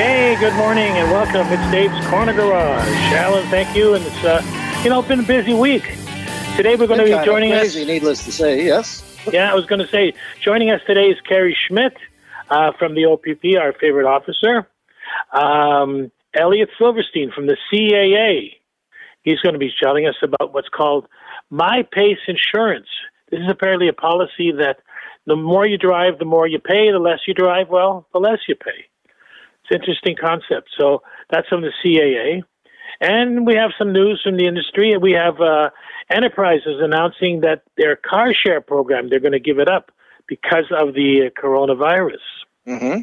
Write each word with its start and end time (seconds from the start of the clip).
Hey, 0.00 0.34
good 0.40 0.54
morning 0.54 0.96
and 0.96 1.10
welcome. 1.10 1.46
It's 1.52 1.70
Dave's 1.70 2.06
Corner 2.06 2.32
Garage. 2.32 2.88
Alan, 3.12 3.46
thank 3.48 3.76
you. 3.76 3.92
And 3.92 4.02
it's, 4.02 4.24
uh, 4.24 4.42
you 4.82 4.88
know, 4.88 5.02
been 5.02 5.20
a 5.20 5.24
busy 5.24 5.52
week. 5.52 5.82
Today 6.56 6.76
we're 6.76 6.86
going 6.86 7.00
to 7.00 7.04
be 7.04 7.24
joining 7.24 7.52
us. 7.52 7.76
needless 7.76 8.24
to 8.24 8.32
say, 8.32 8.64
yes. 8.64 9.04
Yeah, 9.30 9.52
I 9.52 9.54
was 9.54 9.66
going 9.66 9.80
to 9.80 9.88
say, 9.88 10.14
joining 10.40 10.70
us 10.70 10.80
today 10.86 11.08
is 11.08 11.20
Kerry 11.20 11.54
Schmidt 11.68 11.94
uh, 12.48 12.72
from 12.78 12.94
the 12.94 13.04
OPP, 13.04 13.60
our 13.60 13.74
favorite 13.74 14.06
officer. 14.06 14.66
Um, 15.32 16.10
Elliot 16.32 16.70
Silverstein 16.78 17.30
from 17.30 17.46
the 17.46 17.58
CAA. 17.70 18.54
He's 19.22 19.40
going 19.40 19.52
to 19.52 19.58
be 19.58 19.70
telling 19.82 20.06
us 20.06 20.16
about 20.22 20.54
what's 20.54 20.70
called 20.70 21.08
MyPace 21.52 22.26
Insurance. 22.26 22.88
This 23.30 23.40
is 23.40 23.50
apparently 23.50 23.88
a 23.88 23.92
policy 23.92 24.50
that 24.52 24.78
the 25.26 25.36
more 25.36 25.66
you 25.66 25.78
drive, 25.78 26.18
the 26.18 26.24
more 26.24 26.46
you 26.46 26.58
pay. 26.58 26.90
The 26.90 26.98
less 26.98 27.20
you 27.26 27.34
drive, 27.34 27.68
well, 27.68 28.06
the 28.12 28.18
less 28.18 28.38
you 28.48 28.54
pay. 28.54 28.86
It's 29.62 29.70
an 29.70 29.80
interesting 29.80 30.16
concept. 30.20 30.70
So 30.78 31.02
that's 31.30 31.48
from 31.48 31.62
the 31.62 31.72
CAA. 31.84 32.42
And 33.00 33.46
we 33.46 33.54
have 33.54 33.70
some 33.78 33.92
news 33.92 34.20
from 34.22 34.36
the 34.36 34.46
industry. 34.46 34.96
We 34.96 35.12
have 35.12 35.40
uh, 35.40 35.70
Enterprise's 36.10 36.80
announcing 36.80 37.40
that 37.40 37.62
their 37.76 37.96
car 37.96 38.34
share 38.34 38.60
program, 38.60 39.08
they're 39.08 39.20
going 39.20 39.32
to 39.32 39.40
give 39.40 39.58
it 39.58 39.68
up 39.68 39.90
because 40.26 40.66
of 40.70 40.94
the 40.94 41.30
coronavirus. 41.42 42.24
Mm-hmm. 42.66 43.02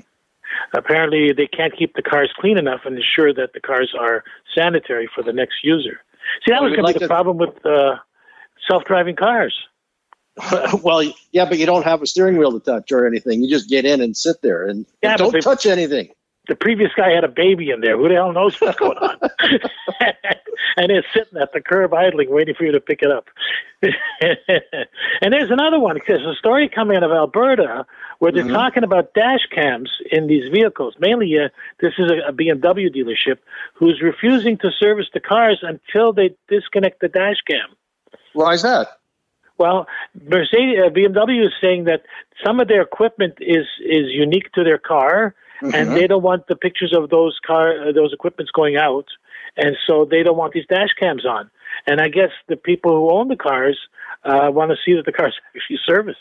Apparently, 0.74 1.34
they 1.34 1.48
can't 1.48 1.76
keep 1.78 1.96
the 1.96 2.02
cars 2.02 2.32
clean 2.40 2.58
enough 2.58 2.82
and 2.86 2.96
ensure 2.96 3.34
that 3.34 3.54
the 3.54 3.60
cars 3.60 3.94
are 4.00 4.24
sanitary 4.56 5.10
for 5.14 5.24
the 5.24 5.34
next 5.34 5.56
user. 5.64 6.00
See, 6.46 6.52
that 6.52 6.62
Well, 6.62 6.70
was 6.70 6.78
going 6.78 6.94
to 6.94 7.00
be 7.00 7.06
the 7.06 7.08
problem 7.08 7.38
with 7.38 7.66
uh, 7.66 7.96
self-driving 8.70 9.16
cars. 9.16 9.56
well, 10.84 11.04
yeah, 11.32 11.46
but 11.46 11.58
you 11.58 11.66
don't 11.66 11.84
have 11.84 12.02
a 12.02 12.08
steering 12.08 12.38
wheel 12.38 12.52
to 12.52 12.60
touch 12.60 12.92
or 12.92 13.06
anything. 13.08 13.42
You 13.42 13.50
just 13.50 13.70
get 13.70 13.86
in 13.86 14.02
and 14.02 14.16
sit 14.16 14.38
there 14.42 14.68
and, 14.68 14.86
Yeah, 15.02 15.12
and 15.12 15.18
don't 15.18 15.42
touch 15.42 15.66
anything. 15.66 16.10
The 16.48 16.56
previous 16.56 16.92
guy 16.96 17.12
had 17.12 17.26
a 17.26 17.30
baby 17.30 17.72
in 17.72 17.82
there. 17.82 17.98
Who 17.98 18.08
the 18.08 18.16
hell 18.16 18.32
knows 18.32 18.60
what's 18.62 18.78
going 18.80 18.98
on? 18.98 19.18
and 20.78 20.92
it's 20.92 21.08
sitting 21.14 21.38
at 21.42 21.52
the 21.52 21.60
curb 21.60 21.94
idling, 21.94 22.32
waiting 22.32 22.56
for 22.56 22.64
you 22.64 22.72
to 22.72 22.80
pick 22.80 23.02
it 23.02 23.12
up. 23.12 23.28
and 23.82 25.34
there's 25.34 25.52
another 25.52 25.78
one. 25.80 26.00
There's 26.08 26.26
a 26.26 26.36
story 26.40 26.70
coming 26.74 26.96
out 26.96 27.04
of 27.04 27.12
Alberta 27.12 27.86
where 28.20 28.32
they're 28.32 28.46
Mhm. 28.46 28.54
talking 28.54 28.84
about 28.84 29.14
dash 29.14 29.46
cams 29.54 29.92
in 30.10 30.28
these 30.28 30.48
vehicles. 30.50 30.96
Mainly, 31.00 31.38
uh, 31.38 31.50
this 31.82 31.94
is 31.98 32.10
a, 32.10 32.30
a 32.30 32.32
BMW 32.34 32.90
dealership 32.90 33.40
who's 33.74 34.02
refusing 34.02 34.58
to 34.60 34.72
service 34.72 35.08
the 35.14 35.20
cars 35.20 35.60
until 35.64 36.14
they 36.14 36.34
disconnect 36.48 37.02
the 37.02 37.10
dash 37.10 37.42
cam. 37.48 37.76
Why 38.34 38.54
is 38.54 38.62
that? 38.62 38.88
Well, 39.58 39.88
Mercedes, 40.30 40.78
uh, 40.86 40.90
BMW 40.90 41.46
is 41.46 41.54
saying 41.62 41.86
that 41.86 42.04
some 42.46 42.60
of 42.60 42.68
their 42.68 42.82
equipment 42.82 43.36
is 43.40 43.66
is 43.84 44.06
unique 44.12 44.52
to 44.54 44.64
their 44.64 44.78
car, 44.78 45.36
Mhm. 45.62 45.74
and 45.74 45.96
they 45.96 46.08
don't 46.08 46.22
want 46.22 46.48
the 46.48 46.56
pictures 46.56 46.94
of 46.96 47.10
those 47.10 47.40
car 47.46 47.88
uh, 47.88 47.92
those 47.92 48.14
equipments 48.14 48.52
going 48.52 48.78
out, 48.78 49.08
and 49.56 49.76
so 49.88 50.06
they 50.06 50.22
don't 50.24 50.38
want 50.38 50.54
these 50.54 50.68
dash 50.68 50.94
cams 51.00 51.26
on. 51.26 51.50
And 51.86 52.00
I 52.02 52.08
guess 52.08 52.32
the 52.48 52.56
people 52.56 52.92
who 52.92 53.12
own 53.12 53.28
the 53.28 53.36
cars 53.36 53.78
uh, 54.24 54.50
want 54.52 54.72
to 54.72 54.78
see 54.84 54.94
that 54.96 55.06
the 55.06 55.12
car's 55.12 55.36
actually 55.56 55.80
serviced. 55.86 56.20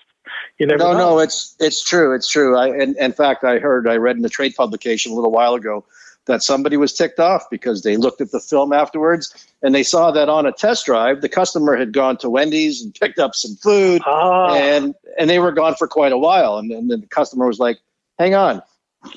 You 0.58 0.66
never 0.66 0.78
no, 0.78 0.92
know. 0.92 0.98
no, 0.98 1.18
it's 1.18 1.54
it's 1.60 1.82
true. 1.84 2.14
It's 2.14 2.28
true. 2.28 2.56
I, 2.56 2.68
in, 2.68 2.96
in 2.98 3.12
fact, 3.12 3.44
I 3.44 3.58
heard, 3.58 3.88
I 3.88 3.96
read 3.96 4.16
in 4.16 4.22
the 4.22 4.28
trade 4.28 4.54
publication 4.56 5.12
a 5.12 5.14
little 5.14 5.30
while 5.30 5.54
ago 5.54 5.84
that 6.26 6.42
somebody 6.42 6.76
was 6.76 6.92
ticked 6.92 7.18
off 7.20 7.48
because 7.50 7.82
they 7.82 7.96
looked 7.96 8.20
at 8.20 8.30
the 8.32 8.40
film 8.40 8.72
afterwards 8.72 9.46
and 9.62 9.74
they 9.74 9.82
saw 9.82 10.10
that 10.10 10.28
on 10.28 10.44
a 10.46 10.52
test 10.52 10.84
drive, 10.86 11.20
the 11.20 11.28
customer 11.28 11.76
had 11.76 11.92
gone 11.92 12.16
to 12.18 12.28
Wendy's 12.28 12.82
and 12.82 12.94
picked 12.94 13.18
up 13.18 13.34
some 13.34 13.54
food 13.56 14.02
Ah, 14.04 14.54
and 14.54 14.94
and 15.18 15.30
they 15.30 15.38
were 15.38 15.52
gone 15.52 15.74
for 15.76 15.86
quite 15.88 16.12
a 16.12 16.18
while. 16.18 16.58
And, 16.58 16.70
and 16.72 16.90
then 16.90 17.00
the 17.00 17.06
customer 17.06 17.46
was 17.46 17.58
like, 17.58 17.78
"Hang 18.18 18.34
on, 18.34 18.62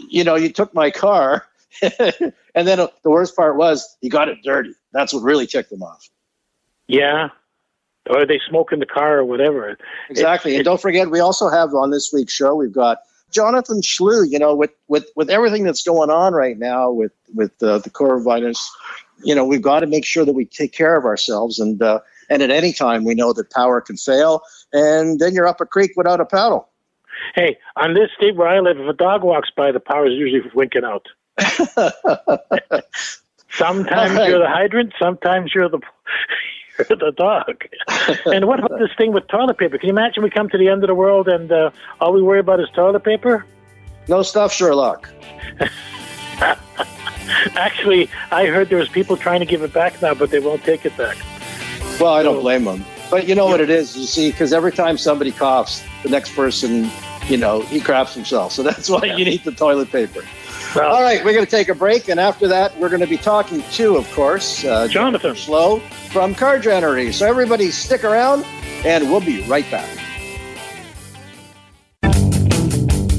you 0.07 0.23
know, 0.23 0.35
you 0.35 0.49
took 0.49 0.73
my 0.73 0.91
car." 0.91 1.45
and 1.81 2.67
then 2.67 2.77
the 2.77 2.91
worst 3.09 3.35
part 3.35 3.55
was 3.57 3.97
he 4.01 4.09
got 4.09 4.27
it 4.29 4.39
dirty. 4.43 4.73
That's 4.91 5.13
what 5.13 5.21
really 5.23 5.45
ticked 5.47 5.71
him 5.71 5.83
off. 5.83 6.09
yeah. 6.87 7.29
Or 8.09 8.25
they 8.25 8.39
smoke 8.49 8.71
in 8.71 8.79
the 8.79 8.87
car 8.87 9.19
or 9.19 9.25
whatever. 9.25 9.77
Exactly. 10.09 10.53
and 10.53 10.61
it- 10.61 10.63
don't 10.63 10.81
forget, 10.81 11.11
we 11.11 11.19
also 11.19 11.47
have 11.47 11.75
on 11.75 11.91
this 11.91 12.11
week's 12.11 12.33
show, 12.33 12.55
we've 12.55 12.71
got 12.73 12.99
Jonathan 13.31 13.81
Schlew. 13.81 14.29
You 14.29 14.39
know, 14.39 14.55
with 14.55 14.71
with 14.87 15.05
with 15.15 15.29
everything 15.29 15.63
that's 15.63 15.83
going 15.83 16.09
on 16.09 16.33
right 16.33 16.57
now 16.57 16.91
with 16.91 17.11
with 17.35 17.51
uh, 17.63 17.79
the 17.79 17.89
coronavirus, 17.89 18.59
you 19.23 19.35
know, 19.35 19.45
we've 19.45 19.61
got 19.61 19.81
to 19.81 19.87
make 19.87 20.05
sure 20.05 20.25
that 20.25 20.33
we 20.33 20.45
take 20.45 20.71
care 20.73 20.95
of 20.95 21.05
ourselves. 21.05 21.59
And 21.59 21.81
uh, 21.81 21.99
and 22.29 22.41
at 22.43 22.51
any 22.51 22.73
time, 22.73 23.03
we 23.05 23.15
know 23.15 23.33
that 23.33 23.49
power 23.51 23.81
can 23.81 23.97
fail, 23.97 24.41
and 24.73 25.19
then 25.19 25.33
you're 25.33 25.47
up 25.47 25.61
a 25.61 25.65
creek 25.65 25.91
without 25.95 26.19
a 26.21 26.25
paddle. 26.25 26.69
Hey, 27.35 27.57
on 27.75 27.93
this 27.95 28.09
state 28.15 28.35
where 28.35 28.47
I 28.47 28.59
live, 28.59 28.79
if 28.79 28.87
a 28.87 28.93
dog 28.93 29.23
walks 29.23 29.49
by, 29.55 29.71
the 29.71 29.79
power 29.79 30.07
is 30.07 30.13
usually 30.13 30.41
winking 30.53 30.83
out. 30.85 31.05
Sometimes 33.51 34.13
Right. 34.13 34.29
you're 34.29 34.39
the 34.39 34.47
hydrant, 34.47 34.93
sometimes 34.99 35.53
you're 35.53 35.69
the 35.69 35.79
the 36.89 37.13
dog. 37.15 37.63
and 38.25 38.45
what 38.47 38.59
about 38.59 38.79
this 38.79 38.91
thing 38.97 39.11
with 39.11 39.27
toilet 39.27 39.57
paper? 39.57 39.77
Can 39.77 39.87
you 39.87 39.93
imagine 39.93 40.23
we 40.23 40.29
come 40.29 40.49
to 40.49 40.57
the 40.57 40.69
end 40.69 40.83
of 40.83 40.87
the 40.87 40.95
world 40.95 41.27
and 41.27 41.51
uh, 41.51 41.71
all 41.99 42.13
we 42.13 42.21
worry 42.21 42.39
about 42.39 42.59
is 42.59 42.69
toilet 42.73 43.03
paper? 43.03 43.45
no 44.07 44.23
stuff, 44.23 44.51
Sherlock. 44.51 45.09
Actually, 47.55 48.09
I 48.31 48.47
heard 48.47 48.69
there 48.69 48.79
was 48.79 48.89
people 48.89 49.15
trying 49.15 49.39
to 49.39 49.45
give 49.45 49.61
it 49.61 49.71
back 49.71 50.01
now, 50.01 50.15
but 50.15 50.31
they 50.31 50.39
won't 50.39 50.63
take 50.63 50.85
it 50.85 50.97
back. 50.97 51.15
Well, 51.99 52.13
I 52.13 52.23
don't 52.23 52.41
blame 52.41 52.65
them. 52.65 52.83
But 53.11 53.27
you 53.27 53.35
know 53.35 53.45
what 53.45 53.61
it 53.61 53.69
is, 53.69 53.95
you 53.95 54.05
see, 54.05 54.31
because 54.31 54.51
every 54.51 54.71
time 54.71 54.97
somebody 54.97 55.31
coughs, 55.31 55.83
the 56.03 56.09
next 56.09 56.35
person, 56.35 56.89
you 57.27 57.37
know, 57.37 57.61
he 57.61 57.79
craps 57.79 58.13
himself. 58.15 58.51
So 58.51 58.63
that's 58.63 58.89
why 58.89 59.05
you 59.05 59.25
need 59.25 59.43
the 59.43 59.51
toilet 59.51 59.91
paper. 59.91 60.23
All 60.75 61.01
right, 61.01 61.25
we're 61.25 61.33
going 61.33 61.45
to 61.45 61.49
take 61.49 61.67
a 61.69 61.73
break, 61.73 62.09
and 62.09 62.19
after 62.19 62.47
that, 62.47 62.77
we're 62.79 62.89
going 62.89 63.01
to 63.01 63.07
be 63.07 63.17
talking 63.17 63.63
to, 63.71 63.97
of 63.97 64.09
course, 64.11 64.63
uh, 64.63 64.87
Jonathan. 64.87 65.35
Slow 65.35 65.79
from 66.11 66.35
Car 66.35 66.59
Generators. 66.59 67.15
So 67.15 67.27
everybody, 67.27 67.71
stick 67.71 68.03
around, 68.03 68.45
and 68.85 69.09
we'll 69.09 69.19
be 69.19 69.41
right 69.47 69.69
back. 69.71 69.89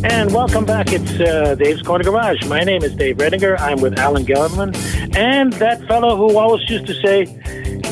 And 0.05 0.33
welcome 0.33 0.65
back. 0.65 0.93
It's 0.93 1.11
uh, 1.19 1.57
Dave's 1.57 1.83
Corner 1.83 2.05
Garage. 2.05 2.47
My 2.47 2.63
name 2.63 2.85
is 2.85 2.95
Dave 2.95 3.17
Redinger. 3.17 3.59
I'm 3.59 3.81
with 3.81 3.99
Alan 3.99 4.25
Gellerman. 4.25 5.17
And 5.17 5.53
that 5.55 5.85
fellow 5.89 6.17
who 6.17 6.39
always 6.39 6.71
used 6.71 6.87
to 6.87 6.95
say, 7.03 7.25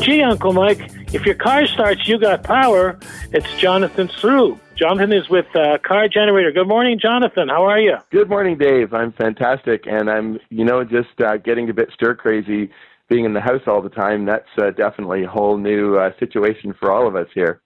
gee, 0.01 0.23
Uncle 0.23 0.53
Mike, 0.53 0.89
if 1.13 1.27
your 1.27 1.35
car 1.35 1.67
starts, 1.67 2.07
you 2.07 2.17
got 2.17 2.45
power. 2.45 2.97
It's 3.33 3.53
Jonathan 3.57 4.07
Schlew. 4.07 4.61
Jonathan 4.79 5.13
is 5.13 5.29
with 5.29 5.47
uh, 5.57 5.79
Car 5.85 6.07
Generator. 6.07 6.53
Good 6.53 6.69
morning, 6.69 7.01
Jonathan. 7.01 7.49
How 7.49 7.65
are 7.65 7.81
you? 7.81 7.97
Good 8.13 8.29
morning, 8.29 8.57
Dave. 8.57 8.95
I'm 8.95 9.13
fantastic, 9.13 9.87
and 9.89 10.09
I'm, 10.09 10.39
you 10.51 10.65
know, 10.65 10.85
just 10.85 11.21
uh, 11.21 11.37
getting 11.37 11.69
a 11.69 11.75
bit 11.75 11.91
stir 11.93 12.15
crazy 12.15 12.71
being 13.09 13.25
in 13.25 13.33
the 13.33 13.41
house 13.41 13.63
all 13.67 13.83
the 13.83 13.89
time. 13.89 14.25
That's 14.25 14.47
uh, 14.57 14.71
definitely 14.71 15.25
a 15.25 15.29
whole 15.29 15.57
new 15.57 15.97
uh, 15.97 16.11
situation 16.21 16.75
for 16.79 16.93
all 16.93 17.09
of 17.09 17.17
us 17.17 17.27
here. 17.35 17.61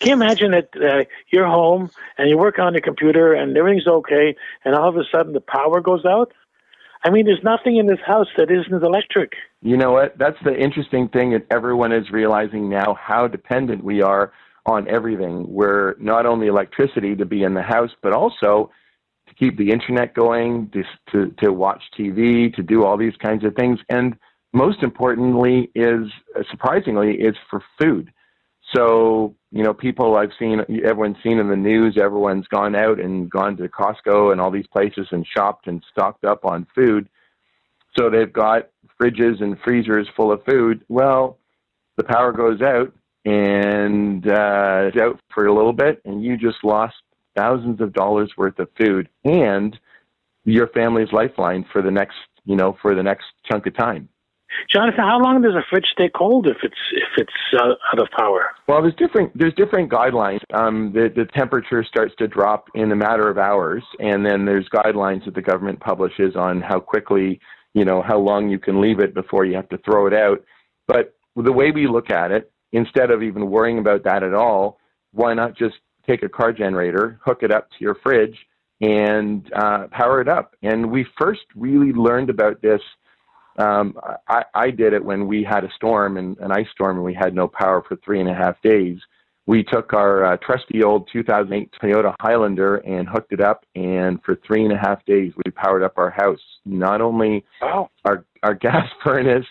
Can 0.00 0.08
you 0.08 0.14
imagine 0.14 0.52
that 0.52 0.70
uh, 0.76 1.04
you're 1.30 1.46
home 1.46 1.90
and 2.16 2.30
you 2.30 2.38
work 2.38 2.58
on 2.58 2.72
your 2.72 2.80
computer 2.80 3.34
and 3.34 3.54
everything's 3.54 3.86
okay, 3.86 4.34
and 4.64 4.74
all 4.74 4.88
of 4.88 4.96
a 4.96 5.04
sudden 5.12 5.34
the 5.34 5.42
power 5.42 5.82
goes 5.82 6.06
out? 6.06 6.32
I 7.04 7.10
mean, 7.10 7.26
there's 7.26 7.44
nothing 7.44 7.76
in 7.76 7.86
this 7.86 8.00
house 8.06 8.28
that 8.38 8.50
isn't 8.50 8.82
electric. 8.82 9.34
You 9.60 9.76
know 9.76 9.92
what? 9.92 10.16
That's 10.16 10.38
the 10.42 10.56
interesting 10.56 11.08
thing 11.08 11.32
that 11.32 11.46
everyone 11.50 11.92
is 11.92 12.10
realizing 12.10 12.70
now 12.70 12.96
how 12.98 13.28
dependent 13.28 13.84
we 13.84 14.00
are 14.00 14.32
on 14.66 14.88
everything. 14.88 15.46
We're 15.48 15.94
not 15.98 16.26
only 16.26 16.48
electricity 16.48 17.14
to 17.16 17.24
be 17.24 17.42
in 17.42 17.54
the 17.54 17.62
house, 17.62 17.90
but 18.02 18.12
also 18.12 18.70
to 19.28 19.34
keep 19.34 19.56
the 19.56 19.70
internet 19.70 20.14
going, 20.14 20.70
to, 20.70 20.82
to, 21.12 21.34
to 21.42 21.52
watch 21.52 21.82
TV, 21.98 22.54
to 22.54 22.62
do 22.62 22.84
all 22.84 22.96
these 22.96 23.16
kinds 23.16 23.44
of 23.44 23.54
things. 23.54 23.78
And 23.88 24.16
most 24.52 24.82
importantly, 24.82 25.70
is 25.74 26.08
uh, 26.36 26.42
surprisingly, 26.50 27.14
is 27.14 27.34
for 27.50 27.62
food. 27.80 28.12
So, 28.74 29.34
you 29.52 29.62
know, 29.62 29.72
people 29.72 30.16
I've 30.16 30.32
seen, 30.38 30.60
everyone's 30.84 31.22
seen 31.22 31.38
in 31.38 31.48
the 31.48 31.56
news, 31.56 31.96
everyone's 32.00 32.48
gone 32.48 32.74
out 32.74 32.98
and 32.98 33.30
gone 33.30 33.56
to 33.58 33.68
Costco 33.68 34.32
and 34.32 34.40
all 34.40 34.50
these 34.50 34.66
places 34.66 35.06
and 35.12 35.26
shopped 35.26 35.68
and 35.68 35.82
stocked 35.90 36.24
up 36.24 36.44
on 36.44 36.66
food. 36.74 37.08
So 37.96 38.10
they've 38.10 38.32
got 38.32 38.70
fridges 39.00 39.40
and 39.40 39.56
freezers 39.64 40.08
full 40.16 40.32
of 40.32 40.44
food. 40.44 40.84
Well, 40.88 41.38
the 41.96 42.04
power 42.04 42.32
goes 42.32 42.60
out 42.60 42.92
and 43.26 44.26
uh, 44.28 44.90
out 45.00 45.20
for 45.34 45.46
a 45.46 45.54
little 45.54 45.72
bit, 45.72 46.00
and 46.04 46.24
you 46.24 46.36
just 46.38 46.62
lost 46.62 46.94
thousands 47.36 47.80
of 47.80 47.92
dollars 47.92 48.32
worth 48.38 48.58
of 48.58 48.68
food. 48.78 49.08
And 49.24 49.78
your 50.44 50.68
family's 50.68 51.12
lifeline 51.12 51.66
for 51.72 51.82
the 51.82 51.90
next, 51.90 52.16
you 52.44 52.56
know, 52.56 52.78
for 52.80 52.94
the 52.94 53.02
next 53.02 53.24
chunk 53.50 53.66
of 53.66 53.76
time. 53.76 54.08
Jonathan, 54.72 55.00
how 55.00 55.20
long 55.20 55.42
does 55.42 55.54
a 55.54 55.64
fridge 55.68 55.86
stay 55.92 56.08
cold 56.14 56.46
if 56.46 56.58
it's 56.62 56.74
if 56.92 57.08
it's 57.18 57.60
uh, 57.60 57.74
out 57.92 57.98
of 57.98 58.08
power? 58.16 58.50
Well, 58.68 58.80
there's 58.80 58.94
different 58.94 59.36
there's 59.36 59.54
different 59.54 59.90
guidelines. 59.90 60.40
Um, 60.54 60.92
the 60.94 61.12
the 61.14 61.26
temperature 61.26 61.84
starts 61.84 62.14
to 62.18 62.28
drop 62.28 62.68
in 62.74 62.92
a 62.92 62.96
matter 62.96 63.28
of 63.28 63.38
hours, 63.38 63.82
and 63.98 64.24
then 64.24 64.44
there's 64.44 64.68
guidelines 64.68 65.24
that 65.24 65.34
the 65.34 65.42
government 65.42 65.80
publishes 65.80 66.36
on 66.36 66.60
how 66.60 66.78
quickly, 66.78 67.40
you 67.74 67.84
know, 67.84 68.02
how 68.02 68.18
long 68.18 68.48
you 68.48 68.58
can 68.58 68.80
leave 68.80 69.00
it 69.00 69.14
before 69.14 69.44
you 69.44 69.56
have 69.56 69.68
to 69.70 69.78
throw 69.78 70.06
it 70.06 70.14
out. 70.14 70.42
But 70.86 71.14
the 71.34 71.52
way 71.52 71.72
we 71.72 71.88
look 71.88 72.10
at 72.10 72.30
it, 72.30 72.50
instead 72.76 73.10
of 73.10 73.22
even 73.22 73.50
worrying 73.50 73.78
about 73.78 74.04
that 74.04 74.22
at 74.22 74.34
all, 74.34 74.78
why 75.12 75.34
not 75.34 75.56
just 75.56 75.76
take 76.06 76.22
a 76.22 76.28
car 76.28 76.52
generator, 76.52 77.18
hook 77.24 77.42
it 77.42 77.50
up 77.50 77.68
to 77.70 77.76
your 77.80 77.96
fridge, 78.02 78.36
and 78.80 79.50
uh, 79.54 79.86
power 79.90 80.20
it 80.20 80.28
up? 80.28 80.54
And 80.62 80.90
we 80.90 81.06
first 81.18 81.42
really 81.54 81.92
learned 81.92 82.30
about 82.30 82.60
this 82.60 82.80
um, 83.58 83.94
I, 84.28 84.42
I 84.54 84.70
did 84.70 84.92
it 84.92 85.02
when 85.02 85.26
we 85.26 85.42
had 85.42 85.64
a 85.64 85.70
storm 85.76 86.18
and 86.18 86.36
an 86.38 86.52
ice 86.52 86.66
storm 86.72 86.96
and 86.96 87.04
we 87.04 87.14
had 87.14 87.34
no 87.34 87.48
power 87.48 87.82
for 87.86 87.96
three 88.04 88.20
and 88.20 88.28
a 88.28 88.34
half 88.34 88.60
days. 88.62 88.98
We 89.46 89.62
took 89.62 89.92
our 89.92 90.24
uh, 90.24 90.36
trusty 90.42 90.82
old 90.82 91.08
2008 91.12 91.72
Toyota 91.80 92.14
Highlander 92.20 92.76
and 92.78 93.08
hooked 93.08 93.32
it 93.32 93.40
up, 93.40 93.64
and 93.76 94.22
for 94.24 94.38
three 94.46 94.64
and 94.64 94.72
a 94.72 94.76
half 94.76 95.04
days 95.06 95.32
we 95.36 95.52
powered 95.52 95.84
up 95.84 95.94
our 95.96 96.10
house. 96.10 96.40
Not 96.64 97.00
only 97.00 97.44
our 98.04 98.24
our 98.42 98.54
gas 98.60 98.88
furnace, 99.04 99.46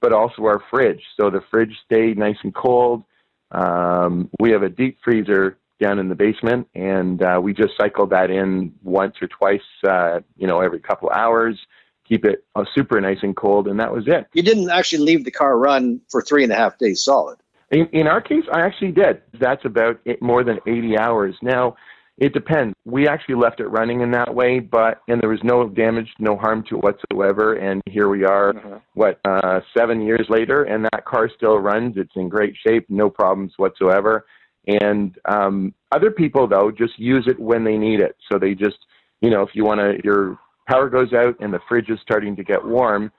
but 0.00 0.12
also 0.12 0.44
our 0.44 0.62
fridge. 0.70 1.02
So 1.18 1.30
the 1.30 1.42
fridge 1.50 1.76
stayed 1.84 2.18
nice 2.18 2.38
and 2.42 2.54
cold. 2.54 3.04
Um, 3.50 4.30
we 4.38 4.50
have 4.50 4.62
a 4.62 4.68
deep 4.68 4.98
freezer 5.02 5.58
down 5.80 5.98
in 5.98 6.08
the 6.08 6.14
basement, 6.14 6.68
and 6.74 7.22
uh, 7.22 7.40
we 7.42 7.54
just 7.54 7.72
cycle 7.76 8.06
that 8.06 8.30
in 8.30 8.72
once 8.82 9.16
or 9.20 9.28
twice, 9.28 9.60
uh, 9.88 10.20
you 10.36 10.46
know, 10.46 10.60
every 10.60 10.78
couple 10.78 11.08
hours 11.10 11.58
keep 12.10 12.24
it 12.24 12.44
uh, 12.56 12.64
super 12.74 13.00
nice 13.00 13.18
and 13.22 13.36
cold, 13.36 13.68
and 13.68 13.78
that 13.78 13.92
was 13.92 14.04
it. 14.08 14.26
You 14.34 14.42
didn't 14.42 14.68
actually 14.68 15.04
leave 15.04 15.24
the 15.24 15.30
car 15.30 15.56
run 15.56 16.00
for 16.10 16.20
three 16.20 16.42
and 16.42 16.52
a 16.52 16.56
half 16.56 16.76
days 16.76 17.02
solid. 17.02 17.38
In, 17.70 17.86
in 17.92 18.08
our 18.08 18.20
case, 18.20 18.42
I 18.52 18.62
actually 18.62 18.90
did. 18.90 19.22
That's 19.38 19.64
about 19.64 20.00
it, 20.04 20.20
more 20.20 20.42
than 20.42 20.58
80 20.66 20.98
hours. 20.98 21.36
Now, 21.40 21.76
it 22.20 22.34
depends. 22.34 22.74
We 22.84 23.08
actually 23.08 23.36
left 23.36 23.60
it 23.60 23.66
running 23.68 24.02
in 24.02 24.10
that 24.10 24.32
way, 24.32 24.60
but 24.60 25.00
and 25.08 25.20
there 25.20 25.30
was 25.30 25.40
no 25.42 25.68
damage, 25.68 26.08
no 26.18 26.36
harm 26.36 26.62
to 26.68 26.76
it 26.76 26.84
whatsoever. 26.84 27.54
And 27.54 27.82
here 27.86 28.08
we 28.08 28.24
are, 28.24 28.52
mm-hmm. 28.52 28.76
what 28.94 29.18
uh, 29.24 29.60
seven 29.76 30.02
years 30.02 30.26
later, 30.28 30.64
and 30.64 30.84
that 30.84 31.06
car 31.06 31.30
still 31.34 31.58
runs. 31.58 31.96
It's 31.96 32.12
in 32.16 32.28
great 32.28 32.54
shape, 32.66 32.84
no 32.90 33.08
problems 33.08 33.54
whatsoever. 33.56 34.26
And 34.66 35.16
um, 35.24 35.74
other 35.92 36.10
people 36.10 36.46
though 36.46 36.70
just 36.70 36.98
use 36.98 37.24
it 37.26 37.40
when 37.40 37.64
they 37.64 37.78
need 37.78 38.00
it. 38.00 38.16
So 38.30 38.38
they 38.38 38.54
just, 38.54 38.78
you 39.22 39.30
know, 39.30 39.40
if 39.40 39.50
you 39.54 39.64
want 39.64 39.80
to, 39.80 39.98
you're 40.04 40.38
power 40.68 40.88
goes 40.88 41.12
out 41.14 41.34
and 41.40 41.52
the 41.52 41.60
fridge 41.68 41.88
is 41.88 41.98
starting 42.02 42.36
to 42.36 42.44
get 42.44 42.64
warm, 42.64 43.10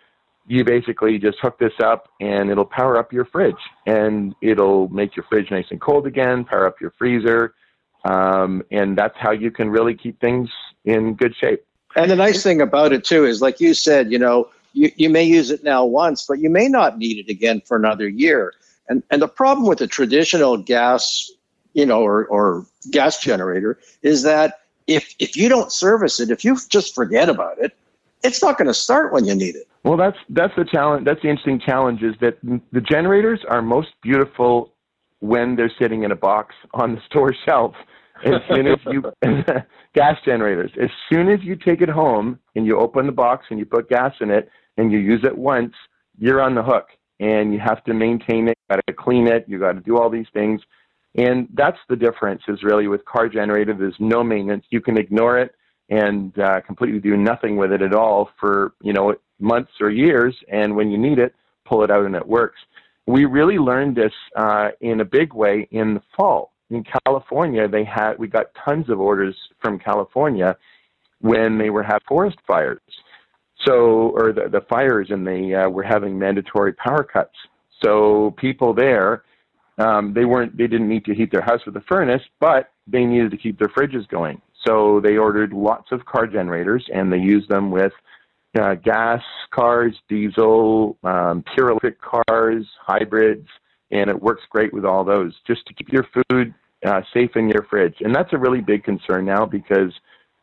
you 0.47 0.63
basically 0.63 1.17
just 1.17 1.37
hook 1.41 1.57
this 1.59 1.73
up 1.83 2.07
and 2.19 2.49
it'll 2.49 2.65
power 2.65 2.97
up 2.97 3.11
your 3.11 3.25
fridge 3.25 3.55
and 3.87 4.33
it'll 4.41 4.87
make 4.89 5.15
your 5.15 5.25
fridge 5.27 5.49
nice 5.51 5.65
and 5.71 5.81
cold 5.81 6.07
again, 6.07 6.45
power 6.45 6.67
up 6.67 6.79
your 6.79 6.93
freezer. 6.97 7.53
Um, 8.05 8.63
and 8.71 8.97
that's 8.97 9.17
how 9.17 9.31
you 9.31 9.51
can 9.51 9.69
really 9.69 9.95
keep 9.95 10.19
things 10.19 10.49
in 10.85 11.13
good 11.15 11.35
shape. 11.35 11.65
And 11.95 12.09
the 12.09 12.15
nice 12.15 12.41
thing 12.41 12.61
about 12.61 12.93
it 12.93 13.03
too 13.03 13.25
is, 13.25 13.41
like 13.41 13.59
you 13.59 13.73
said, 13.73 14.11
you 14.11 14.17
know, 14.17 14.49
you, 14.73 14.91
you 14.95 15.09
may 15.09 15.23
use 15.23 15.51
it 15.51 15.63
now 15.63 15.85
once, 15.85 16.25
but 16.25 16.39
you 16.39 16.49
may 16.49 16.67
not 16.67 16.97
need 16.97 17.17
it 17.17 17.29
again 17.29 17.61
for 17.65 17.77
another 17.77 18.07
year. 18.07 18.53
And 18.87 19.03
and 19.11 19.21
the 19.21 19.27
problem 19.27 19.67
with 19.67 19.81
a 19.81 19.87
traditional 19.87 20.57
gas, 20.57 21.29
you 21.73 21.85
know, 21.85 22.01
or, 22.01 22.25
or 22.25 22.65
gas 22.91 23.19
generator 23.19 23.77
is 24.01 24.23
that 24.23 24.61
if 24.87 25.13
if 25.19 25.35
you 25.35 25.49
don't 25.49 25.71
service 25.71 26.19
it, 26.19 26.31
if 26.31 26.43
you 26.43 26.57
just 26.69 26.95
forget 26.95 27.29
about 27.29 27.59
it, 27.59 27.73
it's 28.23 28.41
not 28.41 28.57
going 28.57 28.67
to 28.67 28.73
start 28.73 29.13
when 29.13 29.25
you 29.25 29.35
need 29.35 29.55
it. 29.55 29.67
Well, 29.83 29.97
that's 29.97 30.17
that's 30.29 30.53
the 30.55 30.65
challenge. 30.65 31.05
That's 31.05 31.21
the 31.21 31.29
interesting 31.29 31.59
challenge 31.59 32.03
is 32.03 32.15
that 32.21 32.37
the 32.41 32.81
generators 32.81 33.41
are 33.47 33.61
most 33.61 33.89
beautiful 34.01 34.73
when 35.19 35.55
they're 35.55 35.71
sitting 35.79 36.03
in 36.03 36.11
a 36.11 36.15
box 36.15 36.55
on 36.73 36.95
the 36.95 37.01
store 37.05 37.33
shelf. 37.45 37.75
As 38.23 38.41
soon 38.49 38.67
as 38.67 38.77
you 38.87 39.03
gas 39.95 40.17
generators, 40.25 40.71
as 40.81 40.89
soon 41.11 41.29
as 41.29 41.39
you 41.41 41.55
take 41.55 41.81
it 41.81 41.89
home 41.89 42.39
and 42.55 42.65
you 42.65 42.77
open 42.77 43.05
the 43.05 43.11
box 43.11 43.45
and 43.49 43.59
you 43.59 43.65
put 43.65 43.89
gas 43.89 44.13
in 44.21 44.29
it 44.29 44.49
and 44.77 44.91
you 44.91 44.99
use 44.99 45.21
it 45.23 45.37
once, 45.37 45.73
you're 46.17 46.41
on 46.41 46.55
the 46.55 46.63
hook 46.63 46.87
and 47.19 47.53
you 47.53 47.59
have 47.59 47.83
to 47.85 47.93
maintain 47.93 48.47
it. 48.47 48.57
You 48.69 48.75
got 48.75 48.87
to 48.87 48.93
clean 48.93 49.27
it. 49.27 49.45
You 49.47 49.59
got 49.59 49.73
to 49.73 49.79
do 49.79 49.97
all 49.97 50.09
these 50.09 50.27
things. 50.33 50.61
And 51.15 51.47
that's 51.53 51.77
the 51.89 51.95
difference 51.95 52.41
is 52.47 52.63
really 52.63 52.87
with 52.87 53.03
car 53.05 53.27
generator, 53.27 53.73
there's 53.73 53.95
no 53.99 54.23
maintenance. 54.23 54.65
You 54.69 54.81
can 54.81 54.97
ignore 54.97 55.39
it 55.39 55.53
and 55.89 56.37
uh, 56.39 56.61
completely 56.61 56.99
do 56.99 57.17
nothing 57.17 57.57
with 57.57 57.71
it 57.73 57.81
at 57.81 57.93
all 57.93 58.29
for, 58.39 58.73
you 58.81 58.93
know, 58.93 59.13
months 59.39 59.71
or 59.81 59.89
years. 59.89 60.35
And 60.49 60.75
when 60.75 60.89
you 60.89 60.97
need 60.97 61.19
it, 61.19 61.35
pull 61.65 61.83
it 61.83 61.91
out 61.91 62.05
and 62.05 62.15
it 62.15 62.25
works. 62.25 62.59
We 63.07 63.25
really 63.25 63.57
learned 63.57 63.97
this 63.97 64.13
uh, 64.37 64.69
in 64.79 65.01
a 65.01 65.05
big 65.05 65.33
way 65.33 65.67
in 65.71 65.95
the 65.95 66.01
fall. 66.15 66.50
In 66.71 66.85
California, 67.05 67.67
they 67.67 67.83
had, 67.83 68.17
we 68.17 68.27
got 68.27 68.47
tons 68.65 68.89
of 68.89 68.99
orders 68.99 69.35
from 69.59 69.77
California 69.77 70.55
when 71.19 71.57
they 71.57 71.69
were 71.69 71.83
having 71.83 71.99
forest 72.07 72.37
fires. 72.47 72.79
So, 73.65 74.13
or 74.15 74.31
the, 74.31 74.47
the 74.49 74.61
fires 74.69 75.07
and 75.11 75.27
they 75.27 75.53
uh, 75.53 75.69
were 75.69 75.83
having 75.83 76.17
mandatory 76.17 76.73
power 76.73 77.03
cuts. 77.03 77.35
So 77.83 78.33
people 78.37 78.73
there, 78.73 79.23
um, 79.77 80.13
they 80.13 80.25
weren't 80.25 80.57
they 80.57 80.67
didn't 80.67 80.87
need 80.87 81.05
to 81.05 81.13
heat 81.13 81.31
their 81.31 81.41
house 81.41 81.59
with 81.65 81.75
a 81.75 81.81
furnace, 81.81 82.21
but 82.39 82.71
they 82.87 83.05
needed 83.05 83.31
to 83.31 83.37
keep 83.37 83.59
their 83.59 83.67
fridges 83.67 84.07
going. 84.07 84.41
So 84.65 85.01
they 85.03 85.17
ordered 85.17 85.53
lots 85.53 85.91
of 85.91 86.05
car 86.05 86.25
generators 86.25 86.87
and 86.93 87.11
they 87.11 87.17
used 87.17 87.49
them 87.49 87.69
with 87.69 87.93
uh, 88.59 88.75
gas 88.75 89.21
cars, 89.51 89.95
diesel, 90.07 90.97
um, 91.03 91.43
pure 91.53 91.69
electric 91.69 91.99
cars, 92.01 92.65
hybrids, 92.79 93.47
and 93.91 94.09
it 94.09 94.21
works 94.21 94.43
great 94.49 94.73
with 94.73 94.85
all 94.85 95.03
those 95.03 95.33
just 95.45 95.65
to 95.67 95.73
keep 95.73 95.91
your 95.91 96.05
food 96.13 96.53
uh, 96.85 97.01
safe 97.13 97.35
in 97.35 97.49
your 97.49 97.63
fridge. 97.69 97.95
And 98.01 98.13
that's 98.15 98.33
a 98.33 98.37
really 98.37 98.61
big 98.61 98.83
concern 98.83 99.25
now 99.25 99.45
because 99.45 99.93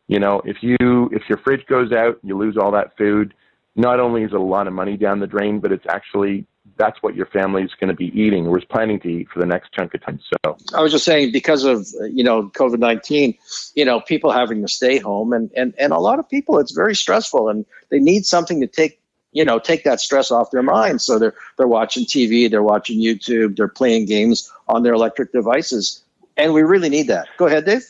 you 0.07 0.19
know 0.19 0.41
if 0.45 0.57
you 0.61 1.09
if 1.11 1.23
your 1.29 1.37
fridge 1.39 1.65
goes 1.67 1.91
out, 1.91 2.19
you 2.23 2.37
lose 2.37 2.57
all 2.57 2.71
that 2.71 2.97
food. 2.97 3.33
Not 3.75 3.99
only 3.99 4.23
is 4.23 4.31
it 4.33 4.39
a 4.39 4.41
lot 4.41 4.67
of 4.67 4.73
money 4.73 4.97
down 4.97 5.19
the 5.19 5.27
drain, 5.27 5.59
but 5.59 5.71
it's 5.71 5.85
actually 5.87 6.45
that's 6.77 7.01
what 7.01 7.15
your 7.15 7.25
family 7.27 7.63
is 7.63 7.71
going 7.79 7.89
to 7.89 7.95
be 7.95 8.07
eating 8.19 8.47
or 8.47 8.57
is 8.57 8.65
planning 8.65 8.99
to 9.01 9.07
eat 9.07 9.27
for 9.33 9.39
the 9.39 9.45
next 9.45 9.71
chunk 9.73 9.93
of 9.93 10.03
time. 10.03 10.19
So 10.43 10.57
I 10.73 10.81
was 10.81 10.91
just 10.91 11.05
saying 11.05 11.31
because 11.31 11.63
of 11.63 11.87
you 12.11 12.23
know 12.23 12.49
COVID 12.49 12.79
nineteen, 12.79 13.37
you 13.75 13.85
know 13.85 14.01
people 14.01 14.31
having 14.31 14.61
to 14.61 14.67
stay 14.67 14.97
home 14.97 15.33
and 15.33 15.51
and 15.55 15.73
and 15.77 15.93
a 15.93 15.99
lot 15.99 16.19
of 16.19 16.29
people 16.29 16.59
it's 16.59 16.71
very 16.71 16.95
stressful 16.95 17.49
and 17.49 17.65
they 17.89 17.99
need 17.99 18.25
something 18.25 18.59
to 18.61 18.67
take 18.67 18.99
you 19.31 19.45
know 19.45 19.59
take 19.59 19.83
that 19.83 19.99
stress 19.99 20.31
off 20.31 20.51
their 20.51 20.63
minds. 20.63 21.03
So 21.03 21.19
they're 21.19 21.35
they're 21.57 21.67
watching 21.67 22.05
TV, 22.05 22.49
they're 22.49 22.63
watching 22.63 22.99
YouTube, 22.99 23.55
they're 23.55 23.67
playing 23.67 24.05
games 24.05 24.51
on 24.67 24.83
their 24.83 24.93
electric 24.93 25.31
devices, 25.31 26.03
and 26.39 26.53
we 26.53 26.63
really 26.63 26.89
need 26.89 27.07
that. 27.07 27.27
Go 27.37 27.47
ahead, 27.47 27.65
Dave. 27.65 27.83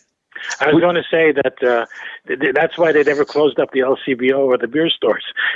I 0.61 0.71
was 0.71 0.81
going 0.81 0.95
to 0.95 1.03
say 1.09 1.31
that 1.31 1.61
uh, 1.63 1.85
th- 2.27 2.53
that's 2.53 2.77
why 2.77 2.91
they 2.91 3.03
never 3.03 3.25
closed 3.25 3.59
up 3.59 3.71
the 3.71 3.79
LCBO 3.79 4.37
or 4.39 4.57
the 4.57 4.67
beer 4.67 4.89
stores. 4.89 5.25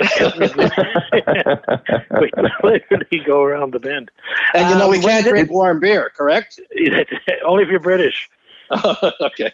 we 2.20 2.30
literally 2.62 3.24
go 3.24 3.42
around 3.42 3.72
the 3.72 3.80
bend. 3.80 4.10
And 4.52 4.68
you 4.70 4.76
know, 4.76 4.88
we 4.88 4.98
um, 4.98 5.02
can't 5.02 5.26
drink 5.26 5.50
warm 5.50 5.80
beer, 5.80 6.12
correct? 6.14 6.60
Only 7.46 7.62
if 7.64 7.70
you're 7.70 7.80
British. 7.80 8.28
okay. 9.20 9.52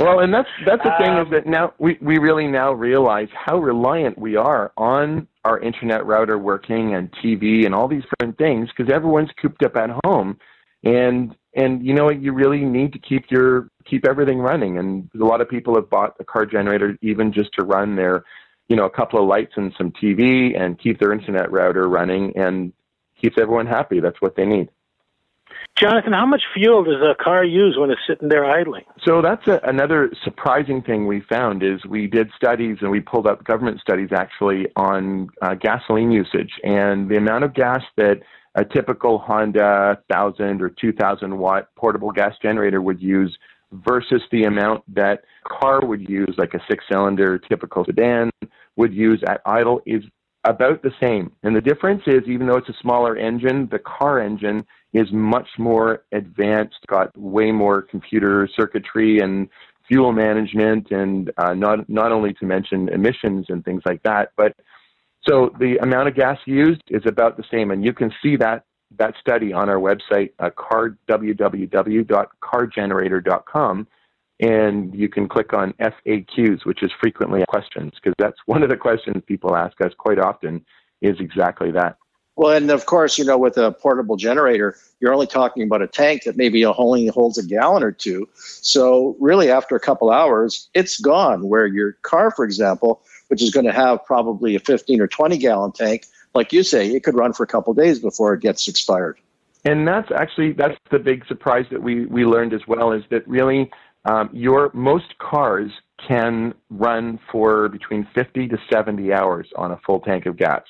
well, 0.00 0.20
and 0.20 0.34
that's 0.34 0.48
that's 0.66 0.82
the 0.82 0.92
thing 0.98 1.10
um, 1.10 1.26
is 1.26 1.30
that 1.30 1.46
now 1.46 1.72
we 1.78 1.96
we 2.00 2.18
really 2.18 2.48
now 2.48 2.72
realize 2.72 3.28
how 3.32 3.56
reliant 3.56 4.18
we 4.18 4.34
are 4.34 4.72
on 4.76 5.28
our 5.44 5.60
internet 5.60 6.04
router 6.04 6.36
working 6.38 6.94
and 6.94 7.10
TV 7.12 7.64
and 7.64 7.74
all 7.74 7.86
these 7.86 8.02
different 8.02 8.36
things 8.36 8.68
because 8.76 8.92
everyone's 8.92 9.30
cooped 9.40 9.62
up 9.62 9.76
at 9.76 9.90
home, 10.04 10.38
and 10.82 11.36
and 11.54 11.84
you 11.84 11.94
know 11.94 12.04
what? 12.04 12.20
You 12.20 12.32
really 12.32 12.64
need 12.64 12.92
to 12.92 12.98
keep 12.98 13.30
your 13.30 13.70
keep 13.84 14.06
everything 14.06 14.38
running. 14.38 14.78
And 14.78 15.08
a 15.20 15.24
lot 15.24 15.40
of 15.40 15.48
people 15.48 15.74
have 15.74 15.88
bought 15.88 16.14
a 16.20 16.24
car 16.24 16.46
generator 16.46 16.98
even 17.02 17.32
just 17.32 17.50
to 17.58 17.64
run 17.64 17.96
their 17.96 18.24
you 18.68 18.76
know 18.76 18.84
a 18.84 18.90
couple 18.90 19.20
of 19.20 19.26
lights 19.26 19.52
and 19.56 19.72
some 19.78 19.92
tv 19.92 20.58
and 20.58 20.78
keep 20.78 20.98
their 21.00 21.12
internet 21.12 21.50
router 21.50 21.88
running 21.88 22.36
and 22.36 22.72
keeps 23.20 23.36
everyone 23.40 23.66
happy. 23.66 24.00
That's 24.00 24.20
what 24.20 24.36
they 24.36 24.44
need. 24.44 24.68
Jonathan, 25.76 26.12
how 26.12 26.26
much 26.26 26.42
fuel 26.54 26.82
does 26.82 27.00
a 27.08 27.14
car 27.22 27.44
use 27.44 27.76
when 27.78 27.90
it's 27.90 28.00
sitting 28.06 28.28
there 28.28 28.44
idling? 28.44 28.84
So 29.04 29.22
that's 29.22 29.46
a, 29.46 29.60
another 29.62 30.10
surprising 30.24 30.82
thing 30.82 31.06
we 31.06 31.20
found 31.20 31.62
is 31.62 31.84
we 31.86 32.08
did 32.08 32.30
studies 32.36 32.78
and 32.80 32.90
we 32.90 33.00
pulled 33.00 33.28
up 33.28 33.44
government 33.44 33.80
studies 33.80 34.08
actually 34.12 34.66
on 34.74 35.28
uh, 35.40 35.54
gasoline 35.54 36.10
usage. 36.10 36.50
And 36.64 37.08
the 37.08 37.16
amount 37.16 37.44
of 37.44 37.54
gas 37.54 37.82
that 37.96 38.20
a 38.58 38.64
typical 38.64 39.18
Honda 39.18 40.02
1000 40.08 40.60
or 40.60 40.70
2000 40.70 41.38
watt 41.38 41.68
portable 41.76 42.10
gas 42.10 42.34
generator 42.42 42.82
would 42.82 43.00
use 43.00 43.36
versus 43.70 44.20
the 44.32 44.44
amount 44.44 44.82
that 44.92 45.22
car 45.46 45.84
would 45.84 46.08
use, 46.08 46.34
like 46.38 46.54
a 46.54 46.60
six 46.68 46.84
cylinder 46.90 47.38
typical 47.38 47.84
sedan 47.84 48.30
would 48.74 48.92
use 48.92 49.22
at 49.28 49.40
idle, 49.46 49.80
is 49.86 50.02
about 50.42 50.82
the 50.82 50.90
same. 51.00 51.30
And 51.44 51.54
the 51.54 51.60
difference 51.60 52.02
is, 52.06 52.22
even 52.26 52.48
though 52.48 52.56
it's 52.56 52.68
a 52.68 52.74
smaller 52.80 53.16
engine, 53.16 53.68
the 53.70 53.78
car 53.78 54.18
engine 54.20 54.66
is 54.92 55.06
much 55.12 55.48
more 55.58 56.02
advanced, 56.10 56.78
got 56.88 57.16
way 57.16 57.52
more 57.52 57.82
computer 57.82 58.48
circuitry 58.56 59.20
and 59.20 59.48
fuel 59.86 60.12
management, 60.12 60.90
and 60.90 61.30
uh, 61.38 61.54
not 61.54 61.88
not 61.88 62.10
only 62.10 62.34
to 62.34 62.44
mention 62.44 62.88
emissions 62.88 63.46
and 63.50 63.64
things 63.64 63.82
like 63.86 64.02
that. 64.02 64.32
But 64.36 64.56
so 65.26 65.54
the 65.58 65.78
amount 65.78 66.08
of 66.08 66.14
gas 66.14 66.38
used 66.46 66.82
is 66.88 67.02
about 67.06 67.36
the 67.36 67.44
same, 67.50 67.70
and 67.70 67.84
you 67.84 67.92
can 67.92 68.12
see 68.22 68.36
that 68.36 68.64
that 68.96 69.14
study 69.20 69.52
on 69.52 69.68
our 69.68 69.76
website, 69.76 70.30
uh, 70.38 70.48
car, 70.50 70.96
www.cargenerator.com, 71.08 73.86
and 74.40 74.94
you 74.94 75.08
can 75.08 75.28
click 75.28 75.52
on 75.52 75.72
FAQs, 75.74 76.64
which 76.64 76.82
is 76.82 76.90
frequently 76.98 77.40
asked 77.40 77.48
questions, 77.48 77.92
because 77.96 78.14
that's 78.18 78.38
one 78.46 78.62
of 78.62 78.70
the 78.70 78.76
questions 78.76 79.22
people 79.26 79.54
ask 79.56 79.78
us 79.80 79.92
quite 79.98 80.18
often 80.18 80.64
is 81.02 81.20
exactly 81.20 81.70
that. 81.72 81.98
Well, 82.36 82.56
and 82.56 82.70
of 82.70 82.86
course, 82.86 83.18
you 83.18 83.24
know, 83.24 83.36
with 83.36 83.58
a 83.58 83.72
portable 83.72 84.16
generator, 84.16 84.76
you're 85.00 85.12
only 85.12 85.26
talking 85.26 85.64
about 85.64 85.82
a 85.82 85.88
tank 85.88 86.22
that 86.22 86.36
maybe 86.36 86.64
only 86.64 87.08
holds 87.08 87.36
a 87.36 87.42
gallon 87.42 87.82
or 87.82 87.90
two. 87.90 88.28
So, 88.36 89.16
really, 89.18 89.50
after 89.50 89.74
a 89.74 89.80
couple 89.80 90.12
hours, 90.12 90.70
it's 90.72 91.00
gone. 91.00 91.48
Where 91.48 91.66
your 91.66 91.94
car, 92.02 92.30
for 92.30 92.44
example, 92.44 93.02
which 93.28 93.42
is 93.42 93.50
going 93.50 93.66
to 93.66 93.72
have 93.72 94.04
probably 94.04 94.56
a 94.56 94.60
15 94.60 95.00
or 95.00 95.06
20 95.06 95.38
gallon 95.38 95.72
tank, 95.72 96.06
like 96.34 96.52
you 96.52 96.62
say, 96.62 96.88
it 96.88 97.04
could 97.04 97.14
run 97.14 97.32
for 97.32 97.44
a 97.44 97.46
couple 97.46 97.72
days 97.74 97.98
before 97.98 98.34
it 98.34 98.40
gets 98.40 98.68
expired. 98.68 99.18
And 99.64 99.86
that's 99.86 100.10
actually 100.12 100.52
that's 100.52 100.78
the 100.90 100.98
big 100.98 101.26
surprise 101.26 101.66
that 101.70 101.82
we 101.82 102.06
we 102.06 102.24
learned 102.24 102.54
as 102.54 102.60
well 102.66 102.92
is 102.92 103.02
that 103.10 103.26
really 103.26 103.70
um, 104.04 104.30
your 104.32 104.70
most 104.72 105.18
cars 105.18 105.70
can 106.06 106.54
run 106.70 107.18
for 107.30 107.68
between 107.68 108.06
50 108.14 108.48
to 108.48 108.58
70 108.72 109.12
hours 109.12 109.48
on 109.56 109.72
a 109.72 109.78
full 109.84 110.00
tank 110.00 110.26
of 110.26 110.36
gas. 110.36 110.62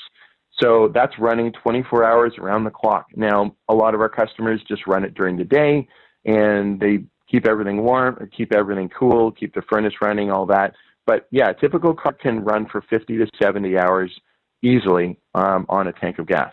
So 0.61 0.89
that's 0.89 1.19
running 1.19 1.53
24 1.53 2.05
hours 2.05 2.33
around 2.39 2.65
the 2.65 2.71
clock. 2.71 3.07
Now, 3.15 3.55
a 3.69 3.75
lot 3.75 3.95
of 3.95 4.01
our 4.01 4.09
customers 4.09 4.61
just 4.67 4.87
run 4.87 5.05
it 5.05 5.15
during 5.15 5.37
the 5.37 5.45
day 5.45 5.87
and 6.25 6.81
they 6.81 7.05
keep 7.31 7.47
everything 7.47 7.83
warm, 7.83 8.29
keep 8.37 8.53
everything 8.53 8.89
cool, 8.89 9.31
keep 9.31 9.55
the 9.55 9.63
furnace 9.63 9.95
running, 10.01 10.31
all 10.31 10.47
that. 10.47 10.75
But 11.09 11.27
yeah, 11.31 11.49
a 11.49 11.55
typical 11.55 11.95
car 11.95 12.13
can 12.13 12.45
run 12.45 12.67
for 12.67 12.83
50 12.83 13.17
to 13.17 13.27
70 13.43 13.79
hours 13.79 14.21
easily 14.61 15.19
um, 15.35 15.65
on 15.71 15.89
a 15.89 15.93
tank 15.93 16.19
of 16.19 16.27
gas. 16.27 16.53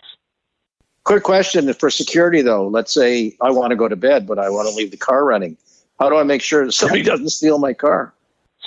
Quick 1.04 1.24
question 1.24 1.72
for 1.74 1.90
security 1.90 2.42
though. 2.42 2.66
Let's 2.66 2.94
say 2.94 3.36
I 3.42 3.52
want 3.52 3.72
to 3.72 3.76
go 3.76 3.90
to 3.90 3.98
bed, 3.98 4.26
but 4.26 4.40
I 4.40 4.50
want 4.50 4.70
to 4.70 4.74
leave 4.74 4.92
the 4.92 4.98
car 4.98 5.26
running. 5.26 5.58
How 6.00 6.08
do 6.08 6.16
I 6.16 6.24
make 6.24 6.42
sure 6.42 6.72
somebody 6.72 7.04
doesn't 7.04 7.30
steal 7.32 7.58
my 7.58 7.74
car? 7.74 8.14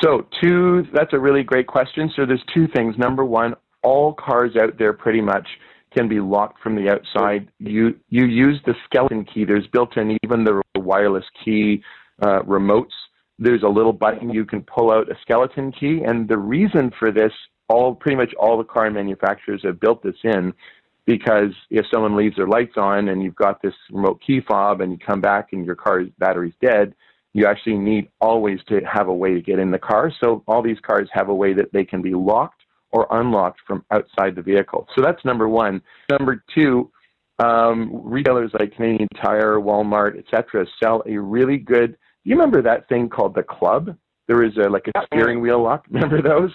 So, 0.02 0.26
two, 0.42 0.86
that's 0.92 1.14
a 1.14 1.18
really 1.18 1.42
great 1.42 1.66
question. 1.66 2.12
So, 2.14 2.26
there's 2.26 2.44
two 2.54 2.68
things. 2.68 2.96
Number 2.98 3.24
one, 3.24 3.54
all 3.82 4.12
cars 4.12 4.56
out 4.56 4.78
there 4.78 4.92
pretty 4.92 5.22
much 5.22 5.48
can 5.96 6.06
be 6.06 6.20
locked 6.20 6.62
from 6.62 6.76
the 6.76 6.90
outside. 6.90 7.48
You 7.58 7.98
you 8.10 8.26
use 8.26 8.60
the 8.66 8.74
skeleton 8.84 9.24
key. 9.24 9.44
There's 9.44 9.66
built 9.66 9.96
in 9.96 10.18
even 10.22 10.44
the 10.44 10.60
wireless 10.76 11.24
key 11.42 11.82
uh, 12.20 12.40
remotes. 12.42 12.92
There's 13.38 13.62
a 13.62 13.68
little 13.68 13.92
button 13.92 14.30
you 14.30 14.44
can 14.44 14.62
pull 14.62 14.90
out 14.90 15.10
a 15.10 15.16
skeleton 15.22 15.72
key, 15.72 16.02
and 16.04 16.28
the 16.28 16.38
reason 16.38 16.92
for 16.98 17.12
this, 17.12 17.32
all 17.68 17.94
pretty 17.94 18.16
much 18.16 18.34
all 18.34 18.58
the 18.58 18.64
car 18.64 18.90
manufacturers 18.90 19.62
have 19.62 19.78
built 19.78 20.02
this 20.02 20.16
in, 20.24 20.52
because 21.06 21.54
if 21.70 21.86
someone 21.90 22.16
leaves 22.16 22.36
their 22.36 22.46
lights 22.46 22.76
on 22.76 23.08
and 23.08 23.22
you've 23.22 23.34
got 23.34 23.62
this 23.62 23.74
remote 23.90 24.20
key 24.20 24.40
fob 24.46 24.80
and 24.80 24.92
you 24.92 24.98
come 24.98 25.20
back 25.20 25.52
and 25.52 25.64
your 25.64 25.74
car's 25.74 26.08
battery's 26.18 26.54
dead, 26.60 26.94
you 27.32 27.46
actually 27.46 27.78
need 27.78 28.08
always 28.20 28.58
to 28.68 28.80
have 28.80 29.08
a 29.08 29.14
way 29.14 29.32
to 29.32 29.40
get 29.40 29.58
in 29.58 29.70
the 29.70 29.78
car. 29.78 30.12
So 30.20 30.42
all 30.46 30.62
these 30.62 30.80
cars 30.80 31.08
have 31.12 31.28
a 31.28 31.34
way 31.34 31.52
that 31.54 31.72
they 31.72 31.84
can 31.84 32.02
be 32.02 32.14
locked 32.14 32.62
or 32.90 33.06
unlocked 33.10 33.60
from 33.66 33.84
outside 33.90 34.34
the 34.34 34.42
vehicle. 34.42 34.86
So 34.94 35.02
that's 35.02 35.24
number 35.24 35.48
one. 35.48 35.80
Number 36.10 36.42
two, 36.54 36.90
um, 37.38 37.90
retailers 38.04 38.50
like 38.58 38.74
Canadian 38.74 39.08
Tire, 39.22 39.56
Walmart, 39.56 40.18
etc., 40.18 40.66
sell 40.82 41.02
a 41.06 41.16
really 41.16 41.58
good. 41.58 41.96
You 42.24 42.34
remember 42.34 42.62
that 42.62 42.88
thing 42.88 43.08
called 43.08 43.34
the 43.34 43.42
Club? 43.42 43.96
There 44.26 44.42
is 44.42 44.56
a 44.56 44.68
like 44.68 44.86
a 44.94 45.06
steering 45.06 45.40
wheel 45.40 45.62
lock. 45.62 45.86
Remember 45.90 46.20
those? 46.20 46.50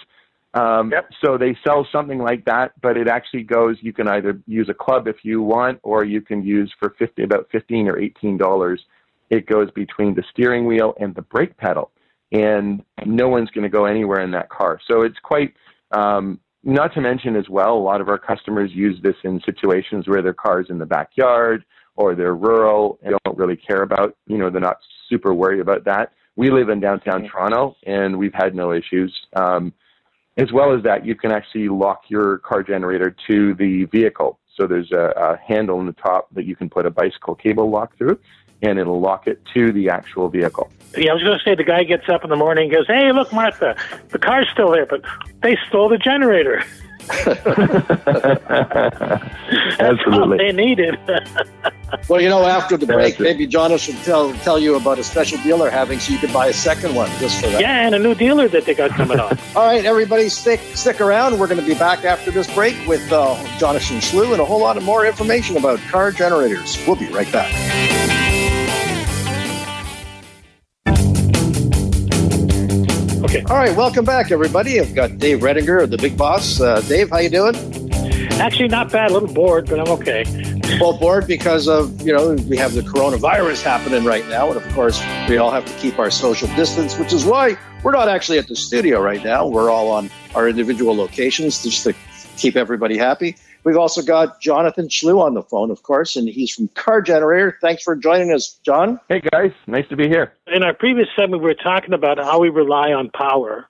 Um, 0.54 0.92
yep. 0.92 1.10
So 1.24 1.36
they 1.36 1.56
sell 1.66 1.86
something 1.90 2.20
like 2.20 2.44
that, 2.44 2.80
but 2.80 2.96
it 2.96 3.08
actually 3.08 3.42
goes. 3.42 3.76
You 3.80 3.92
can 3.92 4.06
either 4.06 4.40
use 4.46 4.68
a 4.68 4.74
club 4.74 5.08
if 5.08 5.16
you 5.24 5.42
want, 5.42 5.80
or 5.82 6.04
you 6.04 6.20
can 6.20 6.44
use 6.44 6.72
for 6.78 6.94
fifty, 6.96 7.24
about 7.24 7.48
fifteen 7.50 7.88
or 7.88 7.98
eighteen 7.98 8.38
dollars. 8.38 8.80
It 9.30 9.46
goes 9.46 9.70
between 9.72 10.14
the 10.14 10.22
steering 10.30 10.66
wheel 10.66 10.94
and 11.00 11.12
the 11.16 11.22
brake 11.22 11.56
pedal, 11.56 11.90
and 12.30 12.84
no 13.04 13.28
one's 13.28 13.50
going 13.50 13.64
to 13.64 13.68
go 13.68 13.86
anywhere 13.86 14.20
in 14.20 14.30
that 14.30 14.50
car. 14.50 14.78
So 14.86 15.02
it's 15.02 15.18
quite 15.24 15.54
um, 15.90 16.38
not 16.64 16.94
to 16.94 17.00
mention 17.00 17.36
as 17.36 17.48
well, 17.48 17.74
a 17.74 17.78
lot 17.78 18.00
of 18.00 18.08
our 18.08 18.18
customers 18.18 18.70
use 18.72 18.98
this 19.02 19.16
in 19.24 19.40
situations 19.44 20.08
where 20.08 20.22
their 20.22 20.32
car's 20.34 20.66
in 20.70 20.78
the 20.78 20.86
backyard 20.86 21.64
or 21.96 22.14
they're 22.14 22.34
rural 22.34 22.98
and 23.02 23.14
don't 23.24 23.36
really 23.36 23.56
care 23.56 23.82
about, 23.82 24.16
you 24.26 24.38
know, 24.38 24.50
they're 24.50 24.60
not 24.60 24.78
super 25.08 25.34
worried 25.34 25.60
about 25.60 25.84
that. 25.84 26.12
We 26.36 26.50
live 26.50 26.68
in 26.68 26.80
downtown 26.80 27.28
Toronto 27.28 27.76
and 27.86 28.18
we've 28.18 28.34
had 28.34 28.54
no 28.54 28.72
issues. 28.72 29.14
Um, 29.34 29.72
as 30.36 30.50
well 30.52 30.76
as 30.76 30.82
that, 30.82 31.06
you 31.06 31.14
can 31.14 31.30
actually 31.30 31.68
lock 31.68 32.02
your 32.08 32.38
car 32.38 32.62
generator 32.62 33.14
to 33.28 33.54
the 33.54 33.84
vehicle. 33.84 34.38
So 34.56 34.66
there's 34.66 34.90
a, 34.90 35.12
a 35.16 35.36
handle 35.36 35.80
in 35.80 35.86
the 35.86 35.92
top 35.92 36.28
that 36.34 36.44
you 36.44 36.56
can 36.56 36.68
put 36.68 36.86
a 36.86 36.90
bicycle 36.90 37.34
cable 37.34 37.70
lock 37.70 37.96
through 37.96 38.18
and 38.62 38.78
it'll 38.78 39.00
lock 39.00 39.26
it 39.26 39.42
to 39.52 39.72
the 39.72 39.90
actual 39.90 40.28
vehicle. 40.28 40.70
Yeah, 40.96 41.10
I 41.10 41.14
was 41.14 41.22
going 41.22 41.38
to 41.38 41.44
say 41.44 41.54
the 41.54 41.64
guy 41.64 41.84
gets 41.84 42.08
up 42.08 42.24
in 42.24 42.30
the 42.30 42.36
morning 42.36 42.64
and 42.64 42.72
goes, 42.72 42.86
"Hey, 42.86 43.12
look, 43.12 43.32
Martha, 43.32 43.76
the 44.10 44.18
car's 44.18 44.48
still 44.52 44.70
there, 44.70 44.86
but 44.86 45.02
they 45.42 45.58
stole 45.68 45.88
the 45.88 45.98
generator." 45.98 46.64
Absolutely, 49.80 50.38
they 50.38 50.52
needed. 50.52 50.96
well, 52.08 52.20
you 52.20 52.28
know, 52.28 52.46
after 52.46 52.76
the 52.76 52.86
break, 52.86 53.18
maybe 53.20 53.46
John 53.46 53.76
should 53.78 53.96
tell 54.04 54.32
tell 54.34 54.58
you 54.58 54.76
about 54.76 54.98
a 54.98 55.04
special 55.04 55.38
deal 55.38 55.58
they're 55.58 55.70
having, 55.70 55.98
so 55.98 56.12
you 56.12 56.18
can 56.18 56.32
buy 56.32 56.48
a 56.48 56.52
second 56.52 56.94
one 56.94 57.10
just 57.18 57.40
for 57.40 57.48
that. 57.48 57.60
Yeah, 57.60 57.86
and 57.86 57.94
a 57.94 57.98
new 57.98 58.14
dealer 58.14 58.48
that 58.48 58.64
they 58.64 58.74
got 58.74 58.90
coming 58.90 59.18
on. 59.18 59.38
All 59.56 59.66
right, 59.66 59.84
everybody, 59.84 60.28
stick 60.28 60.60
stick 60.74 61.00
around. 61.00 61.38
We're 61.38 61.46
going 61.46 61.60
to 61.60 61.66
be 61.66 61.74
back 61.74 62.04
after 62.04 62.30
this 62.30 62.52
break 62.54 62.76
with 62.86 63.12
uh, 63.12 63.34
Jonathan 63.58 63.98
Schlew 63.98 64.32
and 64.32 64.40
a 64.40 64.44
whole 64.44 64.60
lot 64.60 64.76
of 64.76 64.84
more 64.84 65.06
information 65.06 65.56
about 65.56 65.78
car 65.90 66.12
generators. 66.12 66.78
We'll 66.86 66.96
be 66.96 67.08
right 67.08 67.30
back. 67.32 67.52
Okay. 73.24 73.42
All 73.50 73.56
right, 73.56 73.76
welcome 73.76 74.04
back, 74.04 74.30
everybody. 74.30 74.78
I've 74.78 74.94
got 74.94 75.18
Dave 75.18 75.40
Redinger, 75.40 75.90
the 75.90 75.98
big 75.98 76.16
boss. 76.16 76.60
Uh, 76.60 76.80
Dave, 76.82 77.10
how 77.10 77.18
you 77.18 77.30
doing? 77.30 77.56
Actually, 78.34 78.68
not 78.68 78.92
bad. 78.92 79.10
A 79.10 79.12
little 79.12 79.32
bored, 79.32 79.68
but 79.68 79.80
I'm 79.80 79.88
okay. 79.88 80.22
Well, 80.80 80.98
bored 80.98 81.26
because 81.26 81.68
of 81.68 82.02
you 82.02 82.12
know 82.12 82.32
we 82.48 82.56
have 82.56 82.74
the 82.74 82.80
coronavirus 82.80 83.62
happening 83.62 84.04
right 84.04 84.26
now, 84.28 84.48
and 84.48 84.56
of 84.56 84.72
course 84.74 85.00
we 85.28 85.36
all 85.36 85.50
have 85.50 85.64
to 85.66 85.72
keep 85.74 85.98
our 85.98 86.10
social 86.10 86.48
distance, 86.56 86.98
which 86.98 87.12
is 87.12 87.24
why 87.24 87.56
we're 87.82 87.92
not 87.92 88.08
actually 88.08 88.38
at 88.38 88.48
the 88.48 88.56
studio 88.56 89.00
right 89.00 89.22
now. 89.22 89.46
We're 89.46 89.70
all 89.70 89.90
on 89.90 90.10
our 90.34 90.48
individual 90.48 90.96
locations 90.96 91.62
just 91.62 91.84
to 91.84 91.94
keep 92.36 92.56
everybody 92.56 92.96
happy. 92.96 93.36
We've 93.64 93.76
also 93.76 94.02
got 94.02 94.40
Jonathan 94.40 94.88
Schlew 94.88 95.20
on 95.20 95.34
the 95.34 95.42
phone, 95.42 95.70
of 95.70 95.82
course, 95.82 96.16
and 96.16 96.28
he's 96.28 96.52
from 96.52 96.68
Car 96.68 97.00
Generator. 97.00 97.58
Thanks 97.60 97.82
for 97.82 97.96
joining 97.96 98.32
us, 98.32 98.58
John. 98.64 99.00
Hey, 99.08 99.22
guys. 99.32 99.52
Nice 99.66 99.88
to 99.88 99.96
be 99.96 100.08
here. 100.08 100.34
In 100.48 100.62
our 100.62 100.74
previous 100.74 101.08
segment, 101.16 101.42
we 101.42 101.48
were 101.48 101.54
talking 101.54 101.94
about 101.94 102.18
how 102.18 102.40
we 102.40 102.50
rely 102.50 102.92
on 102.92 103.10
power. 103.10 103.66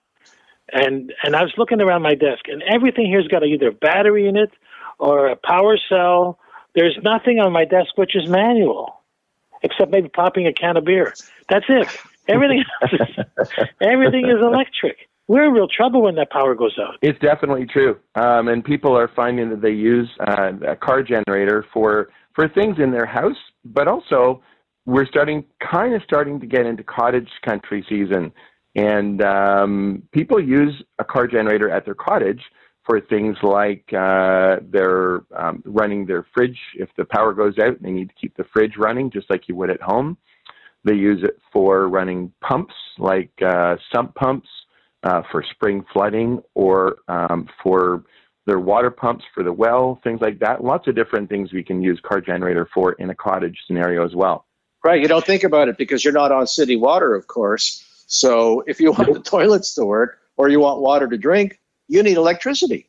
And, 0.72 1.12
and 1.22 1.36
I 1.36 1.42
was 1.42 1.52
looking 1.56 1.80
around 1.80 2.02
my 2.02 2.14
desk, 2.14 2.48
and 2.48 2.62
everything 2.62 3.06
here's 3.06 3.28
got 3.28 3.44
either 3.44 3.68
a 3.68 3.72
battery 3.72 4.26
in 4.26 4.36
it 4.36 4.50
or 4.98 5.28
a 5.28 5.36
power 5.36 5.78
cell. 5.88 6.40
There's 6.74 6.98
nothing 7.02 7.40
on 7.40 7.52
my 7.52 7.64
desk 7.64 7.96
which 7.96 8.16
is 8.16 8.28
manual, 8.28 9.00
except 9.62 9.90
maybe 9.90 10.08
popping 10.08 10.46
a 10.46 10.52
can 10.52 10.76
of 10.76 10.84
beer. 10.84 11.14
That's 11.48 11.66
it. 11.68 11.88
Everything, 12.26 12.64
everything 13.80 14.26
is 14.28 14.40
electric 14.40 15.08
we're 15.26 15.44
in 15.44 15.52
real 15.52 15.68
trouble 15.68 16.02
when 16.02 16.14
that 16.16 16.30
power 16.30 16.54
goes 16.54 16.76
out. 16.78 16.96
It's 17.02 17.18
definitely 17.18 17.66
true, 17.66 17.98
um, 18.14 18.48
and 18.48 18.64
people 18.64 18.96
are 18.96 19.10
finding 19.14 19.50
that 19.50 19.62
they 19.62 19.70
use 19.70 20.08
uh, 20.20 20.52
a 20.68 20.76
car 20.76 21.02
generator 21.02 21.64
for 21.72 22.10
for 22.34 22.48
things 22.48 22.76
in 22.78 22.90
their 22.90 23.06
house, 23.06 23.36
but 23.64 23.88
also 23.88 24.42
we're 24.86 25.06
starting 25.06 25.44
kind 25.60 25.94
of 25.94 26.02
starting 26.02 26.40
to 26.40 26.46
get 26.46 26.66
into 26.66 26.82
cottage 26.82 27.28
country 27.44 27.84
season, 27.88 28.32
and 28.74 29.22
um, 29.22 30.02
people 30.12 30.42
use 30.42 30.82
a 30.98 31.04
car 31.04 31.26
generator 31.26 31.70
at 31.70 31.84
their 31.84 31.94
cottage 31.94 32.42
for 32.84 33.00
things 33.00 33.36
like 33.42 33.84
uh, 33.92 34.56
they're 34.70 35.22
um, 35.36 35.62
running 35.64 36.06
their 36.06 36.26
fridge. 36.34 36.58
If 36.74 36.90
the 36.96 37.04
power 37.04 37.32
goes 37.32 37.58
out, 37.58 37.82
they 37.82 37.90
need 37.90 38.08
to 38.10 38.14
keep 38.14 38.36
the 38.36 38.44
fridge 38.52 38.76
running 38.76 39.10
just 39.10 39.30
like 39.30 39.48
you 39.48 39.56
would 39.56 39.70
at 39.70 39.80
home. 39.80 40.18
They 40.84 40.94
use 40.94 41.22
it 41.22 41.40
for 41.52 41.88
running 41.88 42.32
pumps 42.42 42.74
like 42.98 43.30
uh, 43.42 43.76
sump 43.92 44.14
pumps 44.14 44.48
uh, 45.02 45.22
for 45.30 45.42
spring 45.42 45.84
flooding 45.92 46.42
or 46.54 46.98
um, 47.08 47.48
for 47.62 48.04
their 48.46 48.60
water 48.60 48.90
pumps 48.90 49.24
for 49.34 49.42
the 49.42 49.52
well, 49.52 49.98
things 50.04 50.20
like 50.20 50.38
that. 50.40 50.62
Lots 50.62 50.86
of 50.86 50.94
different 50.94 51.30
things 51.30 51.52
we 51.52 51.62
can 51.62 51.80
use 51.80 51.98
car 52.04 52.20
generator 52.20 52.68
for 52.74 52.92
in 52.92 53.08
a 53.08 53.14
cottage 53.14 53.58
scenario 53.66 54.04
as 54.04 54.14
well. 54.14 54.46
Right. 54.84 55.00
You 55.00 55.08
don't 55.08 55.24
think 55.24 55.44
about 55.44 55.68
it 55.68 55.78
because 55.78 56.04
you're 56.04 56.12
not 56.12 56.30
on 56.30 56.46
city 56.46 56.76
water, 56.76 57.14
of 57.14 57.26
course. 57.26 57.82
So 58.06 58.62
if 58.66 58.80
you 58.80 58.92
want 58.92 59.14
the 59.14 59.20
toilets 59.20 59.74
to 59.76 59.86
work 59.86 60.18
or 60.36 60.50
you 60.50 60.60
want 60.60 60.80
water 60.80 61.08
to 61.08 61.16
drink, 61.16 61.58
you 61.88 62.02
need 62.02 62.16
electricity. 62.16 62.88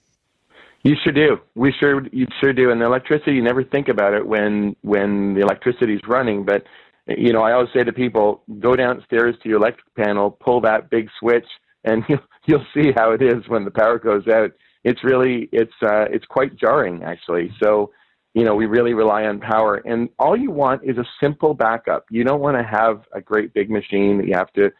You 0.84 0.96
sure 1.04 1.14
do. 1.14 1.40
We 1.56 1.74
sure 1.80 2.06
you 2.12 2.28
sure 2.40 2.54
do. 2.54 2.70
And 2.70 2.80
the 2.80 2.86
electricity, 2.86 3.34
you 3.34 3.42
never 3.42 3.64
think 3.64 3.88
about 3.88 4.14
it 4.14 4.26
when 4.26 4.76
when 4.82 5.34
the 5.34 5.42
electricity 5.42 5.96
is 5.96 6.02
running, 6.08 6.46
but 6.46 6.64
you 7.08 7.34
know, 7.34 7.42
I 7.42 7.54
always 7.54 7.70
say 7.74 7.84
to 7.84 7.94
people, 7.94 8.44
go 8.60 8.76
downstairs 8.76 9.36
to 9.44 9.50
your 9.50 9.58
electric 9.58 9.94
panel, 9.96 10.32
pull 10.32 10.60
that 10.62 10.90
big 10.90 11.10
switch, 11.20 11.46
and 11.84 12.04
you'll, 12.10 12.20
you'll 12.46 12.66
see 12.74 12.92
how 12.96 13.12
it 13.12 13.22
is 13.22 13.48
when 13.48 13.66
the 13.66 13.72
power 13.72 14.00
goes 14.00 14.28
out. 14.28 14.52
It's 14.84 15.04
really, 15.04 15.50
it's, 15.52 15.74
uh, 15.82 16.06
it's 16.12 16.26
quite 16.26 16.56
jarring 16.56 17.04
actually. 17.04 17.52
So, 17.62 17.92
you 18.34 18.44
know, 18.44 18.54
we 18.54 18.66
really 18.66 18.94
rely 18.94 19.26
on 19.26 19.40
power 19.40 19.78
and 19.86 20.10
all 20.20 20.36
you 20.36 20.52
want 20.52 20.84
is 20.84 20.98
a 20.98 21.06
simple 21.22 21.54
backup. 21.54 22.06
You 22.10 22.24
don't 22.24 22.42
want 22.42 22.58
to 22.58 22.64
have 22.64 23.04
a 23.14 23.22
great 23.22 23.54
big 23.54 23.70
machine 23.70 24.18
that 24.18 24.28
you 24.28 24.34
have 24.34 24.52
to 24.54 24.72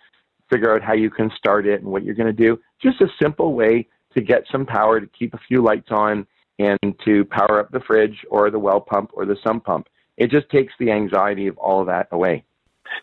figure 0.50 0.76
out 0.76 0.84
how 0.84 0.94
you 0.94 1.10
can 1.10 1.32
start 1.36 1.66
it 1.66 1.82
and 1.82 1.90
what 1.90 2.04
you're 2.04 2.16
going 2.16 2.28
to 2.28 2.34
do. 2.34 2.60
Just 2.82 3.02
a 3.02 3.08
simple 3.20 3.54
way 3.54 3.88
to 4.16 4.22
get 4.22 4.44
some 4.52 4.66
power 4.66 5.00
to 5.00 5.08
keep 5.08 5.34
a 5.34 5.40
few 5.48 5.62
lights 5.62 5.90
on 5.92 6.26
and 6.60 6.80
to 7.04 7.26
power 7.26 7.60
up 7.60 7.72
the 7.72 7.82
fridge 7.82 8.26
or 8.30 8.50
the 8.50 8.60
well 8.60 8.82
pump 8.82 9.12
or 9.14 9.26
the 9.26 9.38
sump 9.46 9.66
pump. 9.66 9.88
It 10.18 10.32
just 10.32 10.50
takes 10.50 10.74
the 10.80 10.92
anxiety 10.92 11.48
of 11.48 11.58
all 11.58 11.82
of 11.82 11.88
that 11.88 12.08
away. 12.12 12.46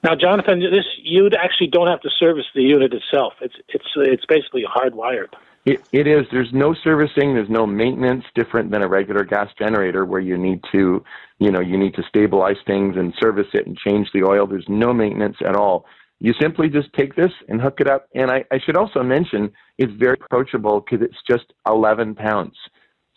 Now, 0.02 0.14
Jonathan, 0.14 0.60
this 0.60 0.86
you 1.02 1.28
actually 1.38 1.66
don't 1.66 1.88
have 1.88 2.00
to 2.00 2.10
service 2.18 2.46
the 2.54 2.62
unit 2.62 2.94
itself. 2.94 3.34
It's 3.40 3.54
it's 3.68 3.84
it's 3.96 4.26
basically 4.26 4.64
hardwired. 4.64 5.28
It, 5.64 5.80
it 5.92 6.08
is. 6.08 6.26
There's 6.32 6.52
no 6.52 6.74
servicing. 6.74 7.34
There's 7.34 7.48
no 7.48 7.66
maintenance 7.66 8.24
different 8.34 8.72
than 8.72 8.82
a 8.82 8.88
regular 8.88 9.24
gas 9.24 9.48
generator 9.56 10.04
where 10.04 10.20
you 10.20 10.36
need 10.36 10.60
to, 10.72 11.04
you 11.38 11.52
know, 11.52 11.60
you 11.60 11.78
need 11.78 11.94
to 11.94 12.02
stabilize 12.08 12.56
things 12.66 12.96
and 12.96 13.14
service 13.20 13.46
it 13.54 13.66
and 13.66 13.78
change 13.78 14.08
the 14.12 14.24
oil. 14.24 14.48
There's 14.48 14.68
no 14.68 14.92
maintenance 14.92 15.36
at 15.46 15.54
all. 15.54 15.86
You 16.22 16.32
simply 16.40 16.68
just 16.68 16.92
take 16.92 17.16
this 17.16 17.32
and 17.48 17.60
hook 17.60 17.80
it 17.80 17.88
up. 17.88 18.08
And 18.14 18.30
I, 18.30 18.44
I 18.52 18.60
should 18.64 18.76
also 18.76 19.02
mention 19.02 19.50
it's 19.76 19.92
very 19.94 20.16
approachable 20.24 20.80
because 20.80 21.04
it's 21.04 21.20
just 21.28 21.52
11 21.66 22.14
pounds. 22.14 22.54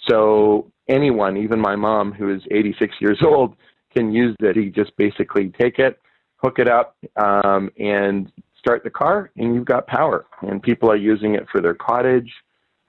So 0.10 0.72
anyone, 0.90 1.38
even 1.38 1.60
my 1.60 1.76
mom, 1.76 2.12
who 2.12 2.34
is 2.34 2.42
86 2.50 2.96
years 3.00 3.20
old, 3.24 3.58
can 3.96 4.12
use 4.12 4.36
it. 4.40 4.56
You 4.56 4.72
just 4.72 4.98
basically 4.98 5.50
take 5.50 5.78
it, 5.78 6.00
hook 6.38 6.58
it 6.58 6.68
up, 6.68 6.98
um, 7.16 7.70
and 7.78 8.32
start 8.58 8.84
the 8.84 8.90
car, 8.90 9.30
and 9.38 9.54
you've 9.54 9.66
got 9.66 9.86
power. 9.86 10.26
And 10.42 10.60
people 10.60 10.90
are 10.92 10.98
using 10.98 11.36
it 11.36 11.46
for 11.52 11.62
their 11.62 11.76
cottage. 11.76 12.34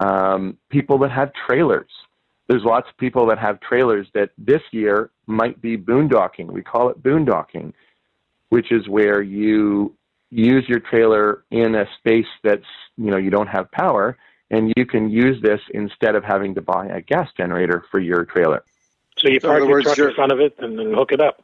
Um, 0.00 0.56
people 0.70 0.96
that 1.00 1.10
have 1.10 1.30
trailers. 1.46 1.90
There's 2.48 2.64
lots 2.64 2.88
of 2.88 2.96
people 2.96 3.26
that 3.26 3.38
have 3.38 3.60
trailers 3.60 4.06
that 4.14 4.30
this 4.38 4.62
year 4.70 5.10
might 5.26 5.60
be 5.60 5.76
boondocking. 5.76 6.46
We 6.46 6.62
call 6.62 6.88
it 6.88 7.02
boondocking, 7.02 7.74
which 8.48 8.72
is 8.72 8.88
where 8.88 9.20
you 9.20 9.92
use 10.30 10.68
your 10.68 10.80
trailer 10.80 11.44
in 11.50 11.74
a 11.74 11.86
space 11.98 12.26
that's 12.42 12.64
you 12.96 13.10
know 13.10 13.16
you 13.16 13.30
don't 13.30 13.48
have 13.48 13.70
power 13.70 14.16
and 14.50 14.72
you 14.76 14.86
can 14.86 15.10
use 15.10 15.40
this 15.42 15.60
instead 15.74 16.14
of 16.14 16.24
having 16.24 16.54
to 16.54 16.60
buy 16.60 16.86
a 16.86 17.00
gas 17.00 17.28
generator 17.36 17.84
for 17.90 17.98
your 17.98 18.24
trailer. 18.24 18.62
So 19.18 19.28
you 19.28 19.40
park 19.40 19.64
your 19.66 19.82
truck 19.82 19.98
in 19.98 20.14
front 20.14 20.32
of 20.32 20.40
it 20.40 20.54
and 20.58 20.78
then 20.78 20.92
hook 20.92 21.12
it 21.12 21.20
up. 21.20 21.42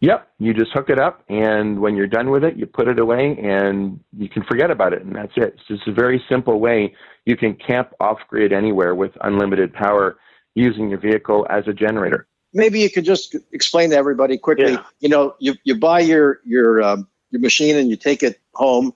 Yep, 0.00 0.28
you 0.40 0.52
just 0.52 0.72
hook 0.72 0.90
it 0.90 0.98
up, 0.98 1.22
and 1.28 1.80
when 1.80 1.94
you're 1.94 2.08
done 2.08 2.30
with 2.30 2.42
it, 2.42 2.56
you 2.56 2.66
put 2.66 2.88
it 2.88 2.98
away, 2.98 3.38
and 3.40 4.00
you 4.18 4.28
can 4.28 4.42
forget 4.42 4.68
about 4.68 4.92
it, 4.92 5.02
and 5.02 5.14
that's 5.14 5.32
it. 5.36 5.54
It's 5.56 5.68
just 5.68 5.86
a 5.86 5.92
very 5.92 6.20
simple 6.28 6.58
way 6.58 6.92
you 7.24 7.36
can 7.36 7.54
camp 7.54 7.92
off 8.00 8.18
grid 8.28 8.52
anywhere 8.52 8.96
with 8.96 9.12
unlimited 9.20 9.72
power 9.72 10.16
using 10.56 10.90
your 10.90 10.98
vehicle 10.98 11.46
as 11.50 11.68
a 11.68 11.72
generator. 11.72 12.26
Maybe 12.52 12.80
you 12.80 12.90
could 12.90 13.04
just 13.04 13.36
explain 13.52 13.90
to 13.90 13.96
everybody 13.96 14.38
quickly. 14.38 14.72
Yeah. 14.72 14.82
You 14.98 15.08
know, 15.08 15.36
you 15.38 15.54
you 15.62 15.78
buy 15.78 16.00
your 16.00 16.40
your 16.44 16.82
um, 16.82 17.06
your 17.32 17.40
machine 17.40 17.76
and 17.76 17.90
you 17.90 17.96
take 17.96 18.22
it 18.22 18.40
home. 18.54 18.94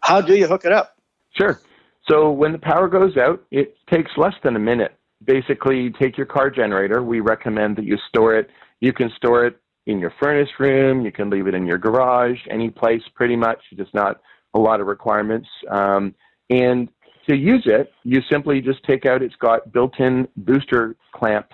How 0.00 0.20
do 0.20 0.34
you 0.34 0.46
hook 0.46 0.64
it 0.64 0.72
up? 0.72 0.96
Sure. 1.32 1.60
So 2.08 2.30
when 2.30 2.52
the 2.52 2.58
power 2.58 2.88
goes 2.88 3.16
out, 3.16 3.44
it 3.50 3.76
takes 3.92 4.10
less 4.16 4.34
than 4.42 4.56
a 4.56 4.58
minute. 4.58 4.96
Basically, 5.24 5.82
you 5.82 5.90
take 5.90 6.16
your 6.16 6.26
car 6.26 6.50
generator. 6.50 7.02
We 7.02 7.20
recommend 7.20 7.76
that 7.76 7.84
you 7.84 7.96
store 8.08 8.36
it. 8.36 8.50
You 8.80 8.92
can 8.92 9.10
store 9.16 9.46
it 9.46 9.58
in 9.86 9.98
your 9.98 10.12
furnace 10.20 10.48
room. 10.58 11.04
You 11.04 11.12
can 11.12 11.30
leave 11.30 11.46
it 11.46 11.54
in 11.54 11.66
your 11.66 11.78
garage, 11.78 12.38
any 12.50 12.70
place 12.70 13.02
pretty 13.14 13.36
much. 13.36 13.58
Just 13.76 13.94
not 13.94 14.20
a 14.54 14.58
lot 14.58 14.80
of 14.80 14.86
requirements. 14.86 15.48
Um, 15.70 16.14
and 16.50 16.88
to 17.28 17.36
use 17.36 17.62
it, 17.66 17.92
you 18.02 18.20
simply 18.30 18.60
just 18.60 18.82
take 18.84 19.06
out. 19.06 19.22
It's 19.22 19.36
got 19.36 19.72
built-in 19.72 20.26
booster 20.36 20.96
clamp 21.14 21.46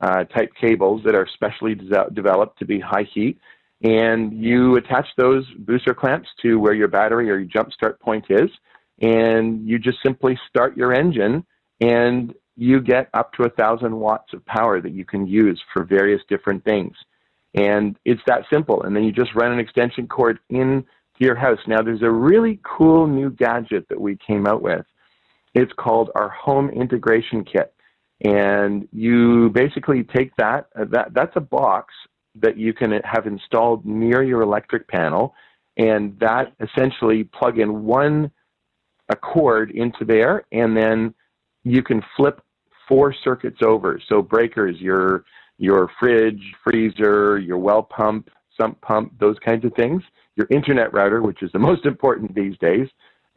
uh, 0.00 0.24
type 0.24 0.52
cables 0.60 1.02
that 1.04 1.14
are 1.14 1.26
specially 1.34 1.74
de- 1.74 2.10
developed 2.12 2.58
to 2.60 2.64
be 2.64 2.78
high 2.78 3.08
heat, 3.12 3.38
and 3.82 4.32
you 4.32 4.76
attach 4.76 5.06
those 5.16 5.44
booster 5.58 5.94
clamps 5.94 6.28
to 6.42 6.58
where 6.58 6.74
your 6.74 6.88
battery 6.88 7.30
or 7.30 7.38
your 7.38 7.48
jump 7.48 7.72
start 7.72 8.00
point 8.00 8.24
is 8.30 8.50
and 9.00 9.68
you 9.68 9.78
just 9.78 9.98
simply 10.02 10.38
start 10.48 10.76
your 10.76 10.92
engine 10.92 11.44
and 11.80 12.34
you 12.56 12.80
get 12.80 13.08
up 13.12 13.32
to 13.34 13.42
a 13.42 13.50
thousand 13.50 13.94
watts 13.94 14.32
of 14.32 14.44
power 14.46 14.80
that 14.80 14.92
you 14.92 15.04
can 15.04 15.26
use 15.26 15.60
for 15.72 15.84
various 15.84 16.22
different 16.28 16.64
things. 16.64 16.96
And 17.54 17.98
it's 18.04 18.20
that 18.26 18.44
simple. 18.50 18.82
And 18.82 18.96
then 18.96 19.04
you 19.04 19.12
just 19.12 19.34
run 19.34 19.52
an 19.52 19.58
extension 19.58 20.08
cord 20.08 20.38
into 20.48 20.86
your 21.18 21.34
house. 21.34 21.58
Now, 21.66 21.82
there's 21.82 22.02
a 22.02 22.10
really 22.10 22.60
cool 22.64 23.06
new 23.06 23.30
gadget 23.30 23.86
that 23.88 24.00
we 24.00 24.16
came 24.16 24.46
out 24.46 24.62
with. 24.62 24.84
It's 25.54 25.72
called 25.78 26.10
our 26.14 26.30
home 26.30 26.70
integration 26.70 27.44
kit. 27.44 27.74
And 28.24 28.88
you 28.92 29.50
basically 29.50 30.02
take 30.02 30.34
that, 30.36 30.68
that 30.74 31.12
that's 31.12 31.36
a 31.36 31.40
box 31.40 31.92
that 32.40 32.56
you 32.56 32.72
can 32.72 32.92
have 33.04 33.26
installed 33.26 33.84
near 33.84 34.22
your 34.22 34.42
electric 34.42 34.88
panel. 34.88 35.34
And 35.76 36.18
that 36.20 36.52
essentially 36.60 37.24
plug 37.24 37.58
in 37.58 37.84
one 37.84 38.30
a 39.08 39.16
cord 39.16 39.70
into 39.70 40.04
there, 40.04 40.44
and 40.52 40.76
then 40.76 41.14
you 41.64 41.82
can 41.82 42.02
flip 42.16 42.40
four 42.88 43.14
circuits 43.24 43.58
over. 43.62 44.00
So 44.08 44.22
breakers, 44.22 44.80
your 44.80 45.24
your 45.58 45.90
fridge, 45.98 46.42
freezer, 46.64 47.38
your 47.38 47.58
well 47.58 47.82
pump, 47.82 48.30
sump 48.58 48.80
pump, 48.80 49.12
those 49.18 49.36
kinds 49.44 49.64
of 49.64 49.72
things. 49.74 50.02
Your 50.36 50.46
internet 50.50 50.92
router, 50.92 51.22
which 51.22 51.42
is 51.42 51.50
the 51.52 51.58
most 51.70 51.86
important 51.86 52.34
these 52.34 52.56
days, 52.58 52.88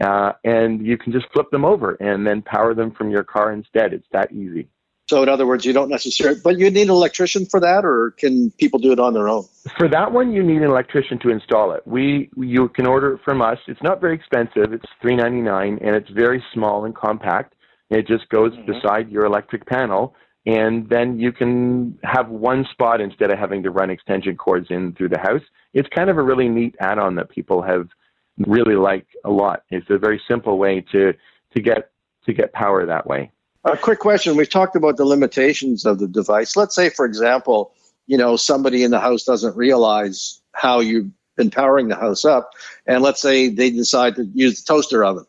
uh, 0.03 0.33
and 0.43 0.85
you 0.85 0.97
can 0.97 1.11
just 1.11 1.27
flip 1.33 1.49
them 1.51 1.65
over 1.65 1.93
and 1.95 2.25
then 2.25 2.41
power 2.41 2.73
them 2.73 2.91
from 2.91 3.09
your 3.09 3.23
car 3.23 3.51
instead. 3.53 3.93
It's 3.93 4.07
that 4.11 4.31
easy. 4.31 4.67
So, 5.09 5.23
in 5.23 5.27
other 5.27 5.47
words, 5.47 5.65
you 5.65 5.73
don't 5.73 5.89
necessarily, 5.89 6.39
but 6.43 6.59
you 6.59 6.69
need 6.69 6.83
an 6.83 6.91
electrician 6.91 7.47
for 7.47 7.59
that, 7.61 7.83
or 7.83 8.11
can 8.11 8.51
people 8.59 8.77
do 8.77 8.91
it 8.91 8.99
on 8.99 9.15
their 9.15 9.27
own? 9.27 9.43
For 9.75 9.87
that 9.89 10.11
one, 10.11 10.31
you 10.31 10.43
need 10.43 10.57
an 10.57 10.69
electrician 10.69 11.17
to 11.21 11.29
install 11.31 11.71
it. 11.71 11.81
We 11.87 12.29
you 12.37 12.69
can 12.69 12.85
order 12.85 13.13
it 13.15 13.21
from 13.25 13.41
us. 13.41 13.57
It's 13.67 13.81
not 13.81 13.99
very 13.99 14.13
expensive. 14.13 14.71
It's 14.71 14.85
three 15.01 15.15
ninety 15.15 15.41
nine, 15.41 15.79
and 15.81 15.95
it's 15.95 16.11
very 16.11 16.43
small 16.53 16.85
and 16.85 16.95
compact. 16.95 17.55
It 17.89 18.05
just 18.05 18.29
goes 18.29 18.51
mm-hmm. 18.51 18.71
beside 18.71 19.09
your 19.09 19.25
electric 19.25 19.65
panel, 19.65 20.13
and 20.45 20.87
then 20.89 21.17
you 21.17 21.31
can 21.31 21.97
have 22.03 22.29
one 22.29 22.63
spot 22.71 23.01
instead 23.01 23.31
of 23.31 23.39
having 23.39 23.63
to 23.63 23.71
run 23.71 23.89
extension 23.89 24.37
cords 24.37 24.67
in 24.69 24.93
through 24.93 25.09
the 25.09 25.17
house. 25.17 25.41
It's 25.73 25.89
kind 25.89 26.11
of 26.11 26.19
a 26.19 26.21
really 26.21 26.49
neat 26.49 26.75
add-on 26.79 27.15
that 27.15 27.31
people 27.31 27.63
have 27.63 27.87
really 28.45 28.75
liked 28.75 29.09
a 29.25 29.31
lot. 29.31 29.63
It's 29.71 29.89
a 29.89 29.97
very 29.97 30.21
simple 30.29 30.59
way 30.59 30.85
to 30.91 31.13
to 31.55 31.61
get 31.63 31.89
to 32.27 32.31
get 32.31 32.53
power 32.53 32.85
that 32.85 33.07
way. 33.07 33.31
A 33.65 33.75
quick 33.75 33.99
question. 33.99 34.37
We've 34.37 34.49
talked 34.49 34.75
about 34.75 34.95
the 34.97 35.05
limitations 35.05 35.85
of 35.85 35.99
the 35.99 36.07
device. 36.07 36.55
Let's 36.55 36.73
say, 36.73 36.89
for 36.89 37.05
example, 37.05 37.73
you 38.07 38.17
know, 38.17 38.37
somebody 38.37 38.83
in 38.83 38.91
the 38.91 38.99
house 38.99 39.23
doesn't 39.23 39.55
realize 39.55 40.41
how 40.53 40.79
you've 40.79 41.11
been 41.35 41.51
powering 41.51 41.89
the 41.89 41.95
house 41.95 42.23
up, 42.23 42.51
and 42.85 43.01
let's 43.01 43.21
say 43.21 43.49
they 43.49 43.69
decide 43.69 44.15
to 44.15 44.25
use 44.33 44.61
the 44.61 44.73
toaster 44.73 45.03
oven. 45.03 45.25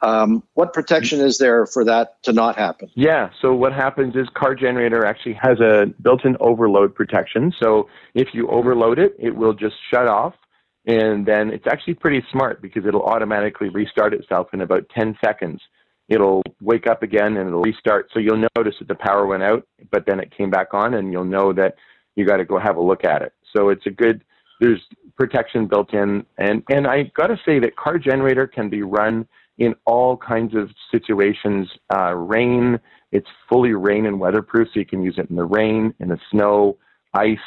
Um, 0.00 0.42
what 0.54 0.72
protection 0.72 1.20
is 1.20 1.38
there 1.38 1.66
for 1.66 1.84
that 1.84 2.20
to 2.24 2.32
not 2.32 2.56
happen? 2.56 2.88
Yeah, 2.94 3.30
so 3.40 3.54
what 3.54 3.72
happens 3.72 4.16
is 4.16 4.26
car 4.34 4.54
generator 4.54 5.04
actually 5.04 5.38
has 5.40 5.60
a 5.60 5.86
built-in 6.02 6.36
overload 6.40 6.94
protection. 6.94 7.52
So 7.62 7.88
if 8.14 8.28
you 8.32 8.48
overload 8.48 8.98
it, 8.98 9.14
it 9.18 9.36
will 9.36 9.54
just 9.54 9.76
shut 9.92 10.08
off, 10.08 10.34
and 10.86 11.26
then 11.26 11.50
it's 11.50 11.66
actually 11.68 11.94
pretty 11.94 12.24
smart 12.32 12.60
because 12.62 12.84
it'll 12.86 13.04
automatically 13.04 13.68
restart 13.68 14.14
itself 14.14 14.48
in 14.52 14.60
about 14.60 14.88
10 14.96 15.16
seconds 15.24 15.60
it'll 16.12 16.42
wake 16.60 16.86
up 16.86 17.02
again 17.02 17.36
and 17.36 17.48
it'll 17.48 17.62
restart. 17.62 18.10
So 18.12 18.20
you'll 18.20 18.44
notice 18.56 18.74
that 18.78 18.88
the 18.88 18.94
power 18.94 19.26
went 19.26 19.42
out, 19.42 19.66
but 19.90 20.04
then 20.06 20.20
it 20.20 20.34
came 20.36 20.50
back 20.50 20.74
on, 20.74 20.94
and 20.94 21.10
you'll 21.12 21.24
know 21.24 21.52
that 21.54 21.74
you 22.16 22.26
got 22.26 22.36
to 22.36 22.44
go 22.44 22.58
have 22.58 22.76
a 22.76 22.82
look 22.82 23.04
at 23.04 23.22
it. 23.22 23.32
So 23.56 23.70
it's 23.70 23.86
a 23.86 23.90
good. 23.90 24.22
There's 24.60 24.80
protection 25.16 25.66
built 25.66 25.92
in, 25.94 26.24
and 26.38 26.62
and 26.70 26.86
I 26.86 27.04
got 27.16 27.28
to 27.28 27.38
say 27.44 27.58
that 27.60 27.76
car 27.76 27.98
generator 27.98 28.46
can 28.46 28.68
be 28.68 28.82
run 28.82 29.26
in 29.58 29.74
all 29.86 30.16
kinds 30.16 30.54
of 30.54 30.70
situations. 30.90 31.68
Uh, 31.94 32.14
rain, 32.14 32.78
it's 33.10 33.28
fully 33.48 33.72
rain 33.72 34.06
and 34.06 34.20
weatherproof, 34.20 34.68
so 34.72 34.80
you 34.80 34.86
can 34.86 35.02
use 35.02 35.14
it 35.18 35.30
in 35.30 35.36
the 35.36 35.44
rain, 35.44 35.94
in 35.98 36.08
the 36.08 36.18
snow, 36.30 36.78
ice, 37.14 37.38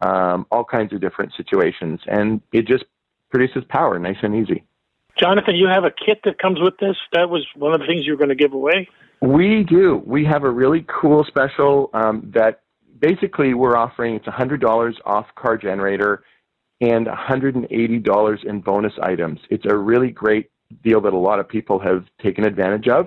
um, 0.00 0.46
all 0.50 0.64
kinds 0.64 0.92
of 0.92 1.00
different 1.00 1.32
situations, 1.36 2.00
and 2.06 2.40
it 2.52 2.66
just 2.66 2.84
produces 3.30 3.64
power 3.68 3.98
nice 3.98 4.16
and 4.22 4.34
easy. 4.34 4.64
Jonathan, 5.18 5.54
you 5.54 5.68
have 5.68 5.84
a 5.84 5.90
kit 5.90 6.20
that 6.24 6.38
comes 6.38 6.60
with 6.60 6.76
this. 6.78 6.96
That 7.12 7.30
was 7.30 7.46
one 7.56 7.72
of 7.72 7.80
the 7.80 7.86
things 7.86 8.06
you 8.06 8.12
were 8.12 8.18
going 8.18 8.30
to 8.30 8.34
give 8.34 8.52
away. 8.52 8.88
We 9.20 9.64
do. 9.64 10.02
We 10.04 10.24
have 10.24 10.42
a 10.42 10.50
really 10.50 10.84
cool 10.88 11.24
special 11.24 11.90
um, 11.94 12.30
that 12.34 12.62
basically 12.98 13.54
we're 13.54 13.76
offering. 13.76 14.16
It's 14.16 14.26
$100 14.26 14.94
off 15.04 15.26
car 15.36 15.56
generator 15.56 16.24
and 16.80 17.06
$180 17.06 18.44
in 18.44 18.60
bonus 18.60 18.92
items. 19.00 19.40
It's 19.50 19.64
a 19.66 19.76
really 19.76 20.10
great 20.10 20.50
deal 20.82 21.00
that 21.02 21.12
a 21.12 21.18
lot 21.18 21.38
of 21.38 21.48
people 21.48 21.78
have 21.78 22.04
taken 22.22 22.44
advantage 22.44 22.88
of. 22.88 23.06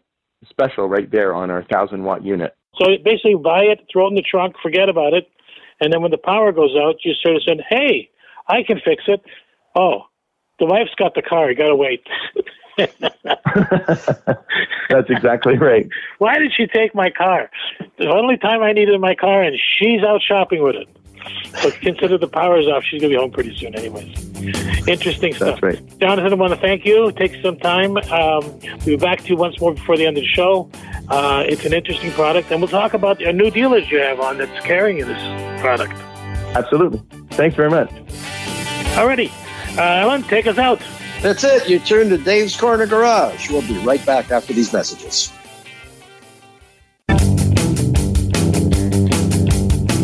special 0.50 0.88
right 0.88 1.12
there 1.12 1.34
on 1.34 1.52
our 1.52 1.60
1,000 1.60 2.04
watt 2.04 2.24
unit. 2.24 2.56
So 2.78 2.86
basically, 3.04 3.36
buy 3.36 3.64
it, 3.64 3.86
throw 3.92 4.06
it 4.08 4.10
in 4.10 4.16
the 4.16 4.22
trunk, 4.22 4.56
forget 4.62 4.90
about 4.90 5.14
it, 5.14 5.28
and 5.80 5.92
then 5.92 6.02
when 6.02 6.12
the 6.12 6.18
power 6.18 6.52
goes 6.52 6.76
out, 6.76 6.96
you 7.04 7.14
sort 7.14 7.36
of 7.36 7.44
said, 7.44 7.62
"Hey, 7.70 8.10
I 8.48 8.64
can 8.64 8.80
fix 8.84 9.04
it." 9.08 9.22
Oh, 9.76 10.08
the 10.60 10.66
wife's 10.66 10.96
got 10.96 11.16
the 11.16 11.22
car. 11.22 11.50
You 11.50 11.56
got 11.56 11.68
to 11.68 11.76
wait. 11.76 12.06
That's 14.90 15.10
exactly 15.10 15.58
right. 15.58 15.88
Why 16.18 16.38
did 16.38 16.52
she 16.56 16.68
take 16.68 16.94
my 16.94 17.10
car? 17.10 17.50
The 17.98 18.10
only 18.10 18.38
time 18.38 18.62
I 18.62 18.74
needed 18.74 19.00
my 19.00 19.16
car, 19.16 19.44
and 19.44 19.58
she's 19.78 20.04
out 20.04 20.22
shopping 20.22 20.62
with 20.62 20.76
it. 20.76 20.88
But 21.64 21.74
consider 21.82 22.18
the 22.18 22.28
power's 22.28 22.68
off. 22.68 22.84
She's 22.84 23.02
going 23.02 23.12
to 23.12 23.18
be 23.18 23.22
home 23.22 23.32
pretty 23.32 23.56
soon, 23.56 23.76
anyways. 23.76 24.88
Interesting 24.88 25.34
stuff. 25.34 25.60
That's 25.62 25.64
right. 25.64 26.00
Jonathan, 26.00 26.34
I 26.34 26.36
want 26.36 26.54
to 26.54 26.60
thank 26.60 26.86
you. 26.86 27.12
Take 27.14 27.42
some 27.42 27.58
time. 27.58 27.98
Um, 27.98 28.60
we'll 28.62 28.86
be 28.86 28.96
back 28.98 29.22
to 29.22 29.28
you 29.30 29.36
once 29.36 29.60
more 29.60 29.74
before 29.74 29.98
the 29.98 30.06
end 30.06 30.18
of 30.18 30.24
the 30.24 30.30
show. 30.30 30.70
Uh, 31.10 31.44
it's 31.48 31.66
an 31.66 31.74
interesting 31.74 32.12
product, 32.12 32.52
and 32.52 32.62
we'll 32.62 32.70
talk 32.70 32.94
about 32.94 33.22
a 33.22 33.34
new 33.34 33.50
dealers 33.50 33.90
you 33.90 34.00
have 34.00 34.20
on 34.20 34.38
that's 34.38 34.66
carrying 34.66 35.00
this 35.00 35.62
product. 35.62 35.94
Absolutely. 36.56 37.02
Thanks 37.32 37.56
very 37.56 37.70
much. 37.70 37.90
Alrighty. 38.96 39.32
Uh, 39.78 39.82
Alan, 39.82 40.24
take 40.24 40.48
us 40.48 40.58
out. 40.58 40.82
That's 41.22 41.44
it. 41.44 41.68
You 41.70 41.80
turn 41.80 42.10
to 42.10 42.18
Dave's 42.18 42.56
Corner 42.56 42.86
Garage. 42.86 43.50
We'll 43.50 43.62
be 43.62 43.78
right 43.80 44.04
back 44.06 44.32
after 44.32 44.54
these 44.54 44.72
messages. 44.72 45.32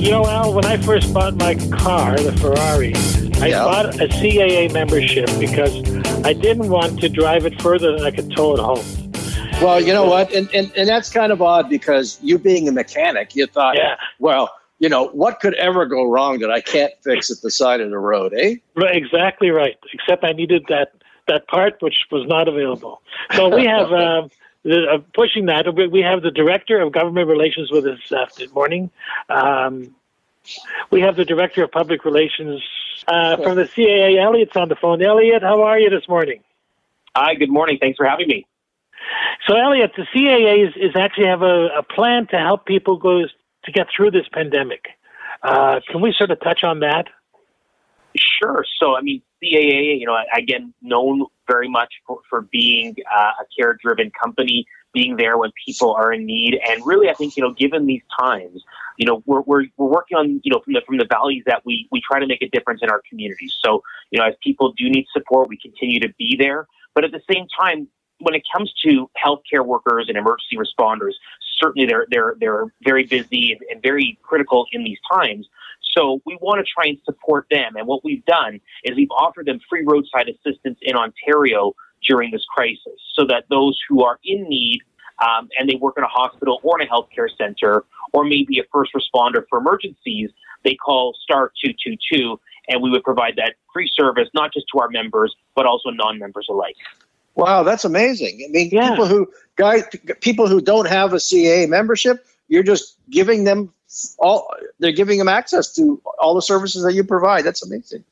You 0.02 0.10
know, 0.10 0.26
Al, 0.26 0.54
when 0.54 0.66
I 0.66 0.78
first 0.78 1.14
bought 1.14 1.36
my 1.36 1.54
car, 1.56 2.18
the 2.18 2.32
Ferrari, 2.42 2.94
I 3.42 3.48
Yeah. 3.50 3.64
bought 3.66 4.02
a 4.02 4.08
CAA 4.08 4.68
membership 4.70 5.30
because 5.40 5.76
I 6.26 6.34
didn't 6.34 6.70
want 6.70 7.00
to 7.02 7.08
drive 7.10 7.46
it 7.46 7.62
further 7.62 7.92
than 7.96 8.04
I 8.06 8.10
could 8.12 8.32
tow 8.36 8.56
it 8.56 8.60
home. 8.60 8.84
Well, 9.62 9.80
you 9.80 9.94
know 9.94 10.06
what? 10.06 10.34
And, 10.34 10.50
and, 10.56 10.72
and 10.76 10.90
that's 10.90 11.12
kind 11.12 11.32
of 11.32 11.40
odd 11.42 11.70
because 11.70 12.18
you 12.24 12.40
being 12.40 12.68
a 12.68 12.72
mechanic, 12.72 13.36
you 13.36 13.46
thought, 13.46 13.76
Yeah. 13.78 13.96
well, 14.18 14.50
you 14.82 14.90
know, 14.90 15.10
what 15.10 15.40
could 15.40 15.54
ever 15.54 15.86
go 15.86 16.04
wrong 16.06 16.40
that 16.40 16.50
I 16.50 16.60
can't 16.60 16.92
fix 17.04 17.30
at 17.30 17.40
the 17.42 17.52
side 17.52 17.82
of 17.82 17.92
the 17.92 18.00
road, 18.00 18.34
eh? 18.36 18.56
Right, 18.76 18.96
exactly 18.96 19.52
right. 19.52 19.78
Except 19.94 20.24
I 20.24 20.32
needed 20.34 20.66
that 20.70 20.92
that 21.28 21.48
part, 21.48 21.78
which 21.82 22.08
was 22.12 22.28
not 22.28 22.48
available. 22.48 23.00
So 23.36 23.56
we 23.56 23.64
have 23.66 23.92
uh, 23.94 24.28
the, 24.64 24.88
uh, 24.94 24.98
pushing 25.14 25.46
that. 25.46 25.74
we- 25.76 25.88
We 25.88 26.02
have 26.02 26.24
the 26.24 26.32
director 26.32 26.82
of 26.82 26.92
government 26.92 27.28
relations 27.30 27.70
with 27.72 27.86
us 27.86 28.00
this 28.36 28.52
morning. 28.54 28.90
Um, 29.30 29.96
we 30.90 31.00
have 31.02 31.16
the 31.16 31.26
director 31.26 31.64
of 31.64 31.72
public 31.72 32.04
relations 32.04 32.60
uh, 33.08 33.38
from 33.38 33.58
the 33.58 33.66
CAA. 33.66 34.20
Elliot's 34.20 34.56
on 34.58 34.68
the 34.70 34.76
phone. 34.76 35.00
Elliot, 35.04 35.44
how 35.44 35.62
are 35.62 35.78
you 35.80 35.92
this 35.92 36.08
morning? 36.10 36.40
Hi, 37.16 37.36
good 37.36 37.52
morning. 37.52 37.78
Thanks 37.80 37.98
for 37.98 38.08
having 38.08 38.28
me. 38.28 38.48
So, 39.48 39.56
Elliot, 39.56 39.92
the 39.96 40.08
CAA 40.14 40.68
is, 40.68 40.74
is 40.76 40.96
actually 40.96 41.28
have 41.28 41.44
a, 41.44 41.68
a 41.78 41.84
plan 41.84 42.26
to 42.28 42.38
help 42.40 42.66
people 42.66 42.98
go 42.98 43.26
to 43.66 43.72
get 43.72 43.88
through 43.96 44.12
this 44.12 44.26
pandemic. 44.32 44.86
Uh, 45.44 45.80
can 45.90 46.02
we 46.02 46.14
sort 46.18 46.32
of 46.32 46.40
touch 46.42 46.64
on 46.64 46.80
that? 46.82 47.08
Sure. 48.18 48.66
So, 48.80 48.96
I 48.96 49.02
mean, 49.02 49.22
CAA, 49.42 50.00
you 50.00 50.06
know, 50.06 50.18
again, 50.36 50.74
known 50.82 51.26
very 51.48 51.70
much 51.70 51.94
for, 52.06 52.20
for 52.30 52.42
being 52.52 52.96
uh, 53.12 53.32
a 53.42 53.46
care 53.58 53.78
driven 53.82 54.12
company, 54.22 54.66
being 54.94 55.16
there 55.16 55.38
when 55.38 55.52
people 55.66 55.94
are 55.94 56.12
in 56.12 56.26
need. 56.26 56.60
And 56.68 56.86
really, 56.86 57.10
I 57.10 57.14
think, 57.14 57.38
you 57.38 57.44
know, 57.44 57.54
given 57.54 57.86
these 57.86 58.02
times, 58.20 58.64
you 58.98 59.06
know, 59.06 59.24
we're, 59.26 59.42
we're, 59.42 59.64
we're 59.78 59.88
working 59.88 60.18
on, 60.18 60.42
you 60.44 60.52
know, 60.52 60.60
from 60.64 60.74
the, 60.74 60.82
from 60.86 60.98
the 60.98 61.08
values 61.10 61.44
that 61.48 61.66
we, 61.66 61.88
we 61.92 62.02
try 62.02 62.20
to 62.20 62.28
make 62.28 62.42
a 62.42 62.50
difference 62.50 62.82
in 62.84 62.90
our 62.90 63.02
communities. 63.10 63.56
So, 63.64 63.82
you 64.12 64.20
know, 64.20 64.26
as 64.26 64.36
people 64.44 64.74
do 64.74 64.90
need 64.90 65.08
support, 65.14 65.48
we 65.48 65.58
continue 65.58 66.00
to 66.02 66.10
be 66.20 66.36
there. 66.38 66.68
But 66.94 67.06
at 67.06 67.12
the 67.12 67.22
same 67.32 67.48
time, 67.58 67.88
when 68.20 68.36
it 68.36 68.44
comes 68.54 68.72
to 68.86 69.10
healthcare 69.18 69.66
workers 69.66 70.06
and 70.08 70.18
emergency 70.18 70.58
responders, 70.58 71.14
certainly 71.62 71.88
they're, 71.88 72.06
they're, 72.10 72.36
they're 72.40 72.66
very 72.84 73.06
busy 73.06 73.52
and, 73.52 73.62
and 73.70 73.82
very 73.82 74.18
critical 74.24 74.66
in 74.72 74.84
these 74.84 75.00
times. 75.12 75.48
So 75.96 76.22
we 76.26 76.38
want 76.42 76.66
to 76.66 76.72
try 76.72 76.90
and 76.90 76.98
support 77.04 77.48
them. 77.52 77.76
And 77.76 77.88
what 77.88 78.04
we've 78.04 78.26
done 78.26 78.60
is 78.84 78.96
we've 78.96 79.12
offered 79.12 79.46
them 79.46 79.60
free 79.70 79.84
roadside 79.86 80.30
assistance 80.30 80.80
in 80.82 80.96
Ontario 80.96 81.74
during 82.08 82.32
this 82.32 82.46
crisis 82.54 83.00
so 83.14 83.26
that 83.26 83.46
those 83.50 83.80
who 83.88 84.04
are 84.04 84.20
in 84.24 84.48
need 84.48 84.82
um, 85.22 85.50
and 85.60 85.70
they 85.70 85.76
work 85.76 85.96
in 85.98 86.04
a 86.04 86.08
hospital 86.08 86.60
or 86.64 86.82
in 86.82 86.88
a 86.88 86.90
healthcare 86.90 87.28
center 87.38 87.84
or 88.14 88.24
maybe 88.24 88.60
a 88.60 88.64
first 88.72 88.92
responder 88.94 89.44
for 89.50 89.60
emergencies, 89.60 90.30
they 90.64 90.76
call 90.76 91.16
star 91.22 91.52
222 91.64 92.40
and 92.70 92.82
we 92.82 92.90
would 92.90 93.04
provide 93.04 93.36
that 93.36 93.56
free 93.74 93.90
service 93.94 94.30
not 94.34 94.54
just 94.54 94.66
to 94.74 94.80
our 94.80 94.90
members 94.90 95.36
but 95.56 95.66
also 95.66 95.90
non-members 95.90 96.48
alike. 96.50 96.78
Wow, 97.36 97.64
that's 97.64 97.86
amazing. 97.86 98.42
I 98.46 98.52
mean, 98.52 98.70
Yeah. 98.72 98.90
people 98.90 99.06
who 99.06 99.28
guys, 99.56 99.84
people 100.20 100.48
who 100.48 100.62
don't 100.62 100.88
have 100.88 101.14
a 101.14 101.20
CAA 101.20 101.68
membership, 101.68 102.26
you're 102.48 102.64
just 102.64 102.98
giving 103.10 103.44
them 103.44 103.74
all. 104.20 104.54
They're 104.80 104.92
giving 104.92 105.18
them 105.18 105.28
access 105.28 105.74
to 105.76 106.02
all 106.20 106.36
the 106.36 106.42
services 106.42 106.84
that 106.84 106.94
you 106.94 107.04
provide. 107.04 107.46
That's 107.46 107.64
amazing. 107.66 108.04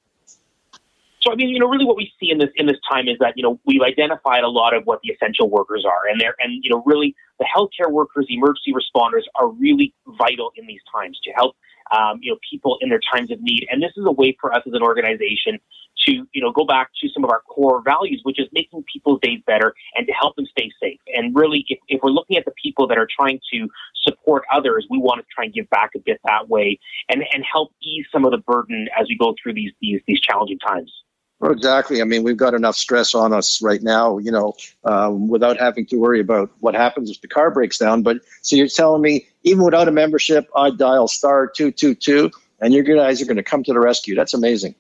So 1.22 1.34
I 1.34 1.36
mean, 1.36 1.50
you 1.50 1.60
know, 1.60 1.68
really 1.68 1.86
what 1.86 1.98
we 1.98 2.14
see 2.20 2.32
in 2.32 2.38
this 2.38 2.50
in 2.56 2.66
this 2.66 2.78
time 2.90 3.10
is 3.10 3.18
that 3.20 3.34
you 3.36 3.44
know 3.44 3.60
we've 3.66 3.82
identified 3.82 4.44
a 4.44 4.48
lot 4.48 4.74
of 4.74 4.86
what 4.86 5.02
the 5.04 5.12
essential 5.12 5.50
workers 5.50 5.86
are, 5.86 6.08
and 6.10 6.20
they're 6.20 6.36
and 6.40 6.64
you 6.64 6.70
know 6.70 6.82
really 6.86 7.16
the 7.40 7.46
healthcare 7.46 7.92
workers, 7.92 8.26
the 8.28 8.36
emergency 8.36 8.74
responders 8.74 9.24
are 9.36 9.50
really 9.50 9.94
vital 10.18 10.52
in 10.56 10.66
these 10.66 10.82
times 10.94 11.20
to 11.24 11.32
help 11.32 11.56
um, 11.92 12.20
you 12.22 12.32
know 12.32 12.38
people 12.50 12.78
in 12.82 12.90
their 12.90 13.02
times 13.14 13.32
of 13.32 13.42
need. 13.42 13.68
And 13.72 13.82
this 13.82 13.92
is 13.98 14.06
a 14.06 14.12
way 14.12 14.36
for 14.40 14.54
us 14.54 14.64
as 14.66 14.74
an 14.74 14.82
organization 14.82 15.60
to 16.06 16.26
you 16.32 16.42
know 16.42 16.52
go 16.52 16.66
back 16.66 16.90
to 17.02 17.10
some 17.10 17.24
of 17.24 17.30
our 17.30 17.42
core 17.42 17.82
values, 17.84 18.22
which 18.24 18.40
is 18.40 18.48
making 18.52 18.84
people's 18.92 19.20
days 19.22 19.40
better 19.46 19.74
and 19.96 20.08
to 20.08 20.14
help 20.14 20.36
them 20.36 20.46
stay 20.46 20.72
safe. 20.82 21.00
And 21.14 21.36
really, 21.36 21.66
if, 21.68 21.80
if 21.88 22.02
we're 22.04 22.12
looking 22.12 22.38
at 22.38 22.46
the 22.46 22.54
people 22.62 22.88
that 22.88 22.98
are 22.98 23.08
trying 23.10 23.40
to 23.54 23.68
support 24.04 24.44
others, 24.54 24.88
we 24.90 24.98
want 24.98 25.22
to 25.22 25.26
try 25.34 25.46
and 25.46 25.54
give 25.54 25.70
back 25.70 25.92
a 25.96 26.00
bit 26.00 26.20
that 26.26 26.50
way 26.50 26.80
and 27.10 27.24
and 27.34 27.44
help 27.52 27.72
ease 27.82 28.06
some 28.12 28.26
of 28.26 28.32
the 28.32 28.40
burden 28.40 28.88
as 29.00 29.08
we 29.08 29.18
go 29.18 29.36
through 29.42 29.54
these 29.54 29.72
these 29.82 30.02
these 30.08 30.20
challenging 30.22 30.60
times. 30.60 30.92
Well, 31.40 31.52
exactly. 31.52 32.02
I 32.02 32.04
mean, 32.04 32.24
we've 32.24 32.38
got 32.38 32.54
enough 32.54 32.76
stress 32.76 33.16
on 33.16 33.32
us 33.32 33.62
right 33.62 33.82
now, 33.82 34.18
you 34.18 34.32
know, 34.32 34.54
um, 34.84 35.30
without 35.30 35.58
having 35.58 35.86
to 35.86 35.96
worry 35.96 36.20
about 36.20 36.52
what 36.60 36.76
happens 36.76 37.10
if 37.10 37.22
the 37.22 37.30
car 37.30 37.50
breaks 37.50 37.78
down. 37.78 38.04
But 38.04 38.18
so 38.42 38.58
you're 38.58 38.68
telling 38.68 39.02
me, 39.02 39.26
even 39.44 39.64
without 39.64 39.88
a 39.88 39.92
membership, 39.92 40.50
I'd 40.56 40.78
dial 40.78 41.08
star 41.08 41.48
two 41.48 41.72
two 41.72 41.96
two, 41.96 42.30
and 42.60 42.74
your 42.74 42.84
guys 42.84 43.22
are 43.22 43.26
going 43.26 43.38
to 43.38 43.44
come 43.44 43.64
to 43.64 43.74
the 43.74 43.80
rescue. 43.80 44.16
That's 44.16 44.34
amazing. 44.34 44.76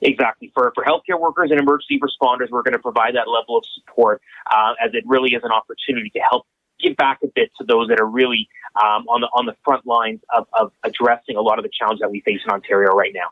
Exactly. 0.00 0.52
For, 0.54 0.70
for 0.74 0.84
healthcare 0.84 1.18
workers 1.18 1.50
and 1.50 1.58
emergency 1.58 1.98
responders, 1.98 2.50
we're 2.50 2.62
going 2.62 2.72
to 2.72 2.78
provide 2.78 3.14
that 3.16 3.28
level 3.28 3.56
of 3.56 3.64
support 3.74 4.20
uh, 4.52 4.74
as 4.84 4.90
it 4.92 5.02
really 5.06 5.34
is 5.34 5.42
an 5.44 5.50
opportunity 5.50 6.10
to 6.10 6.20
help 6.20 6.46
give 6.80 6.94
back 6.96 7.18
a 7.24 7.28
bit 7.34 7.50
to 7.58 7.64
those 7.64 7.88
that 7.88 7.98
are 8.00 8.06
really 8.06 8.48
um, 8.76 9.06
on 9.08 9.22
the 9.22 9.28
on 9.28 9.46
the 9.46 9.56
front 9.64 9.86
lines 9.86 10.20
of, 10.36 10.46
of 10.52 10.72
addressing 10.84 11.36
a 11.36 11.40
lot 11.40 11.58
of 11.58 11.64
the 11.64 11.70
challenges 11.76 12.00
that 12.00 12.10
we 12.10 12.20
face 12.20 12.40
in 12.44 12.52
Ontario 12.52 12.92
right 12.92 13.12
now. 13.14 13.28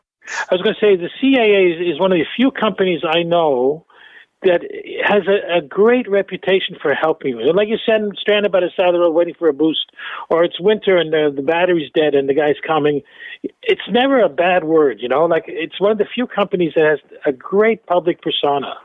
I 0.49 0.55
was 0.55 0.61
going 0.61 0.75
to 0.75 0.79
say 0.79 0.95
the 0.95 1.09
CAA 1.21 1.73
is, 1.73 1.95
is 1.95 1.99
one 1.99 2.11
of 2.11 2.17
the 2.17 2.25
few 2.35 2.51
companies 2.51 3.01
I 3.07 3.23
know 3.23 3.85
that 4.43 4.61
has 5.05 5.23
a, 5.27 5.59
a 5.59 5.61
great 5.61 6.09
reputation 6.09 6.75
for 6.81 6.93
helping 6.93 7.39
you. 7.39 7.53
Like 7.53 7.69
you 7.69 7.77
said, 7.85 8.01
stranded 8.17 8.51
by 8.51 8.59
the 8.59 8.71
side 8.77 8.87
of 8.87 8.93
the 8.93 8.99
road 8.99 9.11
waiting 9.11 9.35
for 9.37 9.47
a 9.47 9.53
boost, 9.53 9.91
or 10.29 10.43
it's 10.43 10.59
winter 10.59 10.97
and 10.97 11.11
the, 11.11 11.31
the 11.35 11.41
battery's 11.41 11.91
dead 11.93 12.13
and 12.13 12.27
the 12.27 12.33
guy's 12.33 12.59
coming. 12.65 13.01
It's 13.63 13.87
never 13.89 14.19
a 14.19 14.29
bad 14.29 14.63
word, 14.63 14.97
you 15.01 15.07
know. 15.07 15.25
Like 15.25 15.45
it's 15.47 15.79
one 15.79 15.91
of 15.91 15.97
the 15.97 16.05
few 16.13 16.27
companies 16.27 16.73
that 16.75 16.85
has 16.85 16.99
a 17.25 17.31
great 17.31 17.85
public 17.85 18.21
persona. 18.21 18.75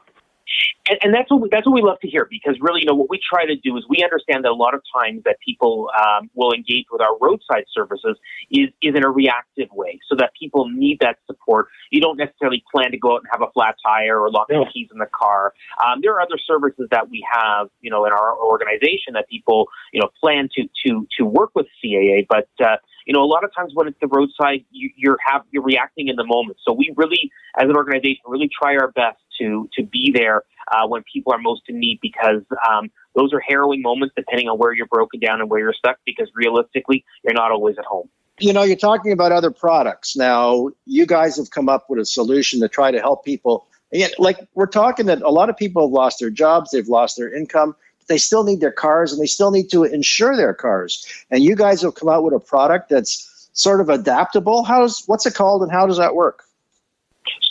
And, 0.89 0.99
and 1.03 1.15
that's 1.15 1.31
what 1.31 1.41
we, 1.41 1.49
that's 1.51 1.67
what 1.67 1.75
we 1.75 1.83
love 1.83 2.01
to 2.01 2.09
hear 2.09 2.27
because 2.31 2.57
really, 2.61 2.81
you 2.81 2.87
know, 2.87 2.95
what 2.95 3.11
we 3.11 3.21
try 3.21 3.45
to 3.45 3.57
do 3.57 3.77
is 3.77 3.85
we 3.89 4.03
understand 4.03 4.45
that 4.45 4.51
a 4.51 4.55
lot 4.55 4.75
of 4.75 4.83
times 4.95 5.23
that 5.25 5.37
people 5.45 5.91
um, 5.99 6.31
will 6.35 6.53
engage 6.53 6.87
with 6.91 7.01
our 7.01 7.17
roadside 7.21 7.65
services 7.73 8.17
is 8.51 8.69
is 8.83 8.95
in 8.95 9.05
a 9.05 9.11
reactive 9.11 9.69
way, 9.73 10.01
so 10.09 10.17
that 10.17 10.33
people 10.39 10.69
need 10.69 10.99
that 11.01 11.19
support. 11.27 11.69
You 11.91 12.01
don't 12.01 12.17
necessarily 12.17 12.65
plan 12.73 12.91
to 12.93 12.99
go 12.99 13.15
out 13.15 13.23
and 13.23 13.29
have 13.31 13.43
a 13.43 13.53
flat 13.53 13.77
tire 13.85 14.21
or 14.21 14.31
lock 14.31 14.49
the 14.49 14.65
keys 14.73 14.89
in 14.93 14.99
the 14.99 15.07
car. 15.07 15.53
Um, 15.85 16.01
there 16.03 16.13
are 16.15 16.21
other 16.21 16.39
services 16.39 16.89
that 16.91 17.11
we 17.11 17.27
have, 17.31 17.69
you 17.81 17.91
know, 17.91 18.05
in 18.07 18.13
our 18.13 18.39
organization 18.39 19.13
that 19.15 19.29
people, 19.29 19.69
you 19.93 20.01
know, 20.01 20.09
plan 20.21 20.49
to 20.57 20.69
to 20.87 21.07
to 21.19 21.25
work 21.25 21.51
with 21.55 21.67
CAA, 21.85 22.27
but 22.29 22.49
uh, 22.65 22.77
you 23.07 23.15
know, 23.15 23.23
a 23.23 23.27
lot 23.27 23.43
of 23.43 23.51
times 23.55 23.73
when 23.75 23.89
it's 23.89 23.99
the 24.01 24.07
roadside, 24.07 24.65
you, 24.71 24.91
you're 24.97 25.17
have 25.27 25.43
you're 25.51 25.63
reacting 25.63 26.09
in 26.09 26.17
the 26.17 26.25
moment. 26.25 26.59
So 26.63 26.73
we 26.73 26.93
really, 26.97 27.31
as 27.59 27.65
an 27.65 27.77
organization, 27.77 28.21
really 28.27 28.51
try 28.51 28.77
our 28.77 28.93
best 28.93 29.19
to 29.41 29.69
to 29.79 29.83
be 29.85 30.13
there 30.15 30.43
uh, 30.71 30.87
when 30.87 31.03
people 31.13 31.33
are 31.33 31.39
most 31.39 31.63
in 31.69 31.79
need 31.79 31.99
because 32.01 32.43
um, 32.69 32.91
those 33.15 33.33
are 33.33 33.41
harrowing 33.41 33.83
moments, 33.83 34.15
depending 34.17 34.49
on 34.49 34.59
where 34.59 34.73
you're 34.73 34.87
broken 34.87 35.21
down 35.21 35.41
and 35.41 35.51
where 35.51 35.61
you're 35.61 35.75
stuck. 35.75 35.99
Because 36.05 36.31
realistically, 36.35 37.05
you're 37.25 37.35
not 37.35 37.51
always 37.51 37.79
at 37.79 37.85
home. 37.85 38.09
You 38.41 38.53
know, 38.53 38.63
you're 38.63 38.77
talking 38.77 39.11
about 39.11 39.33
other 39.33 39.51
products. 39.51 40.17
Now, 40.17 40.71
you 40.87 41.07
guys 41.07 41.37
have 41.37 41.51
come 41.51 41.69
up 41.69 41.87
with 41.91 41.99
a 41.99 42.07
solution 42.07 42.61
to 42.61 42.69
try 42.69 42.93
to 42.93 43.01
help 43.01 43.25
people 43.25 43.67
Again, 43.93 44.11
like 44.19 44.39
we're 44.55 44.67
talking 44.67 45.07
that 45.07 45.23
a 45.23 45.31
lot 45.31 45.49
of 45.49 45.57
people 45.57 45.87
have 45.87 45.93
lost 45.93 46.21
their 46.21 46.31
jobs, 46.31 46.71
they've 46.71 46.89
lost 46.89 47.17
their 47.17 47.35
income. 47.35 47.75
But 47.99 48.09
they 48.09 48.19
still 48.19 48.45
need 48.45 48.61
their 48.61 48.73
cars 48.73 49.13
and 49.13 49.21
they 49.21 49.27
still 49.27 49.51
need 49.51 49.71
to 49.71 49.85
insure 49.85 50.37
their 50.37 50.55
cars. 50.55 51.07
And 51.31 51.43
you 51.43 51.57
guys 51.57 51.83
have 51.83 51.95
come 51.95 52.09
out 52.09 52.23
with 52.23 52.35
a 52.35 52.41
product 52.41 52.91
that's 52.91 53.49
sort 53.55 53.81
of 53.81 53.89
adaptable. 53.89 54.63
How's 54.63 55.05
what's 55.07 55.27
it 55.27 55.35
called 55.35 55.63
and 55.63 55.73
how 55.73 55.87
does 55.87 55.99
that 55.99 56.15
work? 56.15 56.45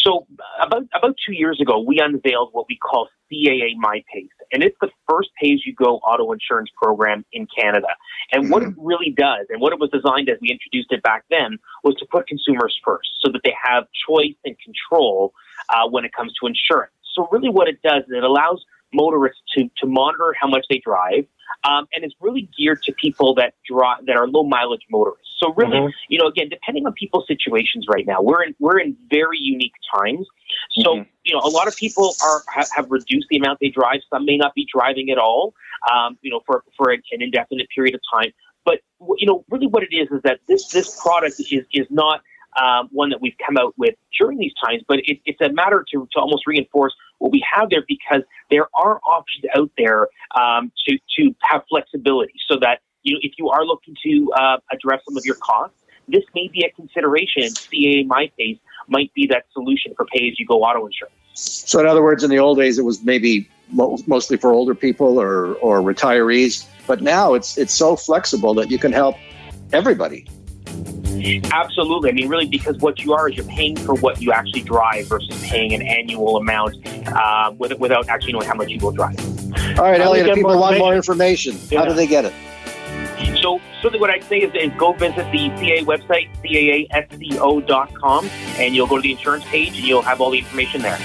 So 0.02 0.26
about 0.62 0.84
about 0.94 1.16
two 1.26 1.34
years 1.34 1.60
ago, 1.62 1.80
we 1.80 2.00
unveiled 2.00 2.50
what 2.54 2.66
we 2.70 2.78
call 2.78 3.10
CAA 3.32 3.76
MyPace, 3.84 4.30
and 4.54 4.64
it's 4.64 4.78
the 4.80 4.90
first 5.10 5.30
pay-as-you-go 5.42 5.98
auto 5.98 6.32
insurance 6.32 6.70
program 6.82 7.26
in 7.34 7.48
Canada. 7.48 7.88
And 8.32 8.44
mm-hmm. 8.44 8.52
what 8.52 8.64
it 8.64 8.74
really 8.78 9.12
does, 9.12 9.48
and 9.50 9.60
what 9.62 9.74
it 9.74 9.80
was 9.80 9.90
designed 9.90 10.30
as 10.30 10.38
we 10.42 10.50
introduced 10.50 10.92
it 10.92 11.04
back 11.04 11.26
then, 11.30 11.58
was 11.84 11.96
to 11.96 12.06
put 12.10 12.28
consumers 12.28 12.80
first, 12.86 13.10
so 13.22 13.32
that 13.32 13.42
they 13.44 13.54
have 13.62 13.86
choice 14.08 14.36
and 14.46 14.56
control 14.60 15.34
uh, 15.70 15.88
when 15.90 16.06
it 16.06 16.14
comes 16.14 16.34
to 16.40 16.48
insurance. 16.48 16.94
So 17.14 17.28
really, 17.32 17.50
what 17.50 17.68
it 17.68 17.82
does 17.82 18.04
is 18.04 18.14
it 18.16 18.24
allows 18.24 18.64
motorists 18.94 19.42
to 19.56 19.70
to 19.78 19.88
monitor 19.88 20.34
how 20.40 20.48
much 20.48 20.66
they 20.70 20.80
drive, 20.84 21.26
um, 21.64 21.88
and 21.94 22.04
it's 22.04 22.16
really 22.20 22.50
geared 22.58 22.82
to 22.84 22.94
people 22.94 23.36
that 23.36 23.54
drive 23.70 24.06
that 24.06 24.16
are 24.16 24.28
low 24.28 24.44
mileage 24.44 24.86
motorists. 24.90 25.28
So 25.40 25.54
really, 25.54 25.78
mm-hmm. 25.78 25.90
you 26.10 26.20
know, 26.20 26.28
again, 26.28 26.50
depending 26.50 26.86
on 26.86 26.94
people's 26.94 27.28
situations 27.28 27.86
right 27.90 28.06
now, 28.06 28.22
we're 28.22 28.44
in 28.44 28.56
we're 28.60 28.80
in 28.80 28.96
very 29.10 29.38
unique 29.40 29.74
times. 29.94 30.26
So 30.72 30.96
mm-hmm. 30.96 31.10
you 31.24 31.36
know, 31.36 31.42
a 31.44 31.50
lot 31.50 31.68
of 31.68 31.76
people 31.76 32.16
are 32.24 32.42
have, 32.54 32.70
have, 32.76 32.86
reduced 32.90 33.28
the 33.30 33.38
amount 33.38 33.60
they 33.62 33.70
drive. 33.70 34.00
Some 34.10 34.26
may 34.26 34.38
not 34.38 34.54
be 34.56 34.68
driving 34.72 35.10
at 35.12 35.18
all. 35.18 35.54
Um, 35.94 36.18
you 36.22 36.32
know, 36.32 36.42
for 36.46 36.64
for 36.76 36.92
an 36.92 37.02
indefinite 37.12 37.68
period 37.74 37.96
of 37.96 38.02
time. 38.12 38.32
But 38.66 38.80
you 39.18 39.28
know, 39.28 39.46
really, 39.50 39.68
what 39.68 39.84
it 39.84 39.94
is 39.94 40.10
is 40.12 40.22
that 40.24 40.40
this 40.48 40.68
this 40.70 41.00
product 41.02 41.40
is 41.40 41.66
is 41.72 41.88
not 41.90 42.22
um, 42.62 42.90
one 42.92 43.10
that 43.10 43.22
we've 43.22 43.36
come 43.46 43.58
out 43.58 43.74
with 43.78 43.96
during 44.18 44.38
these 44.38 44.54
times, 44.64 44.84
but 44.88 45.00
it, 45.00 45.20
it's 45.26 45.42
a 45.42 45.50
matter 45.52 45.86
to, 45.94 46.08
to 46.12 46.20
almost 46.20 46.48
reinforce 46.48 46.94
what 47.20 47.32
we 47.32 47.44
have 47.52 47.70
there 47.70 47.84
because 47.88 48.22
there 48.50 48.68
are 48.76 49.00
options 49.08 49.46
out 49.56 49.72
there 49.78 50.08
um, 50.36 50.72
to, 50.88 50.98
to 51.18 51.36
have 51.42 51.64
flexibility 51.70 52.34
so 52.48 52.58
that 52.60 52.82
you 53.04 53.14
know, 53.14 53.20
if 53.22 53.34
you 53.38 53.50
are 53.50 53.66
looking 53.66 53.96
to 54.04 54.32
uh, 54.36 54.58
address 54.72 55.02
some 55.08 55.18
of 55.18 55.26
your 55.26 55.36
costs, 55.36 55.78
this 56.08 56.24
may 56.34 56.48
be 56.48 56.64
a 56.64 56.72
consideration. 56.72 57.44
CAA 57.44 58.08
MyPace 58.08 58.60
might 58.88 59.14
be 59.14 59.28
that 59.28 59.46
solution 59.54 59.94
for 59.96 60.06
pay 60.06 60.30
as 60.30 60.40
you 60.40 60.46
go 60.46 60.64
auto 60.64 60.86
insurance. 60.86 61.16
So, 61.34 61.80
in 61.80 61.86
other 61.86 62.02
words, 62.02 62.24
in 62.24 62.30
the 62.30 62.40
old 62.40 62.58
days, 62.58 62.80
it 62.80 62.84
was 62.84 63.04
maybe 63.04 63.50
mostly 63.72 64.38
for 64.38 64.52
older 64.52 64.74
people 64.74 65.20
or, 65.20 65.56
or 65.56 65.82
retirees, 65.82 66.66
but 66.88 67.02
now 67.02 67.34
it's 67.34 67.58
it's 67.58 67.74
so 67.74 67.96
flexible 67.96 68.54
that 68.56 68.72
you 68.72 68.80
can 68.80 68.92
help 68.92 69.18
everybody. 69.74 70.26
Absolutely. 71.52 72.10
I 72.10 72.14
mean, 72.14 72.30
really, 72.30 72.48
because 72.48 72.78
what 72.78 73.00
you 73.00 73.14
are 73.14 73.30
is 73.30 73.36
you're 73.36 73.46
paying 73.46 73.76
for 73.76 73.96
what 73.96 74.22
you 74.22 74.32
actually 74.32 74.62
drive 74.62 75.08
versus 75.08 75.42
paying 75.44 75.74
an 75.74 75.82
annual 75.82 76.38
amount 76.38 76.76
uh, 77.08 77.54
with, 77.58 77.78
without 77.80 78.08
actually 78.10 78.34
knowing 78.34 78.48
how 78.48 78.54
much 78.54 78.70
you 78.70 78.80
will 78.80 78.92
drive. 78.92 79.20
All 79.80 79.86
right, 79.86 80.00
Elliot, 80.00 80.28
if 80.28 80.36
people 80.36 80.60
want 80.60 80.78
more 80.78 80.96
information, 80.96 81.58
yeah. 81.70 81.80
how 81.80 81.86
do 81.86 81.94
they 81.94 82.08
get 82.08 82.26
it? 82.26 82.34
So, 83.42 83.60
certainly 83.82 84.00
what 84.00 84.10
I'd 84.10 84.24
say 84.24 84.40
is, 84.40 84.54
is 84.54 84.72
go 84.78 84.94
visit 84.94 85.32
the 85.32 85.50
CAA 85.50 85.86
website, 85.86 86.30
caasco.com, 86.44 88.30
and 88.58 88.76
you'll 88.76 88.88
go 88.88 88.98
to 88.98 89.02
the 89.02 89.12
insurance 89.12 89.46
page 89.46 89.70
and 89.70 89.86
you'll 89.86 90.02
have 90.02 90.22
all 90.22 90.32
the 90.32 90.40
information 90.40 90.82
there. 90.82 90.98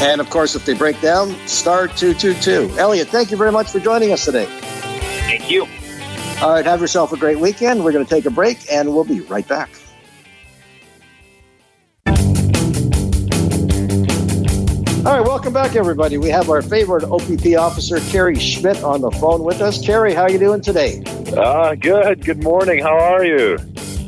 And 0.00 0.20
of 0.20 0.30
course, 0.30 0.54
if 0.54 0.64
they 0.64 0.74
break 0.74 1.00
down, 1.00 1.34
star 1.48 1.88
222. 1.88 2.78
Elliot, 2.78 3.08
thank 3.08 3.30
you 3.30 3.36
very 3.36 3.50
much 3.50 3.70
for 3.70 3.80
joining 3.80 4.12
us 4.12 4.24
today. 4.24 4.46
Thank 4.46 5.50
you. 5.50 5.66
All 6.40 6.52
right, 6.52 6.64
have 6.64 6.80
yourself 6.80 7.12
a 7.12 7.16
great 7.16 7.40
weekend. 7.40 7.84
We're 7.84 7.90
going 7.90 8.04
to 8.04 8.10
take 8.10 8.24
a 8.24 8.30
break 8.30 8.72
and 8.72 8.94
we'll 8.94 9.02
be 9.02 9.22
right 9.22 9.46
back. 9.48 9.70
All 15.04 15.16
right, 15.16 15.26
welcome 15.26 15.52
back, 15.52 15.74
everybody. 15.74 16.16
We 16.16 16.28
have 16.28 16.48
our 16.48 16.62
favorite 16.62 17.02
OPP 17.02 17.58
officer, 17.58 17.98
Kerry 18.12 18.38
Schmidt, 18.38 18.84
on 18.84 19.00
the 19.00 19.10
phone 19.10 19.42
with 19.42 19.60
us. 19.60 19.84
Kerry, 19.84 20.14
how 20.14 20.22
are 20.22 20.30
you 20.30 20.38
doing 20.38 20.60
today? 20.60 21.02
Uh, 21.36 21.74
good. 21.74 22.24
Good 22.24 22.44
morning. 22.44 22.84
How 22.84 22.96
are 22.96 23.24
you? 23.24 23.58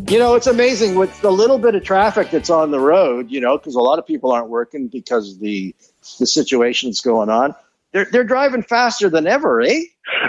You 0.08 0.20
know, 0.20 0.36
it's 0.36 0.46
amazing 0.46 0.94
with 0.94 1.20
the 1.22 1.32
little 1.32 1.58
bit 1.58 1.74
of 1.74 1.82
traffic 1.82 2.30
that's 2.30 2.50
on 2.50 2.70
the 2.70 2.78
road, 2.78 3.28
you 3.28 3.40
know, 3.40 3.58
because 3.58 3.74
a 3.74 3.80
lot 3.80 3.98
of 3.98 4.06
people 4.06 4.30
aren't 4.30 4.50
working 4.50 4.86
because 4.86 5.32
of 5.32 5.40
the, 5.40 5.74
the 6.20 6.26
situation 6.28 6.90
that's 6.90 7.00
going 7.00 7.28
on. 7.28 7.56
They're, 7.92 8.07
they're 8.11 8.24
driving 8.24 8.62
faster 8.62 9.11
than 9.11 9.26
ever, 9.26 9.61
eh? 9.61 9.83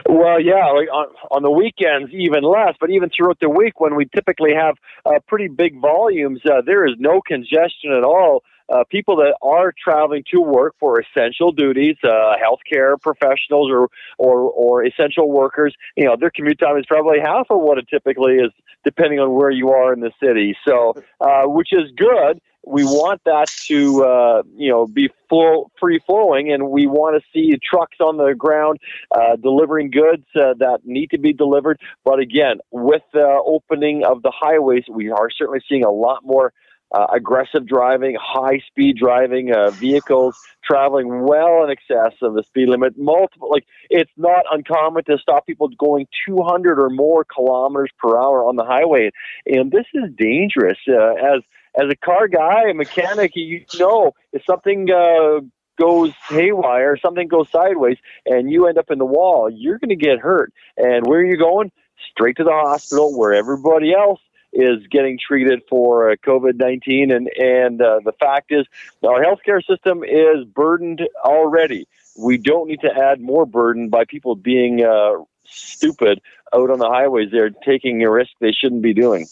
Well, 0.09 0.41
yeah, 0.41 0.65
like 0.71 0.89
on, 0.91 1.07
on 1.29 1.43
the 1.43 1.51
weekends 1.51 2.11
even 2.13 2.43
less, 2.43 2.75
but 2.79 2.89
even 2.89 3.09
throughout 3.15 3.39
the 3.39 3.49
week 3.49 3.79
when 3.79 3.95
we 3.95 4.05
typically 4.13 4.53
have 4.53 4.75
uh, 5.05 5.19
pretty 5.27 5.47
big 5.47 5.79
volumes, 5.79 6.41
uh, 6.45 6.61
there 6.65 6.85
is 6.85 6.93
no 6.97 7.21
congestion 7.21 7.91
at 7.95 8.03
all. 8.03 8.43
Uh, 8.71 8.83
people 8.89 9.17
that 9.17 9.35
are 9.41 9.73
traveling 9.83 10.23
to 10.31 10.39
work 10.39 10.75
for 10.79 11.01
essential 11.01 11.51
duties, 11.51 11.97
uh, 12.05 12.35
healthcare 12.41 12.99
professionals 13.01 13.69
or, 13.69 13.89
or 14.17 14.49
or 14.49 14.85
essential 14.85 15.29
workers, 15.29 15.75
you 15.97 16.05
know, 16.05 16.15
their 16.17 16.31
commute 16.33 16.57
time 16.57 16.77
is 16.77 16.85
probably 16.87 17.19
half 17.19 17.47
of 17.49 17.59
what 17.59 17.77
it 17.77 17.85
typically 17.89 18.35
is, 18.35 18.49
depending 18.85 19.19
on 19.19 19.33
where 19.33 19.51
you 19.51 19.69
are 19.69 19.91
in 19.91 19.99
the 19.99 20.11
city. 20.23 20.55
So, 20.65 20.93
uh, 21.19 21.43
which 21.47 21.73
is 21.73 21.91
good 21.97 22.39
we 22.65 22.83
want 22.83 23.21
that 23.25 23.47
to 23.67 24.03
uh, 24.03 24.43
you 24.55 24.69
know 24.69 24.87
be 24.87 25.09
full 25.29 25.71
free 25.79 25.99
flowing, 26.05 26.51
and 26.51 26.69
we 26.69 26.87
want 26.87 27.21
to 27.21 27.29
see 27.33 27.57
trucks 27.63 27.97
on 27.99 28.17
the 28.17 28.33
ground 28.35 28.79
uh, 29.15 29.35
delivering 29.35 29.89
goods 29.89 30.25
uh, 30.35 30.53
that 30.59 30.79
need 30.83 31.09
to 31.11 31.17
be 31.17 31.33
delivered. 31.33 31.79
But 32.05 32.19
again, 32.19 32.59
with 32.71 33.03
the 33.13 33.41
opening 33.45 34.03
of 34.05 34.21
the 34.21 34.31
highways, 34.33 34.83
we 34.89 35.09
are 35.09 35.29
certainly 35.29 35.61
seeing 35.67 35.83
a 35.83 35.91
lot 35.91 36.19
more. 36.23 36.53
Uh, 36.93 37.07
aggressive 37.13 37.65
driving, 37.65 38.17
high 38.21 38.59
speed 38.67 38.97
driving, 38.97 39.55
uh, 39.55 39.69
vehicles 39.69 40.37
traveling 40.61 41.21
well 41.25 41.63
in 41.63 41.69
excess 41.69 42.11
of 42.21 42.33
the 42.33 42.43
speed 42.43 42.67
limit. 42.67 42.97
Multiple, 42.97 43.49
like 43.49 43.65
it's 43.89 44.11
not 44.17 44.43
uncommon 44.51 45.05
to 45.05 45.17
stop 45.17 45.47
people 45.47 45.69
going 45.69 46.05
200 46.27 46.77
or 46.81 46.89
more 46.89 47.23
kilometers 47.23 47.91
per 47.97 48.17
hour 48.17 48.43
on 48.45 48.57
the 48.57 48.65
highway, 48.65 49.09
and 49.45 49.71
this 49.71 49.85
is 49.93 50.11
dangerous. 50.17 50.79
Uh, 50.85 51.13
as 51.13 51.43
as 51.75 51.89
a 51.89 51.95
car 51.95 52.27
guy, 52.27 52.69
a 52.69 52.73
mechanic, 52.73 53.31
you 53.35 53.65
know 53.79 54.13
if 54.33 54.43
something 54.45 54.89
uh, 54.91 55.39
goes 55.79 56.13
haywire, 56.29 56.97
something 56.97 57.27
goes 57.27 57.49
sideways, 57.49 57.97
and 58.25 58.51
you 58.51 58.67
end 58.67 58.77
up 58.77 58.91
in 58.91 58.99
the 58.99 59.05
wall, 59.05 59.49
you're 59.49 59.79
going 59.79 59.89
to 59.89 59.95
get 59.95 60.19
hurt. 60.19 60.53
And 60.77 61.05
where 61.05 61.19
are 61.19 61.25
you 61.25 61.37
going? 61.37 61.71
Straight 62.11 62.37
to 62.37 62.43
the 62.43 62.51
hospital 62.51 63.17
where 63.17 63.33
everybody 63.33 63.93
else 63.93 64.19
is 64.53 64.85
getting 64.87 65.17
treated 65.17 65.61
for 65.69 66.11
uh, 66.11 66.15
COVID 66.25 66.55
19. 66.55 67.11
And, 67.11 67.29
and 67.37 67.81
uh, 67.81 67.99
the 68.03 68.11
fact 68.13 68.51
is, 68.51 68.65
our 69.03 69.23
healthcare 69.23 69.65
system 69.65 70.03
is 70.03 70.45
burdened 70.45 71.01
already. 71.23 71.87
We 72.17 72.37
don't 72.37 72.67
need 72.67 72.81
to 72.81 72.93
add 72.93 73.21
more 73.21 73.45
burden 73.45 73.89
by 73.89 74.05
people 74.05 74.35
being 74.35 74.83
uh, 74.83 75.23
stupid 75.45 76.21
out 76.53 76.69
on 76.69 76.79
the 76.79 76.89
highways. 76.89 77.29
They're 77.31 77.49
taking 77.49 78.03
a 78.03 78.11
risk 78.11 78.31
they 78.39 78.51
shouldn't 78.51 78.81
be 78.81 78.93
doing. 78.93 79.27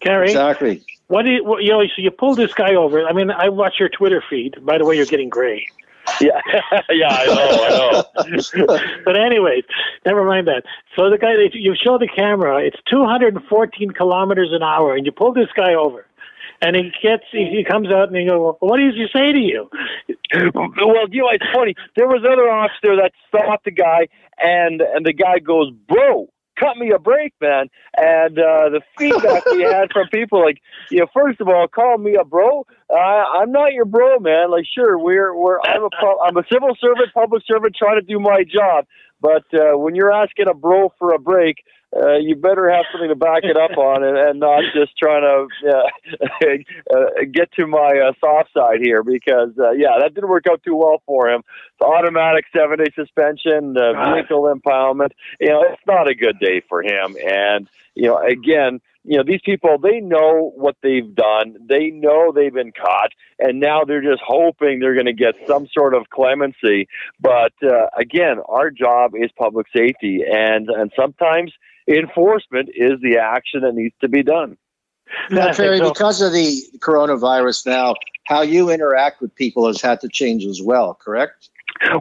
Kerry, 0.00 0.28
exactly. 0.28 0.84
What 1.12 1.26
do 1.26 1.30
you, 1.30 1.44
what, 1.44 1.62
you 1.62 1.68
know? 1.68 1.82
So 1.82 2.00
you 2.00 2.10
pull 2.10 2.34
this 2.34 2.54
guy 2.54 2.74
over. 2.74 3.06
I 3.06 3.12
mean, 3.12 3.30
I 3.30 3.50
watch 3.50 3.74
your 3.78 3.90
Twitter 3.90 4.24
feed. 4.30 4.56
By 4.64 4.78
the 4.78 4.86
way, 4.86 4.96
you're 4.96 5.04
getting 5.04 5.28
gray. 5.28 5.66
Yeah, 6.22 6.40
yeah, 6.90 7.08
I 7.10 7.26
know, 7.26 8.04
I 8.16 8.28
know. 8.30 8.78
but 9.04 9.14
anyway, 9.14 9.62
never 10.06 10.24
mind 10.24 10.46
that. 10.46 10.62
So 10.96 11.10
the 11.10 11.18
guy, 11.18 11.34
you 11.52 11.74
show 11.76 11.98
the 11.98 12.08
camera. 12.08 12.64
It's 12.64 12.78
214 12.90 13.90
kilometers 13.90 14.48
an 14.52 14.62
hour, 14.62 14.96
and 14.96 15.04
you 15.04 15.12
pull 15.12 15.34
this 15.34 15.48
guy 15.54 15.74
over. 15.74 16.06
And 16.62 16.76
he 16.76 16.90
gets, 17.02 17.24
he 17.30 17.62
comes 17.68 17.88
out 17.90 18.08
and 18.08 18.16
he 18.16 18.26
goes, 18.26 18.38
well, 18.38 18.56
"What 18.60 18.78
does 18.78 18.94
he 18.94 19.06
say 19.12 19.32
to 19.32 19.38
you?" 19.38 19.68
Well, 20.54 21.08
you 21.10 21.22
know, 21.22 21.28
it's 21.30 21.44
funny. 21.52 21.74
There 21.94 22.06
was 22.06 22.22
another 22.24 22.48
officer 22.48 22.96
that 22.96 23.12
stopped 23.28 23.66
the 23.66 23.70
guy, 23.70 24.08
and 24.38 24.80
and 24.80 25.04
the 25.04 25.12
guy 25.12 25.40
goes, 25.40 25.72
"Bro, 25.88 26.31
cut 26.58 26.76
me 26.76 26.90
a 26.90 26.98
break, 26.98 27.34
man. 27.40 27.68
And 27.96 28.38
uh, 28.38 28.70
the 28.70 28.80
feedback 28.98 29.44
we 29.46 29.62
had 29.62 29.92
from 29.92 30.08
people, 30.08 30.42
like, 30.42 30.60
you 30.90 31.00
know, 31.00 31.06
first 31.12 31.40
of 31.40 31.48
all, 31.48 31.66
call 31.68 31.98
me 31.98 32.16
a 32.16 32.24
bro. 32.24 32.66
Uh, 32.90 32.96
I'm 32.96 33.52
not 33.52 33.72
your 33.72 33.84
bro, 33.84 34.18
man. 34.18 34.50
Like, 34.50 34.64
sure, 34.72 34.98
we're 34.98 35.34
we're 35.36 35.60
I'm 35.60 35.82
a 35.84 35.90
I'm 36.26 36.36
a 36.36 36.44
civil 36.52 36.76
servant, 36.80 37.12
public 37.14 37.42
servant, 37.46 37.74
trying 37.76 38.00
to 38.00 38.06
do 38.06 38.18
my 38.18 38.44
job. 38.44 38.86
But 39.20 39.44
uh, 39.54 39.78
when 39.78 39.94
you're 39.94 40.12
asking 40.12 40.48
a 40.48 40.54
bro 40.54 40.92
for 40.98 41.14
a 41.14 41.18
break, 41.18 41.64
uh, 41.94 42.16
you 42.16 42.34
better 42.36 42.70
have 42.70 42.84
something 42.90 43.10
to 43.10 43.16
back 43.16 43.44
it 43.44 43.56
up 43.56 43.76
on 43.76 44.02
and, 44.02 44.16
and 44.16 44.40
not 44.40 44.62
just 44.74 44.96
trying 44.96 45.22
to 45.22 45.68
uh, 45.68 46.56
uh, 46.96 47.24
get 47.30 47.52
to 47.52 47.66
my 47.66 48.08
uh, 48.08 48.12
soft 48.18 48.50
side 48.54 48.80
here 48.82 49.02
because, 49.02 49.50
uh, 49.58 49.72
yeah, 49.72 49.98
that 50.00 50.14
didn't 50.14 50.30
work 50.30 50.44
out 50.50 50.62
too 50.62 50.74
well 50.74 51.02
for 51.04 51.28
him. 51.28 51.42
The 51.80 51.86
automatic 51.86 52.46
seven 52.56 52.78
day 52.78 52.90
suspension, 52.94 53.76
uh, 53.76 54.14
vehicle 54.14 54.44
impoundment, 54.44 55.10
you 55.38 55.48
know, 55.48 55.62
it's 55.68 55.82
not 55.86 56.08
a 56.08 56.14
good 56.14 56.38
day 56.38 56.62
for 56.66 56.82
him. 56.82 57.16
And, 57.22 57.68
you 57.94 58.08
know, 58.08 58.18
again, 58.18 58.80
you 59.04 59.16
know, 59.16 59.24
these 59.26 59.40
people, 59.44 59.78
they 59.78 60.00
know 60.00 60.52
what 60.54 60.76
they've 60.82 61.14
done. 61.14 61.56
They 61.68 61.90
know 61.90 62.32
they've 62.32 62.54
been 62.54 62.72
caught, 62.72 63.10
and 63.38 63.58
now 63.58 63.82
they're 63.84 64.02
just 64.02 64.22
hoping 64.24 64.78
they're 64.78 64.94
going 64.94 65.06
to 65.06 65.12
get 65.12 65.34
some 65.46 65.66
sort 65.72 65.94
of 65.94 66.08
clemency. 66.10 66.88
But 67.20 67.52
uh, 67.64 67.88
again, 67.98 68.38
our 68.48 68.70
job 68.70 69.14
is 69.16 69.30
public 69.36 69.66
safety, 69.74 70.22
and 70.24 70.70
and 70.70 70.92
sometimes 70.94 71.52
enforcement 71.88 72.70
is 72.74 73.00
the 73.02 73.18
action 73.18 73.62
that 73.62 73.74
needs 73.74 73.94
to 74.00 74.08
be 74.08 74.22
done. 74.22 74.56
Now, 75.30 75.52
Terry, 75.52 75.78
so. 75.78 75.90
because 75.90 76.22
of 76.22 76.32
the 76.32 76.62
coronavirus 76.78 77.66
now, 77.66 77.94
how 78.24 78.42
you 78.42 78.70
interact 78.70 79.20
with 79.20 79.34
people 79.34 79.66
has 79.66 79.80
had 79.80 80.00
to 80.00 80.08
change 80.08 80.44
as 80.46 80.62
well, 80.62 80.94
correct? 80.94 81.50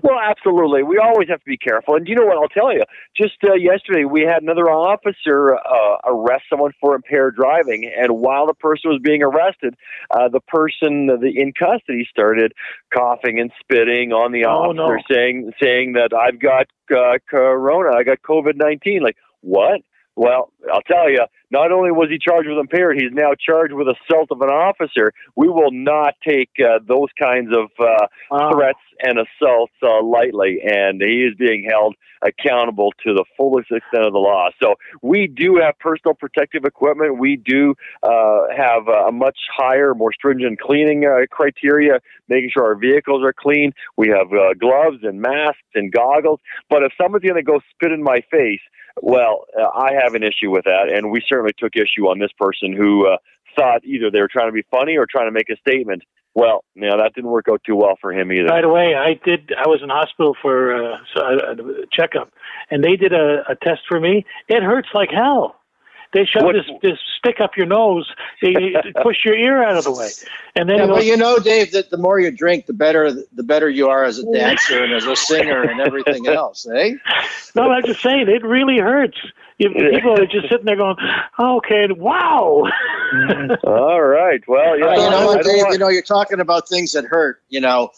Well, 0.04 0.20
absolutely. 0.20 0.84
We 0.84 0.98
always 0.98 1.28
have 1.30 1.40
to 1.40 1.46
be 1.46 1.58
careful. 1.58 1.96
And 1.96 2.08
you 2.08 2.14
know 2.14 2.26
what? 2.26 2.38
I'll 2.38 2.50
tell 2.50 2.74
you. 2.74 2.84
Just 3.16 3.38
uh, 3.44 3.54
yesterday, 3.54 4.04
we 4.04 4.22
had 4.22 4.44
another 4.44 4.70
officer 4.70 5.56
uh, 5.56 5.98
arrest 6.06 6.44
someone 6.50 6.72
for 6.80 6.94
impaired 6.94 7.36
driving, 7.36 7.92
and 7.98 8.20
while 8.20 8.46
the 8.46 8.54
person 8.54 8.92
was 8.92 9.00
being 9.02 9.24
arrested, 9.24 9.76
uh, 10.12 10.30
the 10.30 10.42
person 10.42 11.08
the, 11.08 11.32
in 11.36 11.54
custody 11.54 12.08
started 12.10 12.54
coughing 12.94 13.40
and 13.40 13.52
spitting 13.60 14.12
on 14.14 14.34
the 14.34 14.46
oh, 14.46 14.50
officer, 14.50 14.98
no. 14.98 15.04
saying 15.10 15.52
saying 15.62 15.94
that 15.94 16.14
I've 16.14 16.40
got 16.40 16.68
uh, 16.96 17.18
corona, 17.30 17.96
I 17.96 18.04
got 18.04 18.22
COVID 18.22 18.56
nineteen. 18.56 19.02
Like 19.02 19.18
what? 19.42 19.82
Well, 20.16 20.52
I'll 20.72 20.82
tell 20.82 21.10
you, 21.10 21.26
not 21.52 21.72
only 21.72 21.92
was 21.92 22.10
he 22.10 22.20
charged 22.20 22.48
with 22.50 22.58
impaired, 22.58 22.98
he's 23.00 23.14
now 23.14 23.32
charged 23.40 23.74
with 23.74 23.88
assault 23.88 24.28
of 24.32 24.42
an 24.42 24.50
officer. 24.50 25.14
We 25.36 25.48
will 25.48 25.72
not 25.72 26.16
take 26.28 26.50
uh, 26.60 26.80
those 26.86 27.08
kinds 27.20 27.50
of 27.54 27.72
uh, 27.80 28.08
wow. 28.30 28.52
threats 28.52 28.80
and 29.02 29.18
assaults 29.18 29.74
uh, 29.82 30.04
lightly, 30.04 30.60
and 30.64 31.02
he 31.02 31.24
is 31.24 31.36
being 31.38 31.66
held 31.70 31.96
accountable 32.22 32.92
to 33.04 33.14
the 33.14 33.26
fullest 33.36 33.72
extent 33.72 34.06
of 34.06 34.14
the 34.14 34.20
law. 34.20 34.50
So 34.62 34.76
we 35.02 35.28
do 35.28 35.60
have 35.64 35.80
personal 35.80 36.14
protective 36.14 36.66
equipment. 36.66 37.18
We 37.18 37.38
do 37.38 37.74
uh, 38.04 38.42
have 38.56 38.88
a 38.88 39.12
much 39.12 39.38
higher, 39.56 39.96
more 39.96 40.14
stringent 40.14 40.60
cleaning 40.60 41.06
uh, 41.06 41.26
criteria, 41.32 42.00
making 42.28 42.52
sure 42.54 42.66
our 42.66 42.76
vehicles 42.76 43.24
are 43.24 43.34
clean. 43.34 43.72
We 43.98 44.10
have 44.10 44.28
uh, 44.32 44.54
gloves 44.60 45.04
and 45.04 45.22
masks 45.22 45.72
and 45.74 45.92
goggles. 45.92 46.42
But 46.70 46.84
if 46.84 46.92
someone's 47.02 47.24
going 47.24 47.36
to 47.36 47.44
go 47.44 47.60
spit 47.74 47.92
in 47.92 48.04
my 48.04 48.22
face, 48.30 48.62
well, 49.02 49.46
uh, 49.60 49.68
I 49.68 49.94
have 50.02 50.16
an 50.16 50.24
issue 50.24 50.50
with 50.50 50.66
that, 50.66 50.90
and 50.94 51.12
we 51.12 51.22
certainly 51.28 51.54
took 51.58 51.76
issue 51.76 52.08
on 52.08 52.20
this 52.20 52.32
person 52.38 52.74
who 52.74 53.08
uh, 53.08 53.18
thought 53.56 53.84
either 53.86 54.10
they 54.12 54.20
were 54.20 54.30
trying 54.32 54.48
to 54.48 54.54
be 54.54 54.66
funny 54.72 54.98
or 54.98 55.06
trying 55.10 55.28
to 55.28 55.32
make 55.32 55.50
a 55.50 55.58
statement. 55.58 56.04
Well, 56.34 56.64
you 56.76 56.90
know, 56.90 56.98
that 56.98 57.14
didn't 57.14 57.30
work 57.30 57.48
out 57.52 57.62
too 57.66 57.76
well 57.76 57.98
for 58.00 58.14
him 58.14 58.32
either. 58.32 58.48
By 58.48 58.62
the 58.62 58.70
way, 58.70 58.96
I 58.96 59.20
did. 59.26 59.52
I 59.58 59.68
was 59.68 59.82
in 59.84 59.90
hospital 59.90 60.36
for 60.42 60.94
uh, 60.94 60.98
a 61.18 61.56
checkup, 61.92 62.32
and 62.70 62.84
they 62.84 62.96
did 62.96 63.12
a, 63.12 63.44
a 63.50 63.56
test 63.56 63.82
for 63.88 64.00
me. 64.00 64.26
It 64.48 64.64
hurts 64.64 64.90
like 64.94 65.10
hell. 65.12 65.61
They 66.14 66.26
shove 66.26 66.44
what, 66.44 66.54
this 66.54 66.66
this 66.82 67.00
stick 67.18 67.40
up 67.40 67.56
your 67.56 67.66
nose, 67.66 68.12
they 68.42 68.76
push 69.02 69.24
your 69.24 69.36
ear 69.36 69.64
out 69.64 69.78
of 69.78 69.86
the 69.86 69.92
way, 69.92 70.10
and 70.56 70.70
then. 70.70 70.80
Yeah, 70.80 70.88
but 70.88 71.06
you 71.06 71.16
know, 71.16 71.40
Dave, 71.40 71.72
that 71.72 71.90
the 71.90 71.98
more 71.98 72.20
you 72.20 72.32
drink, 72.32 72.66
the 72.66 72.74
better 72.74 73.12
the 73.12 73.44
better 73.44 73.70
you 73.70 73.88
are 73.88 74.04
as 74.04 74.20
a 74.20 74.30
dancer 74.34 74.84
and 74.84 74.94
as 74.94 75.06
a 75.06 75.16
singer 75.16 75.64
and 75.64 75.80
everything 75.80 76.28
else, 76.28 76.68
eh? 76.76 76.96
No, 77.56 77.72
I'm 77.72 77.86
just 77.86 78.02
saying 78.02 78.28
it 78.28 78.44
really 78.44 78.78
hurts. 78.78 79.18
People 79.58 80.20
are 80.20 80.26
just 80.26 80.50
sitting 80.50 80.66
there 80.66 80.76
going, 80.76 80.98
oh, 81.40 81.58
"Okay, 81.58 81.88
wow." 81.96 82.64
All 83.64 84.02
right. 84.02 84.42
Well, 84.48 84.78
yeah. 84.78 84.96
You 84.96 85.10
know, 85.10 85.42
Dave. 85.42 85.64
Want... 85.64 85.74
You 85.74 85.80
know, 85.80 85.90
you're 85.90 86.02
talking 86.02 86.42
about 86.42 86.68
things 86.68 86.92
that 86.92 87.06
hurt. 87.06 87.42
You 87.48 87.62
know, 87.62 87.92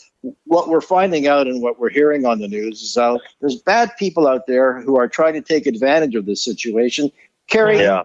what 0.45 0.69
we're 0.69 0.81
finding 0.81 1.25
out 1.25 1.47
and 1.47 1.63
what 1.63 1.79
we're 1.79 1.89
hearing 1.89 2.25
on 2.25 2.39
the 2.39 2.47
news 2.47 2.81
is 2.81 2.97
uh, 2.97 3.17
there's 3.39 3.55
bad 3.55 3.91
people 3.97 4.27
out 4.27 4.45
there 4.45 4.81
who 4.81 4.97
are 4.97 5.07
trying 5.07 5.33
to 5.33 5.41
take 5.41 5.65
advantage 5.65 6.15
of 6.15 6.25
this 6.25 6.43
situation 6.43 7.11
Kerry, 7.47 7.79
yeah. 7.79 8.03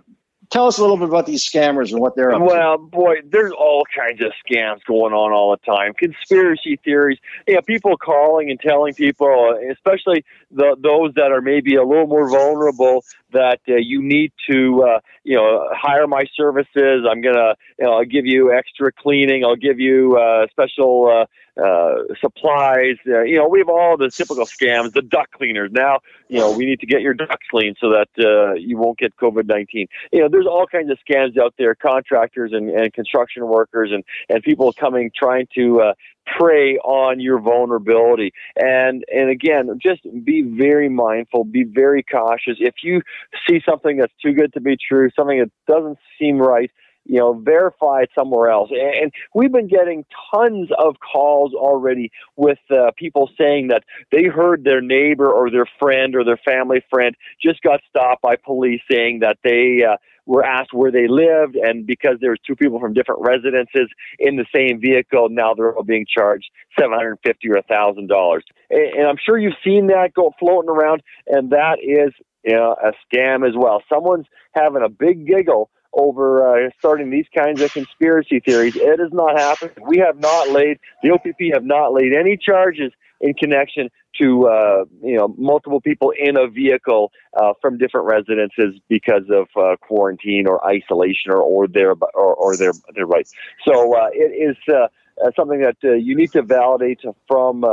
tell 0.51 0.67
us 0.67 0.79
a 0.79 0.81
little 0.81 0.97
bit 0.97 1.09
about 1.09 1.27
these 1.27 1.49
scammers 1.49 1.91
and 1.93 2.01
what 2.01 2.17
they're 2.17 2.33
up 2.33 2.43
well, 2.43 2.77
to. 2.77 2.85
boy, 2.85 3.17
there's 3.25 3.53
all 3.53 3.85
kinds 3.97 4.21
of 4.21 4.33
scams 4.47 4.85
going 4.87 5.13
on 5.13 5.33
all 5.33 5.51
the 5.51 5.65
time. 5.65 5.95
Conspiracy 5.95 6.79
theories. 6.85 7.19
Yeah, 7.47 7.61
people 7.61 7.97
calling 7.97 8.51
and 8.51 8.61
telling 8.61 8.95
people, 8.95 9.59
especially 9.71 10.25
the, 10.51 10.77
those 10.81 11.15
that 11.15 11.33
are 11.33 11.41
maybe 11.41 11.75
a 11.75 11.85
little 11.85 12.07
more 12.07 12.29
vulnerable, 12.29 13.05
that 13.33 13.61
uh, 13.69 13.75
you 13.77 14.03
need 14.03 14.33
to, 14.51 14.83
uh, 14.83 15.01
you 15.25 15.37
know, 15.37 15.69
hire 15.73 16.07
my 16.07 16.25
services. 16.35 17.05
I'm 17.09 17.21
gonna, 17.21 17.55
you 17.79 17.85
know, 17.85 17.95
I'll 17.95 18.05
give 18.05 18.27
you 18.27 18.53
extra 18.53 18.93
cleaning. 18.93 19.45
I'll 19.45 19.57
give 19.57 19.79
you 19.79 20.17
uh, 20.17 20.47
special 20.51 21.07
uh, 21.07 21.61
uh, 21.63 22.03
supplies. 22.21 22.97
Uh, 23.07 23.23
you 23.23 23.37
know, 23.37 23.49
we 23.49 23.59
have 23.59 23.69
all 23.69 23.97
the 23.97 24.11
typical 24.11 24.47
scams. 24.47 24.93
The 24.93 25.03
duct 25.03 25.33
cleaners. 25.33 25.71
Now, 25.73 26.01
you 26.29 26.39
know, 26.39 26.57
we 26.57 26.67
need 26.67 26.81
to 26.81 26.87
get 26.87 27.01
your 27.03 27.15
ducts 27.15 27.47
clean 27.51 27.75
so 27.81 27.91
that 27.91 28.57
you 28.59 28.79
won't 28.79 28.99
get 28.99 29.17
COVID 29.17 29.47
nineteen. 29.47 29.89
You 30.13 30.21
know, 30.21 30.29
there's 30.31 30.47
all 30.47 30.67
kinds 30.67 30.91
of 30.91 30.99
scams 31.09 31.39
out 31.39 31.55
there. 31.59 31.75
Contractors 31.75 32.53
and, 32.53 32.71
and 32.71 32.93
construction 32.93 33.47
workers 33.47 33.91
and 33.93 34.05
and 34.29 34.43
people 34.43 34.73
coming 34.73 35.11
trying 35.15 35.47
to 35.55 35.93
prey 36.37 36.79
on 36.79 37.21
your 37.21 37.41
vulnerability. 37.41 38.33
And 38.57 39.05
and 39.13 39.31
again, 39.31 39.79
just 39.83 40.03
be 40.25 40.43
very 40.43 40.89
mindful, 40.89 41.45
be 41.45 41.65
very 41.65 42.03
cautious. 42.03 42.57
If 42.59 42.77
you 42.83 43.03
see 43.49 43.61
something 43.69 43.97
that's 43.99 44.13
too 44.23 44.33
good 44.33 44.53
to 44.55 44.61
be 44.61 44.77
true, 44.77 45.11
something 45.15 45.39
that 45.39 45.51
doesn't 45.73 45.99
seem 46.19 46.39
right, 46.39 46.71
you 47.05 47.19
know, 47.19 47.33
verify 47.33 48.03
it 48.03 48.11
somewhere 48.17 48.51
else. 48.51 48.71
And 48.71 49.13
we've 49.35 49.51
been 49.51 49.67
getting 49.67 50.05
tons 50.35 50.69
of 50.79 50.97
calls 51.01 51.55
already 51.55 52.11
with 52.37 52.59
uh, 52.71 52.91
people 52.97 53.31
saying 53.39 53.69
that 53.69 53.85
they 54.13 54.25
heard 54.25 54.65
their 54.65 54.83
neighbor 54.83 55.31
or 55.31 55.51
their 55.51 55.67
friend 55.79 56.15
or 56.15 56.23
their 56.23 56.41
family 56.45 56.83
friend 56.91 57.17
just 57.43 57.63
got 57.63 57.81
stopped 57.89 58.23
by 58.23 58.37
police 58.37 58.83
saying 58.91 59.21
that 59.21 59.39
they 59.43 59.85
uh, 59.85 59.97
were 60.29 60.45
asked 60.45 60.75
where 60.75 60.93
they 60.93 61.09
lived, 61.09 61.57
and 61.57 61.87
because 61.87 62.19
there 62.21 62.31
was 62.31 62.39
two 62.47 62.55
people 62.55 62.79
from 62.79 62.93
different 62.93 63.23
residences 63.23 63.89
in 64.19 64.37
the 64.37 64.45
same 64.55 64.79
vehicle, 64.79 65.29
now 65.31 65.55
they're 65.55 65.75
all 65.75 65.83
being 65.83 66.07
charged 66.07 66.45
seven 66.79 66.93
hundred 66.93 67.19
fifty 67.25 67.49
or 67.51 67.63
thousand 67.63 68.09
dollars. 68.09 68.45
And 68.71 69.09
I'm 69.09 69.17
sure 69.25 69.39
you've 69.39 69.55
seen 69.65 69.87
that 69.89 70.13
go 70.15 70.33
floating 70.39 70.69
around, 70.69 71.03
and 71.27 71.51
that 71.51 71.79
is 71.83 72.13
you 72.45 72.55
know, 72.55 72.77
a 72.81 72.93
scam 73.05 73.49
as 73.49 73.55
well. 73.57 73.83
Someone's 73.93 74.27
having 74.53 74.83
a 74.85 74.89
big 74.89 75.27
giggle 75.27 75.71
over 75.95 76.67
uh, 76.67 76.71
starting 76.79 77.11
these 77.11 77.27
kinds 77.37 77.63
of 77.63 77.73
conspiracy 77.73 78.41
theories. 78.41 78.77
It 78.77 79.01
has 79.01 79.13
not 79.13 79.39
happened. 79.39 79.73
We 79.87 79.99
have 79.99 80.21
not 80.21 80.51
laid 80.51 80.79
the 81.03 81.11
OPP 81.11 81.55
have 81.55 81.65
not 81.65 81.95
laid 81.95 82.13
any 82.13 82.37
charges 82.37 82.93
in 83.21 83.35
connection 83.35 83.91
to 84.21 84.47
uh, 84.49 84.85
you 85.03 85.17
know 85.17 85.35
multiple 85.37 85.81
people 85.81 86.13
in 86.19 86.37
a 86.37 86.49
vehicle 86.49 87.13
uh, 87.37 87.53
from 87.61 87.79
different 87.79 88.07
residences 88.07 88.81
because 88.89 89.25
of 89.31 89.49
uh, 89.57 89.77
quarantine 89.81 90.47
or 90.47 90.65
isolation 90.67 91.31
or 91.31 91.41
or 91.41 91.69
their 91.69 91.93
or, 91.93 92.35
or 92.35 92.57
their 92.57 92.73
their 92.95 93.07
rights. 93.07 93.33
So 93.67 93.97
uh, 93.97 94.09
it 94.13 94.51
is 94.51 94.57
uh, 94.69 94.89
uh, 95.25 95.31
something 95.37 95.61
that 95.61 95.77
you 95.83 96.17
need 96.17 96.33
to 96.33 96.43
validate 96.43 97.01
from 97.27 97.65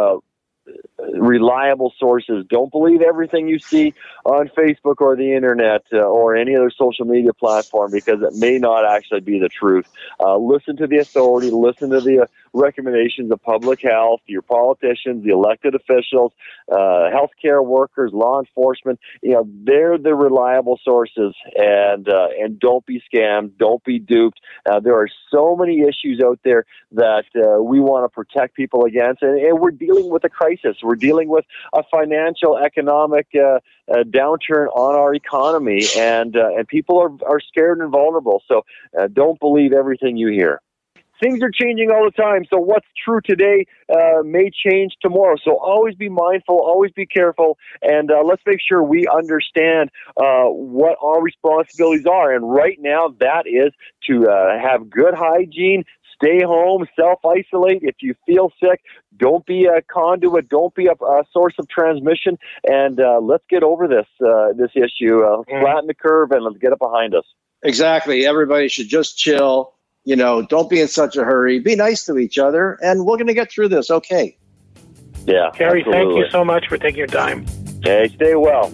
reliable 1.13 1.93
sources. 1.99 2.43
Don't 2.49 2.71
believe 2.71 3.01
everything 3.01 3.47
you 3.47 3.59
see 3.59 3.93
on 4.23 4.49
Facebook 4.57 4.95
or 4.99 5.15
the 5.15 5.35
internet 5.35 5.83
or 5.93 6.35
any 6.35 6.55
other 6.55 6.71
social 6.71 7.05
media 7.05 7.33
platform 7.33 7.91
because 7.91 8.19
it 8.23 8.33
may 8.33 8.57
not 8.57 8.83
actually 8.83 9.19
be 9.19 9.37
the 9.37 9.49
truth. 9.49 9.87
Listen 10.19 10.75
to 10.77 10.87
the 10.87 10.97
authority, 10.97 11.51
listen 11.51 11.91
to 11.91 12.01
the 12.01 12.27
recommendations 12.55 13.31
of 13.31 13.41
public 13.43 13.81
health, 13.81 14.21
your 14.25 14.41
politicians, 14.41 15.23
the 15.23 15.31
elected 15.31 15.75
officials, 15.75 16.31
uh, 16.71 17.09
healthcare 17.13 17.63
workers, 17.63 18.11
law 18.13 18.39
enforcement. 18.39 18.99
You 19.21 19.33
know, 19.33 19.47
they're 19.63 19.97
the 19.97 20.15
reliable 20.15 20.79
sources, 20.83 21.35
and 21.55 22.07
uh, 22.07 22.27
and 22.39 22.59
don't 22.59 22.85
be 22.85 23.01
scammed, 23.13 23.57
don't 23.57 23.83
be 23.83 23.99
duped. 23.99 24.39
Uh, 24.67 24.79
there 24.79 24.95
are 24.95 25.09
so 25.29 25.55
many 25.55 25.81
issues 25.81 26.21
out 26.23 26.39
there 26.43 26.65
that 26.93 27.25
uh, 27.35 27.61
we 27.61 27.79
want 27.79 28.05
to 28.05 28.09
protect 28.09 28.55
people 28.55 28.85
against, 28.85 29.21
and, 29.21 29.37
and 29.37 29.59
we're 29.59 29.71
dealing 29.71 30.09
with 30.09 30.23
a 30.23 30.29
crisis. 30.29 30.77
We're 30.81 30.95
dealing 30.95 31.27
with 31.27 31.45
a 31.73 31.83
financial, 31.91 32.57
economic 32.57 33.27
uh, 33.35 33.59
uh, 33.91 34.03
downturn 34.03 34.67
on 34.75 34.95
our 34.95 35.13
economy, 35.13 35.85
and 35.97 36.35
uh, 36.35 36.55
and 36.57 36.67
people 36.67 36.99
are 36.99 37.11
are 37.29 37.39
scared 37.41 37.79
and 37.79 37.91
vulnerable. 37.91 38.41
So 38.47 38.61
don't 39.13 39.39
believe 39.39 39.73
everything 39.73 40.15
you 40.17 40.29
hear 40.29 40.61
things 41.21 41.41
are 41.41 41.51
changing 41.51 41.91
all 41.91 42.05
the 42.05 42.21
time. 42.21 42.45
So 42.49 42.59
what's 42.59 42.87
true 43.03 43.19
today 43.23 43.65
uh, 43.93 44.23
may 44.23 44.49
change 44.49 44.93
tomorrow. 45.01 45.35
So 45.43 45.57
always 45.57 45.95
be 45.95 46.09
mindful, 46.09 46.55
always 46.55 46.91
be 46.91 47.05
careful, 47.05 47.57
and 47.81 48.11
uh, 48.11 48.21
let's 48.23 48.41
make 48.45 48.59
sure 48.67 48.83
we 48.83 49.07
understand 49.07 49.89
uh, 50.17 50.45
what 50.45 50.97
our 51.01 51.21
responsibilities 51.21 52.05
are. 52.05 52.33
And 52.33 52.49
right 52.49 52.77
now, 52.79 53.13
that 53.19 53.43
is 53.45 53.73
to 54.07 54.29
uh, 54.29 54.59
have 54.59 54.89
good 54.89 55.13
hygiene. 55.13 55.83
Stay 56.15 56.41
home, 56.43 56.85
self 56.97 57.19
isolate. 57.25 57.79
If 57.81 57.95
you 57.99 58.15
feel 58.25 58.49
sick, 58.61 58.81
don't 59.17 59.45
be 59.45 59.65
a 59.65 59.81
conduit, 59.81 60.47
don't 60.47 60.73
be 60.73 60.87
a, 60.87 60.93
a 60.93 61.23
source 61.33 61.55
of 61.59 61.67
transmission, 61.67 62.37
and 62.65 62.99
uh, 63.01 63.19
let's 63.21 63.43
get 63.49 63.63
over 63.63 63.87
this 63.87 64.07
uh, 64.25 64.53
this 64.57 64.71
issue. 64.75 65.19
Mm. 65.19 65.61
Flatten 65.61 65.87
the 65.87 65.93
curve 65.93 66.31
and 66.31 66.43
let's 66.43 66.57
get 66.57 66.71
it 66.71 66.79
behind 66.79 67.15
us. 67.15 67.25
Exactly. 67.63 68.25
Everybody 68.25 68.69
should 68.69 68.87
just 68.87 69.17
chill 69.17 69.74
you 70.05 70.15
know, 70.15 70.43
don't 70.43 70.69
be 70.69 70.79
in 70.79 70.87
such 70.87 71.17
a 71.17 71.23
hurry. 71.23 71.59
Be 71.59 71.75
nice 71.75 72.05
to 72.05 72.17
each 72.17 72.37
other, 72.37 72.77
and 72.81 73.05
we're 73.05 73.17
going 73.17 73.27
to 73.27 73.33
get 73.33 73.51
through 73.51 73.69
this. 73.69 73.91
Okay. 73.91 74.37
Yeah. 75.25 75.49
Kerry, 75.55 75.83
thank 75.83 76.15
you 76.15 76.27
so 76.29 76.45
much 76.45 76.67
for 76.67 76.77
taking 76.77 76.97
your 76.97 77.07
time. 77.07 77.45
Hey, 77.83 78.09
stay 78.15 78.35
well. 78.35 78.71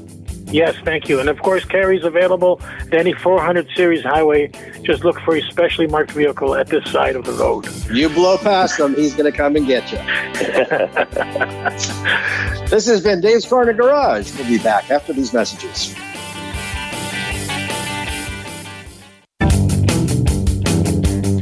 Yes, 0.48 0.76
thank 0.84 1.08
you. 1.08 1.22
And 1.22 1.30
of 1.30 1.42
course, 1.42 1.64
Kerry's 1.64 2.04
available 2.04 2.60
at 2.82 2.94
any 2.94 3.14
400 3.14 3.70
series 3.74 4.04
highway. 4.04 4.52
Just 4.84 5.06
look 5.06 5.18
for 5.22 5.38
a 5.38 5.42
specially 5.42 5.88
marked 5.88 6.12
vehicle 6.12 6.56
at 6.56 6.68
this 6.68 6.92
side 6.92 7.16
of 7.16 7.24
the 7.24 7.32
road. 7.32 7.70
You 7.90 8.10
blow 8.10 8.38
past 8.38 8.78
him, 8.78 8.94
he's 8.96 9.14
going 9.14 9.32
to 9.32 9.38
come 9.38 9.56
and 9.56 9.66
get 9.66 9.90
you. 9.94 9.98
this 12.68 12.86
has 12.86 13.02
been 13.02 13.22
Dave's 13.22 13.46
Corner 13.46 13.72
Garage. 13.72 14.38
We'll 14.38 14.48
be 14.48 14.58
back 14.58 14.92
after 14.92 15.14
these 15.14 15.34
messages. 15.34 15.96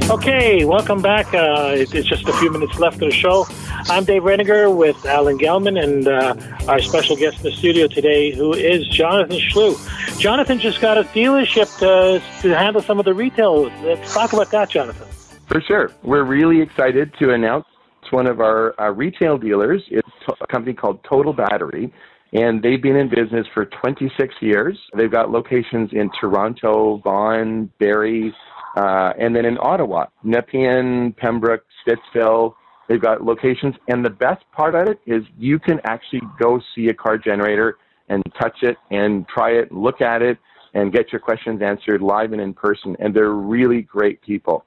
Okay, 0.10 0.66
welcome 0.66 1.04
back. 1.04 1.32
Uh, 1.36 1.72
it's 1.76 1.92
just 1.92 2.28
a 2.28 2.34
few 2.34 2.52
minutes 2.52 2.80
left 2.80 2.96
of 2.96 3.02
the 3.02 3.12
show. 3.12 3.46
I'm 3.92 4.06
Dave 4.06 4.24
Reniger 4.24 4.76
with 4.76 5.06
Alan 5.06 5.38
Gelman 5.38 5.80
and 5.84 6.08
uh, 6.08 6.36
our 6.68 6.82
special 6.82 7.16
guest 7.16 7.38
in 7.38 7.44
the 7.44 7.52
studio 7.52 7.86
today, 7.86 8.32
who 8.32 8.54
is 8.54 8.88
Jonathan 8.88 9.38
Schlew. 9.38 9.78
Jonathan 10.20 10.60
just 10.60 10.82
got 10.82 10.98
a 10.98 11.04
dealership 11.04 11.78
to, 11.78 12.24
to 12.42 12.58
handle 12.58 12.82
some 12.82 12.98
of 12.98 13.06
the 13.06 13.14
retail. 13.14 13.66
Let's 13.84 14.12
talk 14.12 14.34
about 14.34 14.50
that, 14.50 14.72
Jonathan. 14.72 15.08
For 15.46 15.62
sure. 15.62 15.92
We're 16.02 16.24
really 16.24 16.60
excited 16.60 17.14
to 17.20 17.32
announce 17.32 17.66
one 18.10 18.26
of 18.26 18.40
our 18.40 18.74
uh, 18.82 18.90
retail 18.90 19.38
dealers. 19.38 19.84
It's 19.92 20.10
a 20.42 20.48
company 20.48 20.74
called 20.74 21.04
Total 21.04 21.34
Battery, 21.34 21.94
and 22.34 22.64
they've 22.64 22.82
been 22.82 22.96
in 22.96 23.10
business 23.10 23.46
for 23.54 23.66
26 23.66 24.34
years. 24.42 24.76
They've 24.98 25.12
got 25.12 25.30
locations 25.30 25.92
in 25.94 26.10
Toronto, 26.20 26.98
Vaughan, 27.04 27.72
Barrie, 27.80 28.34
uh, 28.76 29.14
and 29.20 29.36
then 29.36 29.46
in 29.46 29.58
Ottawa, 29.60 30.06
Nepean, 30.24 31.16
Pembroke, 31.18 31.64
Stittsville, 31.86 32.54
they've 32.88 33.02
got 33.02 33.24
locations. 33.24 33.76
And 33.88 34.06
the 34.06 34.10
best 34.10 34.44
part 34.52 34.76
of 34.76 34.88
it 34.88 35.00
is 35.06 35.24
you 35.38 35.60
can 35.60 35.80
actually 35.84 36.22
go 36.40 36.60
see 36.76 36.88
a 36.88 36.94
car 36.94 37.18
generator 37.18 37.78
and 38.10 38.24
touch 38.40 38.58
it 38.64 38.78
and 38.92 39.28
try 39.28 39.52
it, 39.52 39.72
look 39.72 40.02
at 40.02 40.22
it, 40.22 40.38
and 40.74 40.92
get 40.92 41.12
your 41.12 41.20
questions 41.20 41.62
answered 41.62 42.02
live 42.02 42.32
and 42.32 42.42
in 42.42 42.54
person. 42.54 42.96
And 43.00 43.14
they're 43.14 43.32
really 43.32 43.82
great 43.82 44.22
people. 44.22 44.66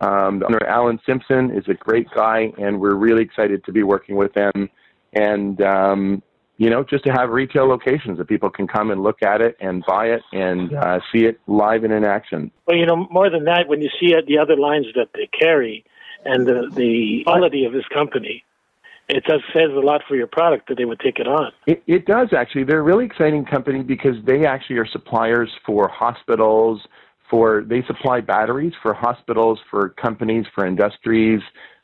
Um, 0.00 0.40
the 0.40 0.46
owner, 0.46 0.66
Alan 0.66 1.00
Simpson, 1.06 1.50
is 1.56 1.64
a 1.68 1.74
great 1.74 2.06
guy, 2.14 2.52
and 2.58 2.78
we're 2.78 2.96
really 2.96 3.22
excited 3.22 3.64
to 3.64 3.72
be 3.72 3.82
working 3.82 4.16
with 4.16 4.32
them. 4.34 4.68
And 5.14 5.60
um, 5.62 6.22
you 6.58 6.70
know, 6.70 6.82
just 6.82 7.04
to 7.04 7.12
have 7.12 7.30
retail 7.30 7.66
locations 7.66 8.18
that 8.18 8.28
people 8.28 8.48
can 8.48 8.66
come 8.66 8.90
and 8.90 9.02
look 9.02 9.22
at 9.22 9.40
it 9.40 9.56
and 9.60 9.84
buy 9.86 10.06
it 10.06 10.22
and 10.32 10.74
uh, 10.74 11.00
see 11.12 11.24
it 11.24 11.38
live 11.46 11.84
and 11.84 11.92
in 11.92 12.04
action. 12.04 12.50
Well, 12.66 12.76
you 12.76 12.86
know, 12.86 13.06
more 13.10 13.28
than 13.28 13.44
that, 13.44 13.68
when 13.68 13.82
you 13.82 13.90
see 14.00 14.14
the 14.26 14.38
other 14.38 14.56
lines 14.56 14.86
that 14.94 15.08
they 15.14 15.28
carry 15.38 15.84
and 16.24 16.46
the, 16.46 16.70
the 16.74 17.22
quality 17.24 17.64
of 17.64 17.72
this 17.72 17.84
company, 17.92 18.42
it 19.08 19.22
does 19.24 19.40
says 19.52 19.70
a 19.70 19.80
lot 19.80 20.02
for 20.08 20.16
your 20.16 20.26
product 20.26 20.68
that 20.68 20.78
they 20.78 20.84
would 20.84 20.98
take 20.98 21.18
it 21.18 21.28
on. 21.28 21.52
It, 21.66 21.82
it 21.86 22.06
does 22.06 22.28
actually. 22.36 22.64
They're 22.64 22.80
a 22.80 22.82
really 22.82 23.04
exciting 23.04 23.44
company 23.44 23.82
because 23.82 24.16
they 24.24 24.46
actually 24.46 24.78
are 24.78 24.86
suppliers 24.86 25.50
for 25.64 25.88
hospitals. 25.88 26.80
For 27.28 27.64
they 27.66 27.82
supply 27.82 28.20
batteries 28.20 28.72
for 28.80 28.94
hospitals, 28.94 29.58
for 29.68 29.88
companies, 29.90 30.46
for 30.54 30.64
industries, 30.64 31.40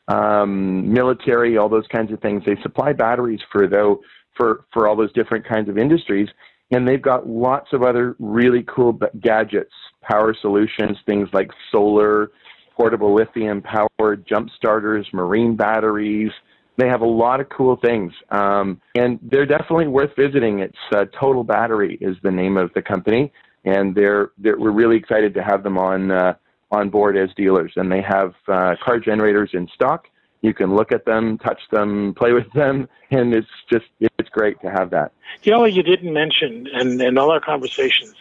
um, 0.07 0.91
military, 0.91 1.57
all 1.57 1.67
those 1.67 1.87
kinds 1.87 2.13
of 2.13 2.21
things. 2.21 2.43
They 2.45 2.55
supply 2.61 2.93
batteries 2.93 3.41
for 3.51 3.67
though 3.67 4.01
for, 4.35 4.65
for 4.73 4.87
all 4.87 4.95
those 4.95 5.13
different 5.13 5.47
kinds 5.47 5.69
of 5.69 5.77
industries. 5.77 6.29
And 6.71 6.87
they've 6.87 7.01
got 7.01 7.27
lots 7.27 7.71
of 7.73 7.83
other 7.83 8.15
really 8.19 8.63
cool 8.63 8.99
gadgets, 9.21 9.73
power 10.01 10.35
solutions, 10.39 10.97
things 11.05 11.29
like 11.33 11.51
solar, 11.71 12.31
portable 12.75 13.13
lithium 13.13 13.61
powered 13.61 14.25
jump 14.27 14.49
starters, 14.55 15.07
marine 15.13 15.55
batteries. 15.55 16.31
They 16.77 16.87
have 16.87 17.01
a 17.01 17.07
lot 17.07 17.39
of 17.39 17.49
cool 17.49 17.77
things. 17.83 18.11
Um, 18.29 18.81
and 18.95 19.19
they're 19.21 19.45
definitely 19.45 19.87
worth 19.87 20.15
visiting. 20.17 20.59
It's 20.59 20.77
uh, 20.95 21.05
Total 21.19 21.43
Battery 21.43 21.99
is 22.01 22.17
the 22.23 22.31
name 22.31 22.57
of 22.57 22.73
the 22.73 22.81
company. 22.81 23.31
And 23.65 23.93
they're, 23.93 24.31
they're 24.39 24.57
we're 24.57 24.71
really 24.71 24.97
excited 24.97 25.33
to 25.35 25.43
have 25.43 25.63
them 25.63 25.77
on, 25.77 26.09
uh, 26.09 26.33
on 26.71 26.89
board 26.89 27.15
as 27.15 27.29
dealers. 27.37 27.71
And 27.75 27.91
they 27.91 28.01
have 28.01 28.33
uh, 28.47 28.75
car 28.83 28.99
generators 28.99 29.51
in 29.53 29.67
stock 29.75 30.07
you 30.43 30.53
can 30.53 30.75
look 30.75 30.91
at 30.91 31.05
them, 31.05 31.39
touch 31.39 31.61
them, 31.71 32.13
play 32.15 32.33
with 32.33 32.51
them, 32.53 32.87
and 33.09 33.33
it's 33.33 33.47
just 33.71 33.85
it's 33.99 34.29
great 34.29 34.61
to 34.61 34.69
have 34.69 34.91
that. 34.91 35.11
You 35.41 35.53
know 35.53 35.65
you 35.65 35.81
didn't 35.81 36.13
mention, 36.13 36.67
and 36.71 37.01
in 37.01 37.17
all 37.17 37.31
our 37.31 37.39
conversations, 37.39 38.13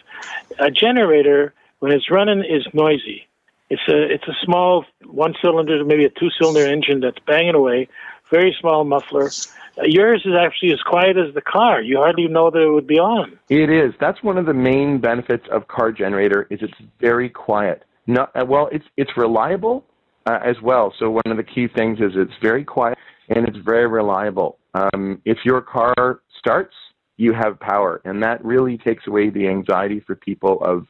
a 0.58 0.70
generator 0.70 1.52
when 1.80 1.92
it's 1.92 2.10
running 2.10 2.44
is 2.44 2.66
noisy. 2.72 3.26
It's 3.68 3.82
a 3.88 4.02
it's 4.14 4.28
a 4.28 4.36
small 4.44 4.84
one 5.04 5.34
cylinder, 5.42 5.84
maybe 5.84 6.04
a 6.04 6.10
two 6.10 6.30
cylinder 6.30 6.66
engine 6.66 7.00
that's 7.00 7.18
banging 7.26 7.54
away, 7.54 7.88
very 8.30 8.56
small 8.58 8.84
muffler. 8.84 9.30
Uh, 9.78 9.84
yours 9.84 10.22
is 10.24 10.34
actually 10.38 10.72
as 10.72 10.80
quiet 10.82 11.16
as 11.16 11.34
the 11.34 11.40
car. 11.40 11.80
You 11.80 11.96
hardly 11.96 12.28
know 12.28 12.50
that 12.50 12.60
it 12.60 12.70
would 12.70 12.86
be 12.86 12.98
on. 12.98 13.38
It 13.48 13.70
is. 13.70 13.94
That's 13.98 14.22
one 14.22 14.36
of 14.36 14.46
the 14.46 14.54
main 14.54 14.98
benefits 14.98 15.46
of 15.50 15.68
car 15.68 15.90
generator 15.90 16.46
is 16.50 16.60
it's 16.62 16.74
very 17.00 17.30
quiet. 17.30 17.82
Not 18.06 18.30
uh, 18.36 18.44
well. 18.44 18.68
It's 18.70 18.84
it's 18.96 19.16
reliable 19.16 19.84
uh, 20.26 20.38
as 20.44 20.60
well. 20.62 20.92
So 20.98 21.10
one 21.10 21.22
of 21.26 21.36
the 21.36 21.42
key 21.42 21.68
things 21.68 21.98
is 22.00 22.12
it's 22.14 22.32
very 22.40 22.64
quiet 22.64 22.98
and 23.28 23.48
it's 23.48 23.58
very 23.58 23.86
reliable. 23.86 24.58
Um, 24.74 25.20
if 25.24 25.38
your 25.44 25.60
car 25.60 26.22
starts, 26.38 26.74
you 27.16 27.32
have 27.32 27.60
power, 27.60 28.00
and 28.04 28.22
that 28.22 28.44
really 28.44 28.78
takes 28.78 29.06
away 29.06 29.30
the 29.30 29.46
anxiety 29.46 30.00
for 30.00 30.16
people 30.16 30.62
of 30.62 30.86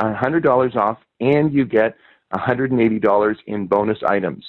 $100 0.00 0.76
off, 0.76 0.98
and 1.20 1.52
you 1.52 1.64
get 1.64 1.96
$180 2.34 3.36
in 3.46 3.66
bonus 3.66 3.98
items. 4.06 4.44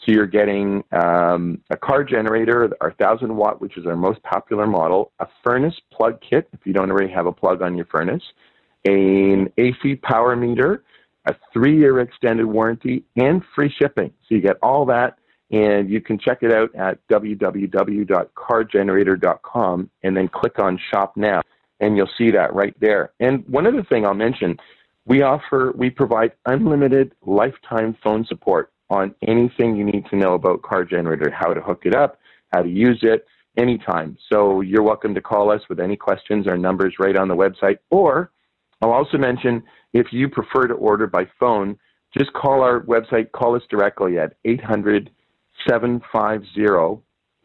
So 0.00 0.12
you're 0.12 0.26
getting 0.26 0.82
um, 0.92 1.60
a 1.70 1.76
car 1.76 2.04
generator, 2.04 2.70
our 2.80 2.94
1000 2.96 3.36
watt, 3.36 3.60
which 3.60 3.76
is 3.76 3.86
our 3.86 3.96
most 3.96 4.22
popular 4.22 4.66
model, 4.66 5.12
a 5.18 5.26
furnace 5.44 5.74
plug 5.92 6.20
kit, 6.20 6.48
if 6.52 6.60
you 6.64 6.72
don't 6.72 6.90
already 6.90 7.12
have 7.12 7.26
a 7.26 7.32
plug 7.32 7.62
on 7.62 7.76
your 7.76 7.86
furnace, 7.86 8.22
an 8.84 9.52
AC 9.58 9.96
power 9.96 10.36
meter, 10.36 10.84
a 11.28 11.36
three 11.52 11.76
year 11.76 12.00
extended 12.00 12.46
warranty, 12.46 13.04
and 13.16 13.42
free 13.54 13.70
shipping. 13.70 14.10
So 14.28 14.34
you 14.34 14.40
get 14.40 14.56
all 14.62 14.86
that, 14.86 15.18
and 15.50 15.90
you 15.90 16.00
can 16.00 16.18
check 16.18 16.38
it 16.42 16.52
out 16.52 16.74
at 16.74 17.06
www.cargenerator.com 17.08 19.90
and 20.02 20.16
then 20.16 20.28
click 20.28 20.58
on 20.58 20.80
Shop 20.90 21.14
Now, 21.16 21.42
and 21.80 21.96
you'll 21.96 22.10
see 22.18 22.30
that 22.30 22.54
right 22.54 22.74
there. 22.80 23.12
And 23.20 23.46
one 23.48 23.66
other 23.66 23.82
thing 23.84 24.06
I'll 24.06 24.14
mention 24.14 24.56
we 25.06 25.22
offer, 25.22 25.72
we 25.76 25.90
provide 25.90 26.32
unlimited 26.46 27.12
lifetime 27.24 27.96
phone 28.02 28.24
support 28.26 28.72
on 28.90 29.14
anything 29.26 29.76
you 29.76 29.84
need 29.84 30.04
to 30.10 30.16
know 30.16 30.34
about 30.34 30.62
Car 30.62 30.84
Generator, 30.84 31.30
how 31.30 31.54
to 31.54 31.60
hook 31.60 31.82
it 31.84 31.94
up, 31.94 32.18
how 32.52 32.62
to 32.62 32.68
use 32.68 32.98
it, 33.02 33.24
anytime. 33.56 34.18
So 34.30 34.60
you're 34.60 34.82
welcome 34.82 35.14
to 35.14 35.20
call 35.20 35.50
us 35.50 35.62
with 35.68 35.80
any 35.80 35.96
questions. 35.96 36.46
Our 36.46 36.58
number's 36.58 36.94
right 36.98 37.16
on 37.16 37.28
the 37.28 37.34
website. 37.34 37.78
Or 37.90 38.30
I'll 38.80 38.92
also 38.92 39.18
mention 39.18 39.64
if 39.92 40.12
you 40.12 40.28
prefer 40.28 40.66
to 40.66 40.74
order 40.74 41.06
by 41.06 41.26
phone, 41.38 41.78
just 42.16 42.32
call 42.32 42.62
our 42.62 42.80
website, 42.80 43.32
call 43.32 43.54
us 43.54 43.62
directly 43.70 44.18
at 44.18 44.34
800 44.44 45.10
750 45.68 47.02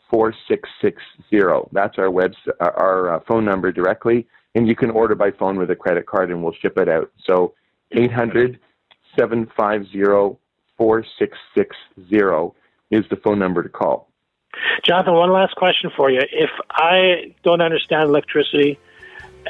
4660. 0.09 1.69
That's 1.71 1.97
our 1.97 2.11
web, 2.11 2.33
our 2.59 3.15
uh, 3.15 3.19
phone 3.27 3.45
number 3.45 3.71
directly, 3.71 4.27
and 4.55 4.67
you 4.67 4.75
can 4.75 4.91
order 4.91 5.15
by 5.15 5.31
phone 5.31 5.57
with 5.57 5.71
a 5.71 5.75
credit 5.75 6.05
card 6.05 6.29
and 6.29 6.43
we'll 6.43 6.53
ship 6.53 6.77
it 6.77 6.87
out. 6.87 7.11
So 7.25 7.53
800 7.91 8.59
750 9.17 10.37
4660 10.77 12.59
is 12.91 13.05
the 13.09 13.15
phone 13.17 13.39
number 13.39 13.63
to 13.63 13.69
call. 13.69 14.09
Jonathan, 14.83 15.13
one 15.15 15.31
last 15.31 15.55
question 15.55 15.89
for 15.95 16.11
you. 16.11 16.21
If 16.31 16.51
I 16.69 17.33
don't 17.43 17.61
understand 17.61 18.03
electricity, 18.03 18.77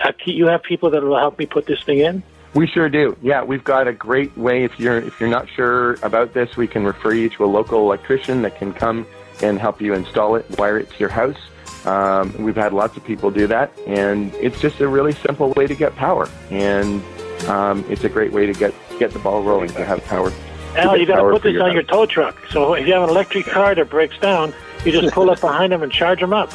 uh, 0.02 0.14
you 0.26 0.48
have 0.48 0.64
people 0.64 0.92
that 0.92 1.04
will 1.04 1.18
help 1.18 1.38
me 1.38 1.46
put 1.46 1.66
this 1.66 1.84
thing 1.84 2.00
in? 2.00 2.24
We 2.54 2.68
sure 2.68 2.88
do. 2.88 3.18
Yeah, 3.22 3.44
we've 3.44 3.64
got 3.64 3.88
a 3.88 3.94
great 3.94 4.38
way. 4.38 4.64
If 4.64 4.80
you're 4.80 4.98
if 4.98 5.20
you're 5.20 5.30
not 5.30 5.50
sure 5.50 5.94
about 6.04 6.34
this, 6.34 6.56
we 6.56 6.68
can 6.68 6.84
refer 6.86 7.14
you 7.14 7.30
to 7.30 7.46
a 7.46 7.48
local 7.48 7.80
electrician 7.80 8.44
that 8.44 8.58
can 8.58 8.74
come 8.74 9.08
and 9.42 9.60
help 9.60 9.82
you 9.82 9.94
install 9.94 10.36
it, 10.36 10.46
wire 10.58 10.78
it 10.78 10.90
to 10.92 11.00
your 11.00 11.10
house. 11.10 11.38
Um, 11.86 12.34
we've 12.42 12.56
had 12.56 12.72
lots 12.72 12.96
of 12.96 13.04
people 13.04 13.32
do 13.32 13.48
that, 13.48 13.78
and 13.88 14.34
it's 14.36 14.62
just 14.62 14.80
a 14.80 14.88
really 14.88 15.14
simple 15.14 15.52
way 15.54 15.68
to 15.68 15.76
get 15.76 15.96
power, 15.96 16.30
and 16.52 17.04
um, 17.48 17.84
it's 17.90 18.04
a 18.04 18.10
great 18.10 18.32
way 18.32 18.46
to 18.46 18.54
get 18.54 18.74
get 19.00 19.12
the 19.12 19.20
ball 19.20 19.42
rolling 19.44 19.70
to 19.70 19.84
have 19.84 20.04
power. 20.06 20.32
Al, 20.76 20.98
you 20.98 21.06
got 21.06 21.18
to 21.18 21.30
put 21.32 21.44
this 21.44 21.54
your 21.54 21.64
on 21.64 21.70
house. 21.70 21.74
your 21.76 21.84
tow 21.84 22.06
truck. 22.06 22.38
So 22.50 22.74
if 22.74 22.88
you 22.88 22.94
have 22.94 23.04
an 23.04 23.10
electric 23.10 23.46
car 23.46 23.76
that 23.76 23.90
breaks 23.90 24.18
down, 24.20 24.54
you 24.86 24.92
just 24.92 25.14
pull 25.14 25.30
up 25.30 25.42
behind 25.42 25.72
them 25.72 25.84
and 25.84 25.92
charge 25.92 26.20
them 26.20 26.34
up. 26.34 26.52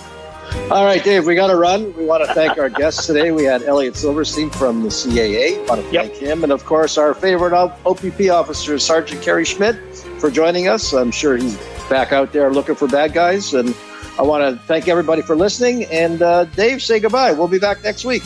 All 0.70 0.84
right, 0.84 1.02
Dave, 1.02 1.26
we 1.26 1.34
got 1.34 1.48
to 1.48 1.56
run. 1.56 1.94
We 1.96 2.04
want 2.04 2.24
to 2.26 2.34
thank 2.34 2.58
our 2.58 2.68
guests 2.68 3.06
today. 3.06 3.30
We 3.30 3.44
had 3.44 3.62
Elliot 3.62 3.96
Silverstein 3.96 4.50
from 4.50 4.82
the 4.82 4.88
CAA. 4.88 5.66
want 5.68 5.80
to 5.80 5.90
thank 5.90 6.20
yep. 6.20 6.30
him. 6.30 6.42
And 6.42 6.52
of 6.52 6.64
course, 6.64 6.98
our 6.98 7.14
favorite 7.14 7.52
OPP 7.52 8.30
officer, 8.30 8.78
Sergeant 8.78 9.22
Kerry 9.22 9.44
Schmidt, 9.44 9.76
for 10.18 10.30
joining 10.30 10.68
us. 10.68 10.92
I'm 10.92 11.10
sure 11.10 11.36
he's 11.36 11.56
back 11.88 12.12
out 12.12 12.32
there 12.32 12.52
looking 12.52 12.74
for 12.74 12.86
bad 12.86 13.12
guys. 13.12 13.54
And 13.54 13.74
I 14.18 14.22
want 14.22 14.44
to 14.44 14.62
thank 14.66 14.88
everybody 14.88 15.22
for 15.22 15.36
listening. 15.36 15.84
And 15.86 16.22
uh, 16.22 16.44
Dave, 16.44 16.82
say 16.82 17.00
goodbye. 17.00 17.32
We'll 17.32 17.48
be 17.48 17.58
back 17.58 17.82
next 17.82 18.04
week. 18.04 18.22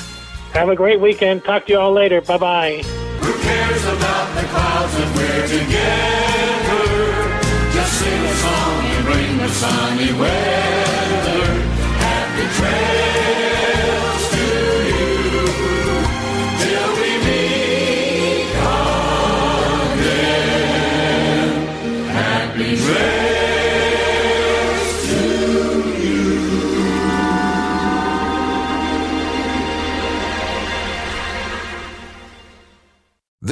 Have 0.53 0.69
a 0.69 0.77
great 0.77 1.01
weekend. 1.01 1.45
Talk 1.45 1.67
to 1.67 1.73
you 1.73 1.79
all 1.79 1.93
later. 1.93 2.21
Bye 2.21 2.39
bye. 2.39 2.77
Who 2.83 3.33
cares 3.43 3.85
about 3.85 4.35
the 4.35 4.47
clouds 4.49 4.95
when 4.95 5.15
we're 5.17 5.49
together? 5.49 6.03
sunny 9.63 10.13
weather. 10.19 10.82